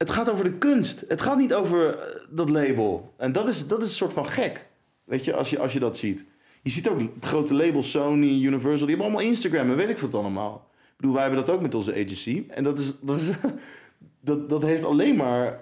het 0.00 0.10
gaat 0.10 0.30
over 0.30 0.44
de 0.44 0.52
kunst. 0.52 1.04
Het 1.08 1.20
gaat 1.20 1.36
niet 1.36 1.54
over 1.54 1.98
eh, 1.98 2.20
dat 2.30 2.50
label. 2.50 3.14
En 3.16 3.32
dat 3.32 3.48
is, 3.48 3.66
dat 3.66 3.82
is 3.82 3.88
een 3.88 3.94
soort 3.94 4.12
van 4.12 4.26
gek. 4.26 4.66
Weet 5.04 5.24
je, 5.24 5.34
als 5.34 5.50
je, 5.50 5.58
als 5.58 5.72
je 5.72 5.78
dat 5.78 5.98
ziet. 5.98 6.24
Je 6.62 6.70
ziet 6.70 6.88
ook 6.88 7.00
grote 7.20 7.54
labels, 7.54 7.90
Sony, 7.90 8.42
Universal, 8.44 8.86
die 8.86 8.96
hebben 8.96 9.06
allemaal 9.06 9.30
Instagram 9.30 9.70
en 9.70 9.76
weet 9.76 9.88
ik 9.88 9.98
wat 9.98 10.14
allemaal. 10.14 10.68
Ik 10.74 10.96
bedoel, 10.96 11.12
wij 11.12 11.22
hebben 11.22 11.44
dat 11.44 11.54
ook 11.54 11.62
met 11.62 11.74
onze 11.74 11.92
agency. 11.92 12.44
En 12.48 12.64
dat, 12.64 12.78
is, 12.78 12.94
dat, 13.00 13.16
is, 13.16 13.30
dat, 14.20 14.50
dat 14.50 14.62
heeft 14.62 14.84
alleen 14.84 15.16
maar 15.16 15.60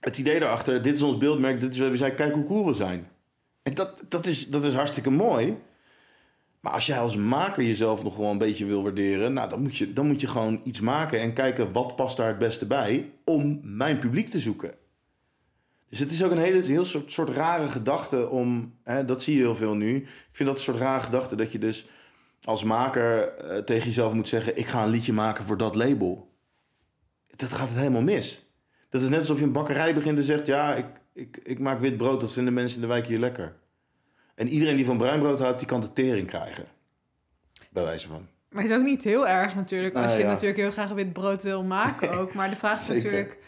het 0.00 0.18
idee 0.18 0.40
daarachter, 0.40 0.82
dit 0.82 0.94
is 0.94 1.02
ons 1.02 1.16
beeldmerk, 1.16 1.60
dit 1.60 1.72
is 1.72 1.78
wat 1.78 1.96
zijn, 1.96 2.14
kijk 2.14 2.34
hoe 2.34 2.46
cool 2.46 2.66
we 2.66 2.74
zijn. 2.74 3.08
En 3.62 3.74
dat, 3.74 4.02
dat, 4.08 4.26
is, 4.26 4.48
dat 4.48 4.64
is 4.64 4.74
hartstikke 4.74 5.10
mooi. 5.10 5.56
Maar 6.60 6.72
als 6.72 6.86
jij 6.86 6.98
als 6.98 7.16
maker 7.16 7.62
jezelf 7.62 8.02
nog 8.02 8.14
gewoon 8.14 8.30
een 8.30 8.38
beetje 8.38 8.66
wil 8.66 8.82
waarderen, 8.82 9.32
nou, 9.32 9.48
dan, 9.48 9.62
moet 9.62 9.76
je, 9.76 9.92
dan 9.92 10.06
moet 10.06 10.20
je 10.20 10.28
gewoon 10.28 10.60
iets 10.64 10.80
maken 10.80 11.20
en 11.20 11.32
kijken 11.32 11.72
wat 11.72 11.96
past 11.96 12.16
daar 12.16 12.28
het 12.28 12.38
beste 12.38 12.66
bij 12.66 13.12
om 13.24 13.60
mijn 13.62 13.98
publiek 13.98 14.28
te 14.28 14.40
zoeken. 14.40 14.74
Dus 15.88 15.98
het 15.98 16.12
is 16.12 16.24
ook 16.24 16.30
een 16.30 16.38
hele, 16.38 16.62
heel 16.62 16.84
soort, 16.84 17.12
soort 17.12 17.28
rare 17.28 17.68
gedachte 17.68 18.28
om, 18.28 18.74
hè, 18.82 19.04
dat 19.04 19.22
zie 19.22 19.34
je 19.34 19.40
heel 19.40 19.54
veel 19.54 19.74
nu. 19.74 19.96
Ik 19.96 20.28
vind 20.32 20.48
dat 20.48 20.58
een 20.58 20.64
soort 20.64 20.78
rare 20.78 21.02
gedachte 21.02 21.36
dat 21.36 21.52
je 21.52 21.58
dus 21.58 21.86
als 22.42 22.64
maker 22.64 23.28
eh, 23.28 23.58
tegen 23.58 23.86
jezelf 23.86 24.12
moet 24.12 24.28
zeggen: 24.28 24.56
ik 24.56 24.66
ga 24.66 24.84
een 24.84 24.90
liedje 24.90 25.12
maken 25.12 25.44
voor 25.44 25.56
dat 25.56 25.74
label. 25.74 26.34
Dat 27.36 27.52
gaat 27.52 27.68
het 27.68 27.76
helemaal 27.76 28.02
mis. 28.02 28.50
Dat 28.88 29.02
is 29.02 29.08
net 29.08 29.20
alsof 29.20 29.38
je 29.38 29.44
een 29.44 29.52
bakkerij 29.52 29.94
begint 29.94 30.18
en 30.18 30.24
zegt: 30.24 30.46
ja, 30.46 30.74
ik, 30.74 30.86
ik, 31.12 31.40
ik 31.42 31.58
maak 31.58 31.80
wit 31.80 31.96
brood, 31.96 32.20
dat 32.20 32.32
vinden 32.32 32.54
mensen 32.54 32.74
in 32.74 32.82
de 32.82 32.92
wijk 32.92 33.06
hier 33.06 33.18
lekker. 33.18 33.56
En 34.40 34.48
iedereen 34.48 34.76
die 34.76 34.84
van 34.84 34.96
bruin 34.96 35.20
brood 35.20 35.38
houdt, 35.38 35.58
die 35.58 35.68
kan 35.68 35.80
de 35.80 35.92
tering 35.92 36.26
krijgen. 36.26 36.64
Bij 37.70 37.82
wijze 37.82 38.08
van. 38.08 38.26
Maar 38.48 38.62
het 38.62 38.70
is 38.70 38.76
ook 38.76 38.84
niet 38.84 39.02
heel 39.02 39.28
erg 39.28 39.54
natuurlijk, 39.54 39.94
als 39.94 40.16
je 40.16 40.24
natuurlijk 40.24 40.56
heel 40.56 40.70
graag 40.70 40.92
wit 40.92 41.12
brood 41.12 41.42
wil 41.42 41.62
maken 41.62 42.10
ook. 42.18 42.34
Maar 42.34 42.50
de 42.50 42.56
vraag 42.56 42.80
is 42.80 42.88
natuurlijk 42.88 43.38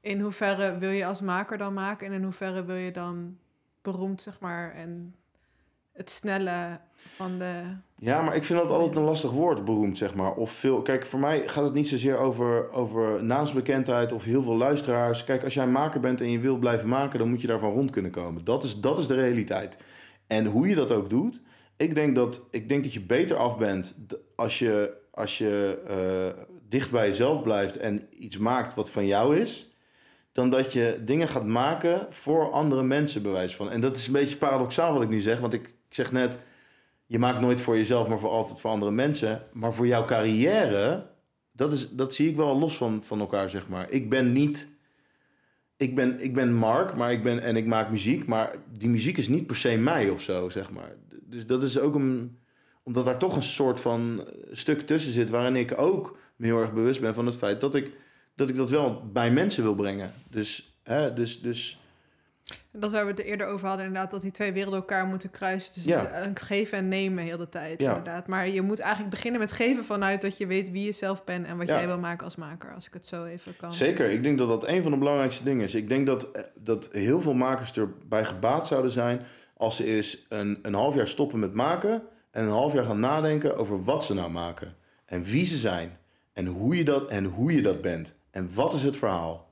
in 0.00 0.20
hoeverre 0.20 0.78
wil 0.78 0.90
je 0.90 1.06
als 1.06 1.20
maker 1.20 1.58
dan 1.58 1.74
maken 1.74 2.06
en 2.06 2.12
in 2.12 2.22
hoeverre 2.22 2.64
wil 2.64 2.76
je 2.76 2.90
dan 2.90 3.36
beroemd, 3.82 4.22
zeg 4.22 4.40
maar, 4.40 4.74
en 4.74 5.14
het 5.92 6.10
snelle 6.10 6.80
van 7.16 7.38
de... 7.38 7.62
Ja, 7.94 8.22
maar 8.22 8.36
ik 8.36 8.44
vind 8.44 8.58
dat 8.60 8.70
altijd 8.70 8.96
een 8.96 9.02
lastig 9.02 9.30
woord, 9.30 9.64
beroemd, 9.64 9.98
zeg 9.98 10.14
maar. 10.14 10.34
Of 10.34 10.50
veel... 10.50 10.82
Kijk, 10.82 11.06
voor 11.06 11.20
mij 11.20 11.48
gaat 11.48 11.64
het 11.64 11.74
niet 11.74 11.88
zozeer 11.88 12.18
over, 12.18 12.72
over 12.72 13.24
naamsbekendheid 13.24 14.12
of 14.12 14.24
heel 14.24 14.42
veel 14.42 14.56
luisteraars. 14.56 15.24
Kijk, 15.24 15.44
als 15.44 15.54
jij 15.54 15.64
een 15.64 15.72
maker 15.72 16.00
bent 16.00 16.20
en 16.20 16.30
je 16.30 16.38
wil 16.38 16.56
blijven 16.56 16.88
maken, 16.88 17.18
dan 17.18 17.28
moet 17.28 17.40
je 17.40 17.46
daarvan 17.46 17.72
rond 17.72 17.90
kunnen 17.90 18.10
komen. 18.10 18.44
Dat 18.44 18.62
is, 18.62 18.80
dat 18.80 18.98
is 18.98 19.06
de 19.06 19.14
realiteit. 19.14 19.78
En 20.26 20.46
hoe 20.46 20.68
je 20.68 20.74
dat 20.74 20.92
ook 20.92 21.10
doet, 21.10 21.40
ik 21.76 21.94
denk 21.94 22.14
dat, 22.14 22.42
ik 22.50 22.68
denk 22.68 22.82
dat 22.82 22.92
je 22.92 23.00
beter 23.00 23.36
af 23.36 23.58
bent 23.58 23.94
als 24.36 24.58
je, 24.58 24.92
als 25.10 25.38
je 25.38 25.82
uh, 25.90 26.42
dicht 26.68 26.90
bij 26.90 27.06
jezelf 27.06 27.42
blijft 27.42 27.76
en 27.76 28.02
iets 28.10 28.38
maakt 28.38 28.74
wat 28.74 28.90
van 28.90 29.06
jou 29.06 29.36
is 29.36 29.70
dan 30.36 30.50
dat 30.50 30.72
je 30.72 31.00
dingen 31.04 31.28
gaat 31.28 31.46
maken 31.46 32.06
voor 32.10 32.50
andere 32.50 32.82
mensen, 32.82 33.22
bewijs 33.22 33.56
van. 33.56 33.70
En 33.70 33.80
dat 33.80 33.96
is 33.96 34.06
een 34.06 34.12
beetje 34.12 34.36
paradoxaal 34.36 34.92
wat 34.92 35.02
ik 35.02 35.08
nu 35.08 35.20
zeg, 35.20 35.40
want 35.40 35.52
ik, 35.52 35.66
ik 35.66 35.94
zeg 35.94 36.12
net, 36.12 36.38
je 37.06 37.18
maakt 37.18 37.40
nooit 37.40 37.60
voor 37.60 37.76
jezelf, 37.76 38.08
maar 38.08 38.18
voor 38.18 38.30
altijd 38.30 38.60
voor 38.60 38.70
andere 38.70 38.90
mensen. 38.90 39.42
Maar 39.52 39.74
voor 39.74 39.86
jouw 39.86 40.04
carrière, 40.04 41.06
dat, 41.52 41.72
is, 41.72 41.90
dat 41.90 42.14
zie 42.14 42.28
ik 42.28 42.36
wel 42.36 42.58
los 42.58 42.76
van, 42.76 43.04
van 43.04 43.20
elkaar, 43.20 43.50
zeg 43.50 43.68
maar. 43.68 43.90
Ik 43.90 44.10
ben 44.10 44.32
niet, 44.32 44.68
ik 45.76 45.94
ben, 45.94 46.20
ik 46.20 46.34
ben 46.34 46.54
Mark, 46.54 46.96
maar 46.96 47.12
ik 47.12 47.22
ben, 47.22 47.40
en 47.40 47.56
ik 47.56 47.66
maak 47.66 47.90
muziek, 47.90 48.26
maar 48.26 48.56
die 48.78 48.88
muziek 48.88 49.16
is 49.16 49.28
niet 49.28 49.46
per 49.46 49.56
se 49.56 49.76
mij 49.76 50.10
of 50.10 50.22
zo, 50.22 50.48
zeg 50.48 50.70
maar. 50.70 50.94
Dus 51.22 51.46
dat 51.46 51.62
is 51.62 51.78
ook 51.78 51.94
een, 51.94 52.38
omdat 52.82 53.04
daar 53.04 53.18
toch 53.18 53.36
een 53.36 53.42
soort 53.42 53.80
van 53.80 54.28
stuk 54.52 54.80
tussen 54.80 55.12
zit, 55.12 55.30
waarin 55.30 55.56
ik 55.56 55.78
ook 55.78 56.18
me 56.36 56.46
heel 56.46 56.60
erg 56.60 56.72
bewust 56.72 57.00
ben 57.00 57.14
van 57.14 57.26
het 57.26 57.36
feit 57.36 57.60
dat 57.60 57.74
ik 57.74 57.92
dat 58.36 58.48
ik 58.48 58.56
dat 58.56 58.70
wel 58.70 59.02
bij 59.12 59.30
mensen 59.30 59.62
wil 59.62 59.74
brengen. 59.74 60.12
Dus, 60.30 60.78
hè, 60.82 61.12
dus, 61.12 61.40
dus... 61.40 61.80
Dat 62.72 62.92
waar 62.92 63.04
we 63.04 63.10
het 63.10 63.20
eerder 63.20 63.46
over 63.46 63.68
hadden, 63.68 63.86
inderdaad, 63.86 64.10
dat 64.10 64.20
die 64.20 64.30
twee 64.30 64.52
werelden 64.52 64.80
elkaar 64.80 65.06
moeten 65.06 65.30
kruisen. 65.30 65.74
Dus 65.74 65.84
ja. 65.84 66.22
een 66.22 66.38
geven 66.38 66.78
en 66.78 66.88
nemen 66.88 67.24
heel 67.24 67.36
de 67.36 67.48
tijd, 67.48 67.80
ja. 67.80 67.88
inderdaad. 67.88 68.26
Maar 68.26 68.48
je 68.48 68.62
moet 68.62 68.80
eigenlijk 68.80 69.10
beginnen 69.10 69.40
met 69.40 69.52
geven 69.52 69.84
vanuit 69.84 70.20
dat 70.20 70.36
je 70.36 70.46
weet 70.46 70.70
wie 70.70 70.84
je 70.84 70.92
zelf 70.92 71.24
bent 71.24 71.46
en 71.46 71.56
wat 71.56 71.66
jij 71.66 71.86
wil 71.86 71.98
maken 71.98 72.24
als 72.24 72.36
maker, 72.36 72.74
als 72.74 72.86
ik 72.86 72.92
het 72.92 73.06
zo 73.06 73.24
even 73.24 73.56
kan. 73.56 73.74
Zeker, 73.74 74.10
ik 74.10 74.22
denk 74.22 74.38
dat 74.38 74.48
dat 74.48 74.68
een 74.68 74.82
van 74.82 74.90
de 74.90 74.98
belangrijkste 74.98 75.44
dingen 75.44 75.64
is. 75.64 75.74
Ik 75.74 75.88
denk 75.88 76.06
dat, 76.06 76.28
dat 76.54 76.88
heel 76.92 77.20
veel 77.20 77.34
makers 77.34 77.72
erbij 77.72 78.24
gebaat 78.24 78.66
zouden 78.66 78.90
zijn 78.90 79.20
als 79.56 79.76
ze 79.76 79.84
eens 79.84 80.26
een, 80.28 80.58
een 80.62 80.74
half 80.74 80.94
jaar 80.94 81.08
stoppen 81.08 81.38
met 81.38 81.54
maken 81.54 82.02
en 82.30 82.44
een 82.44 82.50
half 82.50 82.72
jaar 82.72 82.84
gaan 82.84 83.00
nadenken 83.00 83.56
over 83.56 83.84
wat 83.84 84.04
ze 84.04 84.14
nou 84.14 84.30
maken 84.30 84.76
en 85.06 85.24
wie 85.24 85.44
ze 85.44 85.56
zijn 85.56 85.98
en 86.32 86.46
hoe 86.46 86.76
je 86.76 86.84
dat, 86.84 87.10
en 87.10 87.24
hoe 87.24 87.52
je 87.52 87.62
dat 87.62 87.80
bent. 87.80 88.14
En 88.30 88.50
wat 88.54 88.74
is 88.74 88.82
het 88.82 88.96
verhaal? 88.96 89.45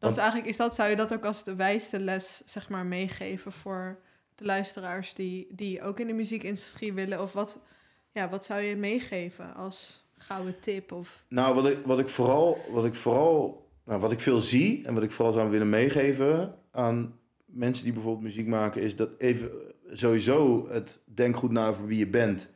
Dat 0.00 0.10
is 0.10 0.16
eigenlijk, 0.16 0.48
is 0.48 0.56
dat, 0.56 0.74
zou 0.74 0.88
je 0.88 0.96
dat 0.96 1.12
ook 1.12 1.24
als 1.24 1.44
de 1.44 1.54
wijste 1.54 2.00
les 2.00 2.42
zeg 2.46 2.68
maar, 2.68 2.86
meegeven 2.86 3.52
voor 3.52 3.98
de 4.34 4.44
luisteraars 4.44 5.14
die, 5.14 5.46
die 5.50 5.82
ook 5.82 6.00
in 6.00 6.06
de 6.06 6.12
muziekindustrie 6.12 6.92
willen? 6.92 7.22
Of 7.22 7.32
wat, 7.32 7.58
ja, 8.12 8.28
wat 8.28 8.44
zou 8.44 8.60
je 8.60 8.76
meegeven 8.76 9.54
als 9.54 10.04
gouden 10.16 10.60
tip? 10.60 10.92
Of... 10.92 11.24
Nou, 11.28 11.54
wat 11.54 11.66
ik, 11.66 11.78
wat 11.84 11.98
ik 11.98 12.08
vooral, 12.08 12.64
wat 12.70 12.84
ik 12.84 12.94
vooral, 12.94 13.68
nou, 13.84 14.00
wat 14.00 14.12
ik 14.12 14.20
veel 14.20 14.40
zie 14.40 14.86
en 14.86 14.94
wat 14.94 15.02
ik 15.02 15.10
vooral 15.10 15.34
zou 15.34 15.50
willen 15.50 15.68
meegeven 15.68 16.54
aan 16.70 17.18
mensen 17.44 17.84
die 17.84 17.92
bijvoorbeeld 17.92 18.24
muziek 18.24 18.46
maken, 18.46 18.82
is 18.82 18.96
dat 18.96 19.10
even 19.18 19.50
sowieso 19.88 20.68
het 20.70 21.00
denk 21.04 21.36
goed 21.36 21.50
na 21.50 21.68
over 21.68 21.86
wie 21.86 21.98
je 21.98 22.08
bent, 22.08 22.50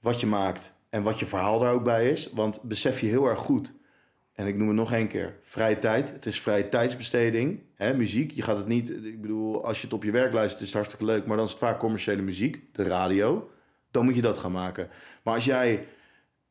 wat 0.00 0.20
je 0.20 0.26
maakt 0.26 0.74
en 0.90 1.02
wat 1.02 1.18
je 1.18 1.26
verhaal 1.26 1.58
daar 1.58 1.72
ook 1.72 1.84
bij 1.84 2.10
is. 2.10 2.30
Want 2.32 2.62
besef 2.62 3.00
je 3.00 3.06
heel 3.06 3.26
erg 3.26 3.38
goed 3.38 3.72
en 4.42 4.48
ik 4.48 4.56
noem 4.56 4.68
het 4.68 4.76
nog 4.76 4.92
één 4.92 5.08
keer. 5.08 5.34
Vrije 5.42 5.78
tijd. 5.78 6.12
Het 6.12 6.26
is 6.26 6.40
vrije 6.40 6.68
tijdsbesteding. 6.68 7.60
Muziek. 7.96 8.30
Je 8.30 8.42
gaat 8.42 8.56
het 8.56 8.66
niet... 8.66 8.90
Ik 8.90 9.20
bedoel, 9.20 9.64
als 9.64 9.76
je 9.78 9.84
het 9.84 9.94
op 9.94 10.04
je 10.04 10.10
werk 10.10 10.32
luistert, 10.32 10.60
is 10.60 10.66
het 10.66 10.76
hartstikke 10.76 11.04
leuk. 11.04 11.26
Maar 11.26 11.36
dan 11.36 11.46
is 11.46 11.52
het 11.52 11.60
vaak 11.60 11.78
commerciële 11.78 12.22
muziek. 12.22 12.64
De 12.72 12.84
radio. 12.84 13.50
Dan 13.90 14.04
moet 14.04 14.14
je 14.14 14.22
dat 14.22 14.38
gaan 14.38 14.52
maken. 14.52 14.88
Maar 15.22 15.34
als 15.34 15.44
jij 15.44 15.86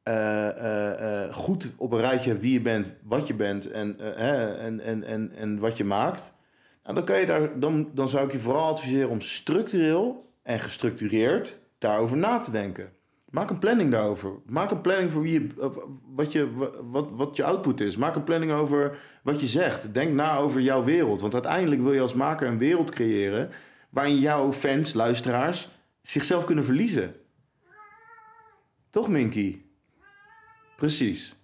uh, 0.08 0.50
uh, 0.58 1.34
goed 1.34 1.70
op 1.78 1.92
een 1.92 2.00
rijtje 2.00 2.30
hebt 2.30 2.42
wie 2.42 2.54
je 2.54 2.62
bent, 2.62 2.88
wat 3.04 3.28
je 3.28 3.34
bent 3.34 3.72
en, 3.72 4.16
en, 4.18 4.80
en, 4.80 5.04
en, 5.04 5.32
en 5.32 5.60
wat 5.60 5.78
je 5.78 5.84
maakt... 5.84 6.34
Nou, 6.84 6.96
dan, 6.96 7.06
kan 7.06 7.20
je 7.20 7.26
daar, 7.26 7.60
dan, 7.60 7.90
dan 7.94 8.10
zou 8.10 8.26
ik 8.26 8.32
je 8.32 8.40
vooral 8.40 8.68
adviseren 8.68 9.10
om 9.10 9.22
structureel 9.22 10.30
en 10.44 10.60
gestructureerd 10.60 11.60
daarover 11.78 12.18
na 12.18 12.40
te 12.40 12.52
denken. 12.52 12.92
Maak 13.32 13.50
een 13.50 13.60
planning 13.60 13.92
daarover. 13.92 14.32
Maak 14.46 14.72
een 14.72 14.82
planning 14.82 15.12
voor 15.12 15.22
wie 15.22 15.34
je, 15.34 15.48
wat, 16.16 16.32
je, 16.32 16.50
wat, 16.92 17.12
wat 17.12 17.36
je 17.36 17.44
output 17.44 17.82
is. 17.82 17.98
Maak 17.98 18.16
een 18.16 18.24
planning 18.24 18.52
over 18.52 18.98
wat 19.24 19.40
je 19.40 19.48
zegt. 19.48 19.94
Denk 19.94 20.14
na 20.14 20.38
over 20.38 20.62
jouw 20.62 20.84
wereld. 20.84 21.22
Want 21.22 21.34
uiteindelijk 21.34 21.82
wil 21.82 21.94
je 21.94 22.02
als 22.02 22.14
maker 22.14 22.48
een 22.48 22.58
wereld 22.58 22.90
creëren 22.90 23.50
waarin 23.90 24.20
jouw 24.20 24.54
fans, 24.54 24.94
luisteraars, 24.94 25.70
zichzelf 26.02 26.46
kunnen 26.46 26.66
verliezen. 26.66 27.16
Toch, 28.90 29.10
Minky? 29.10 29.62
Precies. 30.76 31.36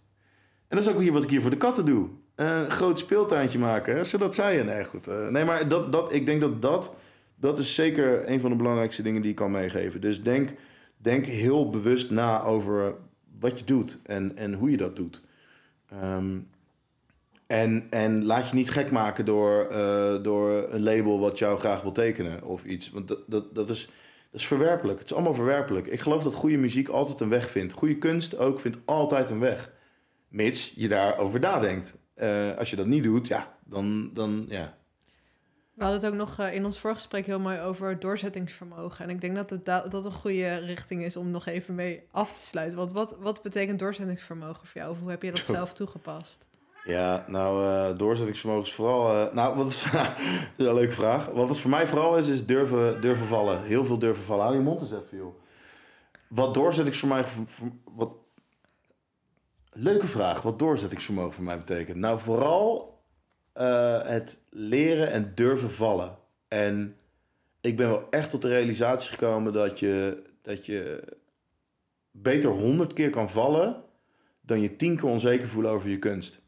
En 0.68 0.78
dat 0.78 0.88
is 0.88 0.94
ook 0.94 1.02
hier 1.02 1.14
wat 1.14 1.24
ik 1.24 1.30
hier 1.30 1.42
voor 1.42 1.50
de 1.50 1.58
katten 1.58 1.86
doe. 1.86 2.10
een 2.36 2.72
groot 2.72 3.00
speeltuintje 3.00 3.60
maken, 3.60 4.06
zodat 4.06 4.36
zij... 4.36 4.64
Nee, 4.64 4.84
goed. 4.86 5.08
Uh, 5.08 5.28
nee, 5.28 5.46
maar 5.46 5.68
dat, 5.68 5.92
dat, 5.92 6.14
ik 6.14 6.26
denk 6.26 6.42
dat 6.42 6.62
dat... 6.62 6.96
Dat 7.40 7.60
is 7.60 7.76
zeker 7.76 8.30
een 8.30 8.40
van 8.40 8.50
de 8.50 8.56
belangrijkste 8.56 9.02
dingen 9.02 9.22
die 9.22 9.30
ik 9.32 9.36
kan 9.36 9.52
meegeven. 9.52 10.02
Dus 10.02 10.24
denk 10.24 10.50
denk 10.98 11.26
heel 11.26 11.70
bewust 11.70 12.12
na 12.12 12.44
over 12.44 12.96
wat 13.40 13.60
je 13.60 13.66
doet 13.66 13.98
en, 14.04 14.36
en 14.38 14.54
hoe 14.54 14.72
je 14.72 14.78
dat 14.78 14.96
doet. 14.96 15.22
Ehm, 15.90 16.40
en, 17.48 17.88
en 17.90 18.26
laat 18.26 18.50
je 18.50 18.56
niet 18.56 18.70
gek 18.70 18.92
maken 18.92 19.26
door, 19.26 19.68
uh, 19.72 20.24
door 20.24 20.52
een 20.52 20.84
label 20.84 21.20
wat 21.20 21.40
jou 21.40 21.60
graag 21.60 21.82
wil 21.82 21.92
tekenen 21.92 22.44
of 22.44 22.64
iets. 22.64 22.90
Want 22.90 23.08
dat, 23.08 23.20
dat, 23.28 23.56
dat, 23.56 23.70
is, 23.70 23.86
dat 24.32 24.40
is 24.42 24.48
verwerpelijk. 24.48 25.00
Het 25.00 25.08
is 25.08 25.14
allemaal 25.14 25.34
verwerpelijk. 25.34 25.88
Ik 25.88 26.00
geloof 26.00 26.24
dat 26.24 26.34
goede 26.34 26.58
muziek 26.58 26.88
altijd 26.88 27.20
een 27.20 27.30
weg 27.30 27.50
vindt. 27.50 27.74
Goede 27.74 27.98
kunst 27.98 28.38
ook 28.38 28.60
vindt 28.60 28.78
altijd 28.86 29.30
een 29.30 29.40
weg. 29.40 29.72
Mits 30.28 30.74
je 30.76 30.88
daarover 30.88 31.40
nadenkt. 31.40 31.98
Uh, 32.16 32.58
als 32.58 32.70
je 32.70 32.76
dat 32.76 32.86
niet 32.86 33.04
doet, 33.04 33.28
ja, 33.28 33.58
dan, 33.66 34.10
dan 34.14 34.46
ja. 34.50 34.77
We 35.78 35.84
hadden 35.84 36.02
het 36.02 36.12
ook 36.12 36.18
nog 36.18 36.40
eh, 36.40 36.54
in 36.54 36.66
ons 36.66 36.80
voorgesprek 36.80 37.26
heel 37.26 37.40
mooi 37.40 37.60
over 37.62 38.00
doorzettingsvermogen. 38.00 39.04
En 39.06 39.10
ik 39.10 39.22
denk 39.22 39.36
dat 39.36 39.50
het 39.50 39.66
da- 39.66 39.88
dat 39.88 40.06
een 40.06 40.12
goede 40.14 40.56
richting 40.56 41.04
is 41.04 41.18
om 41.18 41.32
nog 41.32 41.46
even 41.46 41.76
mee 41.76 42.04
af 42.12 42.34
te 42.34 42.46
sluiten. 42.46 42.78
Want 42.78 42.92
wat, 42.92 43.16
wat 43.20 43.42
betekent 43.42 43.80
doorzettingsvermogen 43.80 44.68
voor 44.68 44.82
jou? 44.82 44.92
Of 44.92 45.00
hoe 45.00 45.10
heb 45.10 45.24
je 45.24 45.32
dat 45.32 45.46
zelf 45.46 45.74
toegepast? 45.74 46.48
Ja, 46.84 47.26
nou, 47.28 47.64
eh, 47.92 47.98
doorzettingsvermogen 47.98 48.64
is 48.66 48.74
vooral... 48.74 49.28
eh, 49.28 49.34
nou, 49.34 49.56
wat 49.58 49.68
is, 49.70 49.84
dat 49.92 50.12
is 50.58 50.66
een 50.66 50.74
leuke 50.74 50.94
vraag. 50.94 51.26
Wat 51.26 51.50
het 51.50 51.60
voor 51.60 51.70
mij 51.70 51.88
vooral 51.88 52.18
is, 52.18 52.28
is 52.28 52.46
durven, 52.46 53.02
durven 53.02 53.28
vallen. 53.28 53.64
Heel 53.64 53.86
veel 53.86 53.98
durven 53.98 54.24
vallen. 54.24 54.44
Hou 54.44 54.56
je 54.58 54.62
mond 54.64 54.82
eens 54.82 54.92
even, 54.92 55.18
joh. 55.18 55.36
Wat 56.28 56.54
doorzettingsvermogen... 56.54 57.48
voor- 57.48 57.72
Wat... 57.96 58.12
Leuke 59.72 60.08
vraag. 60.08 60.42
Wat 60.42 60.60
doorzettingsvermogen 60.60 61.34
voor 61.34 61.44
mij 61.44 61.58
betekent. 61.58 61.98
Nou, 61.98 62.20
vooral 62.20 62.97
eh, 63.58 64.02
het 64.04 64.42
leren 64.50 65.12
en 65.12 65.32
durven 65.36 65.72
vallen. 65.72 66.18
En 66.48 66.96
ik 67.62 67.78
ben 67.78 67.90
wel 67.90 68.08
echt 68.10 68.30
tot 68.30 68.42
de 68.42 68.48
realisatie 68.48 69.12
gekomen 69.12 69.54
dat 69.54 69.80
je, 69.80 70.24
dat 70.42 70.66
je 70.66 71.04
beter 72.12 72.50
honderd 72.50 72.94
keer 72.94 73.10
kan 73.10 73.30
vallen... 73.30 73.84
dan 74.42 74.62
je 74.62 74.76
tien 74.76 74.96
keer 74.96 75.10
onzeker 75.10 75.48
voelen 75.48 75.72
over 75.72 75.90
je 75.90 76.00
kunst. 76.00 76.42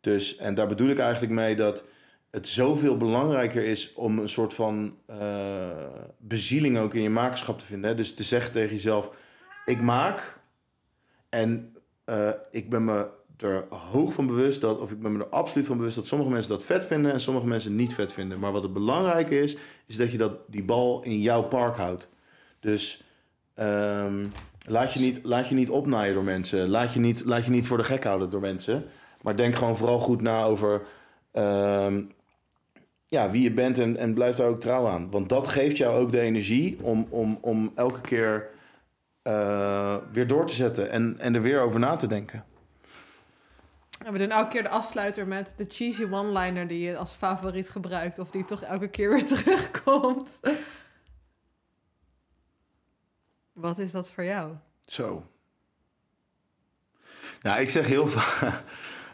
Dus, 0.00 0.36
en 0.36 0.54
daar 0.54 0.68
bedoel 0.68 0.88
ik 0.88 0.98
eigenlijk 0.98 1.32
mee 1.32 1.56
dat 1.56 1.84
het 2.30 2.48
zoveel 2.48 2.96
belangrijker 2.96 3.64
is 3.64 3.92
om 3.92 4.18
een 4.18 4.28
soort 4.28 4.54
van 4.54 4.98
eh, 5.06 5.68
bezieling 6.18 6.78
ook 6.78 6.94
in 6.94 7.02
je 7.02 7.10
makerschap 7.10 7.58
te 7.58 7.64
vinden. 7.64 7.96
Dus 7.96 8.14
te 8.14 8.24
zeggen 8.24 8.52
tegen 8.52 8.74
jezelf, 8.74 9.10
ik 9.64 9.80
maak 9.80 10.40
en 11.28 11.76
eh, 12.04 12.30
ik 12.50 12.70
ben 12.70 12.84
me 12.84 13.08
er 13.42 13.64
hoog 13.68 14.12
van 14.12 14.26
bewust 14.26 14.60
dat, 14.60 14.78
of 14.78 14.90
ik 14.90 15.00
ben 15.00 15.12
me 15.12 15.18
er 15.18 15.28
absoluut 15.28 15.66
van 15.66 15.76
bewust 15.76 15.96
dat 15.96 16.06
sommige 16.06 16.30
mensen 16.30 16.50
dat 16.50 16.64
vet 16.64 16.86
vinden 16.86 17.12
en 17.12 17.20
sommige 17.20 17.46
mensen 17.46 17.76
niet 17.76 17.94
vet 17.94 18.12
vinden. 18.12 18.38
Maar 18.38 18.52
wat 18.52 18.62
het 18.62 18.72
belangrijke 18.72 19.40
is, 19.40 19.56
is 19.86 19.96
dat 19.96 20.12
je 20.12 20.18
dat, 20.18 20.32
die 20.46 20.64
bal 20.64 21.02
in 21.02 21.20
jouw 21.20 21.42
park 21.42 21.76
houdt. 21.76 22.08
Dus 22.60 23.04
ehm, 23.54 24.24
laat, 24.62 24.92
je 24.92 25.00
niet, 25.00 25.20
laat 25.22 25.48
je 25.48 25.54
niet 25.54 25.70
opnaaien 25.70 26.14
door 26.14 26.24
mensen. 26.24 26.68
Laat 26.68 26.92
je 26.92 27.00
niet, 27.00 27.24
laat 27.24 27.44
je 27.44 27.50
niet 27.50 27.66
voor 27.66 27.76
de 27.76 27.84
gek 27.84 28.04
houden 28.04 28.30
door 28.30 28.40
mensen. 28.40 28.84
Maar 29.22 29.36
denk 29.36 29.54
gewoon 29.54 29.76
vooral 29.76 29.98
goed 29.98 30.22
na 30.22 30.44
over 30.44 30.82
ehm, 31.32 32.02
ja, 33.06 33.30
wie 33.30 33.42
je 33.42 33.52
bent 33.52 33.78
en, 33.78 33.96
en 33.96 34.14
blijf 34.14 34.36
daar 34.36 34.48
ook 34.48 34.60
trouw 34.60 34.86
aan. 34.86 35.10
Want 35.10 35.28
dat 35.28 35.48
geeft 35.48 35.76
jou 35.76 36.00
ook 36.00 36.12
de 36.12 36.20
energie 36.20 36.78
om, 36.82 37.06
om, 37.10 37.38
om 37.40 37.72
elke 37.74 38.00
keer 38.00 38.48
eh, 39.22 39.96
weer 40.12 40.26
door 40.26 40.46
te 40.46 40.54
zetten 40.54 40.90
en, 40.90 41.16
en 41.18 41.34
er 41.34 41.42
weer 41.42 41.60
over 41.60 41.80
na 41.80 41.96
te 41.96 42.06
denken. 42.06 42.44
En 44.04 44.12
we 44.12 44.18
doen 44.18 44.30
elke 44.30 44.50
keer 44.50 44.62
de 44.62 44.68
afsluiter 44.68 45.26
met 45.26 45.54
de 45.56 45.64
cheesy 45.68 46.04
one-liner 46.10 46.66
die 46.66 46.80
je 46.80 46.96
als 46.96 47.14
favoriet 47.14 47.70
gebruikt. 47.70 48.18
Of 48.18 48.30
die 48.30 48.44
toch 48.44 48.62
elke 48.62 48.88
keer 48.88 49.10
weer 49.10 49.26
terugkomt. 49.36 50.40
Wat 53.52 53.78
is 53.78 53.90
dat 53.90 54.10
voor 54.10 54.24
jou? 54.24 54.54
Zo. 54.86 55.30
Nou, 57.40 57.60
ik 57.60 57.70
zeg 57.70 57.86
heel 57.86 58.06
vaak. 58.08 58.52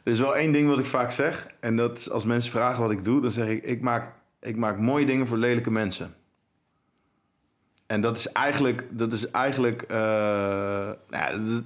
Er 0.05 0.13
is 0.13 0.21
wel 0.21 0.37
één 0.37 0.53
ding 0.53 0.69
wat 0.69 0.79
ik 0.79 0.87
vaak 0.87 1.11
zeg. 1.11 1.47
En 1.61 1.77
dat 1.77 1.97
is 1.97 2.11
als 2.11 2.25
mensen 2.25 2.51
vragen 2.51 2.83
wat 2.83 2.91
ik 2.91 3.05
doe, 3.05 3.21
dan 3.21 3.31
zeg 3.31 3.49
ik: 3.49 3.65
ik 3.65 3.81
maak, 3.81 4.15
ik 4.41 4.57
maak 4.57 4.79
mooie 4.79 5.07
dingen 5.07 5.27
voor 5.27 5.39
lelijke 5.39 5.71
mensen. 5.71 6.15
En 7.87 8.01
dat 8.01 8.17
is 8.17 8.33
eigenlijk. 8.33 8.87
Dat 8.91 9.13
is 9.13 9.31
eigenlijk 9.31 9.83
eh, 9.83 10.91
nou 11.09 11.59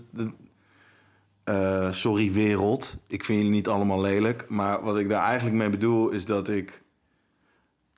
eh, 1.44 1.92
sorry, 1.92 2.32
wereld. 2.32 2.96
Ik 3.06 3.24
vind 3.24 3.38
jullie 3.38 3.54
niet 3.54 3.68
allemaal 3.68 4.00
lelijk. 4.00 4.44
Maar 4.48 4.82
wat 4.82 4.98
ik 4.98 5.08
daar 5.08 5.22
eigenlijk 5.22 5.56
mee 5.56 5.70
bedoel 5.70 6.10
is 6.10 6.24
dat 6.26 6.48
ik. 6.48 6.82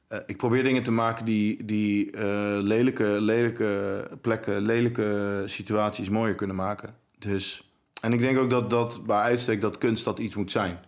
eh, 0.09 0.18
ik 0.26 0.36
probeer 0.36 0.64
dingen 0.64 0.82
te 0.82 0.93
maken 0.93 1.24
die, 1.24 1.64
die 1.64 2.11
eh, 2.11 2.22
lelijke, 2.61 3.05
lelijke 3.05 4.11
plekken, 4.20 4.61
lelijke 4.62 5.43
situaties 5.47 6.09
mooier 6.09 6.34
kunnen 6.34 6.57
maken. 6.57 6.95
Dus, 7.18 7.72
en 8.01 8.12
ik 8.12 8.20
denk 8.20 8.38
ook 8.38 8.51
dat 8.51 8.70
dat 8.70 9.07
bij 9.07 9.18
uitstek 9.18 9.61
dat 9.61 9.78
kunst 9.78 10.05
dat 10.05 10.18
iets 10.18 10.36
moet 10.36 10.51
zijn. 10.51 10.78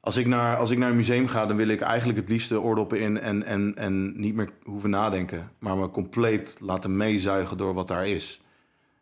Als 0.00 0.16
ik, 0.16 0.26
naar, 0.26 0.56
als 0.56 0.70
ik 0.70 0.78
naar 0.78 0.90
een 0.90 0.96
museum 0.96 1.28
ga, 1.28 1.46
dan 1.46 1.56
wil 1.56 1.68
ik 1.68 1.80
eigenlijk 1.80 2.18
het 2.18 2.28
liefste 2.28 2.60
oordoppen 2.60 3.00
in 3.00 3.20
en, 3.20 3.42
en, 3.42 3.76
en 3.76 4.20
niet 4.20 4.34
meer 4.34 4.50
hoeven 4.62 4.90
nadenken. 4.90 5.50
Maar 5.58 5.76
me 5.76 5.90
compleet 5.90 6.56
laten 6.60 6.96
meezuigen 6.96 7.56
door 7.56 7.74
wat 7.74 7.88
daar 7.88 8.06
is. 8.08 8.40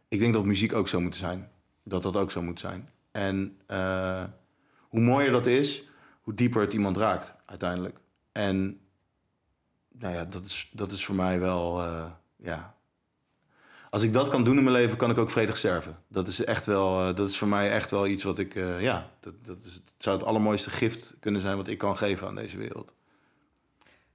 Ik 0.08 0.18
denk 0.18 0.34
dat 0.34 0.44
muziek 0.44 0.72
ook 0.72 0.88
zo 0.88 1.00
moet 1.00 1.16
zijn. 1.16 1.48
Dat 1.88 2.02
dat 2.02 2.16
ook 2.16 2.30
zo 2.30 2.42
moet 2.42 2.60
zijn. 2.60 2.88
En 3.10 3.58
eh, 3.66 4.24
hoe 4.88 5.00
mooier 5.00 5.32
dat 5.32 5.46
is, 5.46 5.88
hoe 6.20 6.34
dieper 6.34 6.60
het 6.60 6.72
iemand 6.72 6.96
raakt 6.96 7.34
uiteindelijk. 7.46 7.98
En 8.32 8.80
nou 9.88 10.14
ja, 10.14 10.24
dat 10.24 10.44
is, 10.44 10.70
dat 10.72 10.90
is 10.92 11.04
voor 11.04 11.14
mij 11.14 11.40
wel, 11.40 11.82
eh, 11.82 12.04
ja. 12.36 12.76
Als 13.90 14.02
ik 14.02 14.12
dat 14.12 14.28
kan 14.28 14.44
doen 14.44 14.56
in 14.56 14.62
mijn 14.62 14.76
leven, 14.76 14.96
kan 14.96 15.10
ik 15.10 15.18
ook 15.18 15.30
vredig 15.30 15.56
sterven. 15.56 15.96
Dat 16.08 16.28
is 16.28 16.44
echt 16.44 16.66
wel, 16.66 17.00
eh, 17.00 17.16
dat 17.16 17.28
is 17.28 17.38
voor 17.38 17.48
mij 17.48 17.70
echt 17.70 17.90
wel 17.90 18.06
iets 18.06 18.22
wat 18.22 18.38
ik, 18.38 18.54
ja, 18.78 19.10
dat, 19.20 19.34
dat 19.44 19.58
is, 19.64 19.74
het 19.74 19.94
zou 19.98 20.16
het 20.18 20.26
allermooiste 20.26 20.70
gift 20.70 21.16
kunnen 21.20 21.40
zijn 21.40 21.56
wat 21.56 21.66
ik 21.66 21.78
kan 21.78 21.96
geven 21.96 22.26
aan 22.26 22.34
deze 22.34 22.58
wereld. 22.58 22.94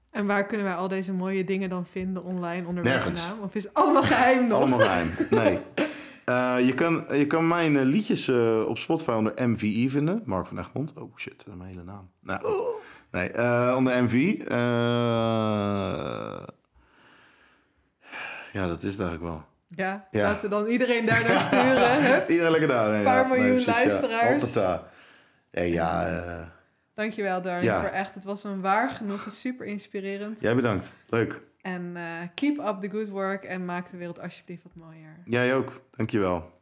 En 0.10 0.26
waar 0.26 0.46
kunnen 0.46 0.66
wij 0.66 0.76
al 0.76 0.88
deze 0.88 1.14
mooie 1.14 1.44
dingen 1.44 1.70
dan 1.70 1.86
vinden 1.86 2.24
online 2.24 2.68
onder 2.68 2.84
welke 2.84 3.12
naam? 3.12 3.40
Of 3.42 3.56
is 3.56 3.64
het 3.64 3.74
allemaal 3.74 4.04
geheim 4.04 4.48
nog? 4.48 4.60
Allemaal 4.60 4.80
geheim. 4.80 5.12
Nee. 5.30 5.60
Eh, 6.26 6.56
je, 6.66 6.74
kan, 6.74 7.06
je 7.12 7.28
kan 7.28 7.48
mijn 7.48 7.78
eh, 7.78 7.84
liedjes 7.84 8.28
eh, 8.28 8.66
op 8.68 8.78
Spotify 8.78 9.12
onder 9.12 9.50
MVI 9.50 9.90
vinden. 9.90 10.22
Mark 10.26 10.48
van 10.48 10.60
Egmond. 10.60 10.94
Oh 10.96 11.18
shit, 11.18 11.38
dat 11.38 11.48
is 11.48 11.54
mijn 11.56 11.70
hele 11.70 11.84
naam. 11.84 12.10
Nou, 12.20 12.42
nee, 13.12 13.30
eh, 13.32 13.74
onder 13.78 14.04
MVI. 14.04 14.38
Eh, 14.38 14.58
ja, 18.54 18.68
dat 18.68 18.84
is 18.84 18.92
het 18.92 19.02
eigenlijk 19.02 19.22
wel. 19.22 19.46
Ja, 19.68 20.08
Ja. 20.12 20.22
laten 20.24 20.50
we 20.50 20.56
dan 20.56 20.66
iedereen 20.68 21.06
daar 21.06 21.24
naar 21.28 21.40
sturen. 21.40 22.04
Hup. 22.14 22.30
Iedereen 22.30 22.52
lekker 22.52 22.70
daar. 22.70 22.94
Een 22.94 23.04
paar 23.04 23.28
miljoen 23.28 23.64
luisteraars. 23.66 24.54
Ja, 24.54 24.82
ja 25.52 26.52
Dankjewel, 26.94 27.42
darling, 27.42 27.72
voor 27.74 27.90
echt. 27.90 28.14
Het 28.16 28.24
was 28.24 28.44
een 28.44 28.62
waar 28.62 28.90
genoegen, 28.90 29.32
super 29.32 29.66
inspirerend. 29.66 30.42
jij 30.42 30.56
bedankt. 30.56 30.94
Leuk. 31.10 31.42
En 31.64 31.96
eh, 31.96 32.04
keep 32.36 32.58
up 32.58 32.82
the 32.82 32.90
good 32.90 33.10
work 33.10 33.44
en 33.44 33.66
maak 33.66 33.90
de 33.92 33.98
wereld 33.98 34.20
alsjeblieft 34.20 34.64
wat 34.64 34.76
mooier. 34.76 35.18
Jij 35.26 35.56
ook. 35.56 35.82
Dankjewel. 35.96 36.62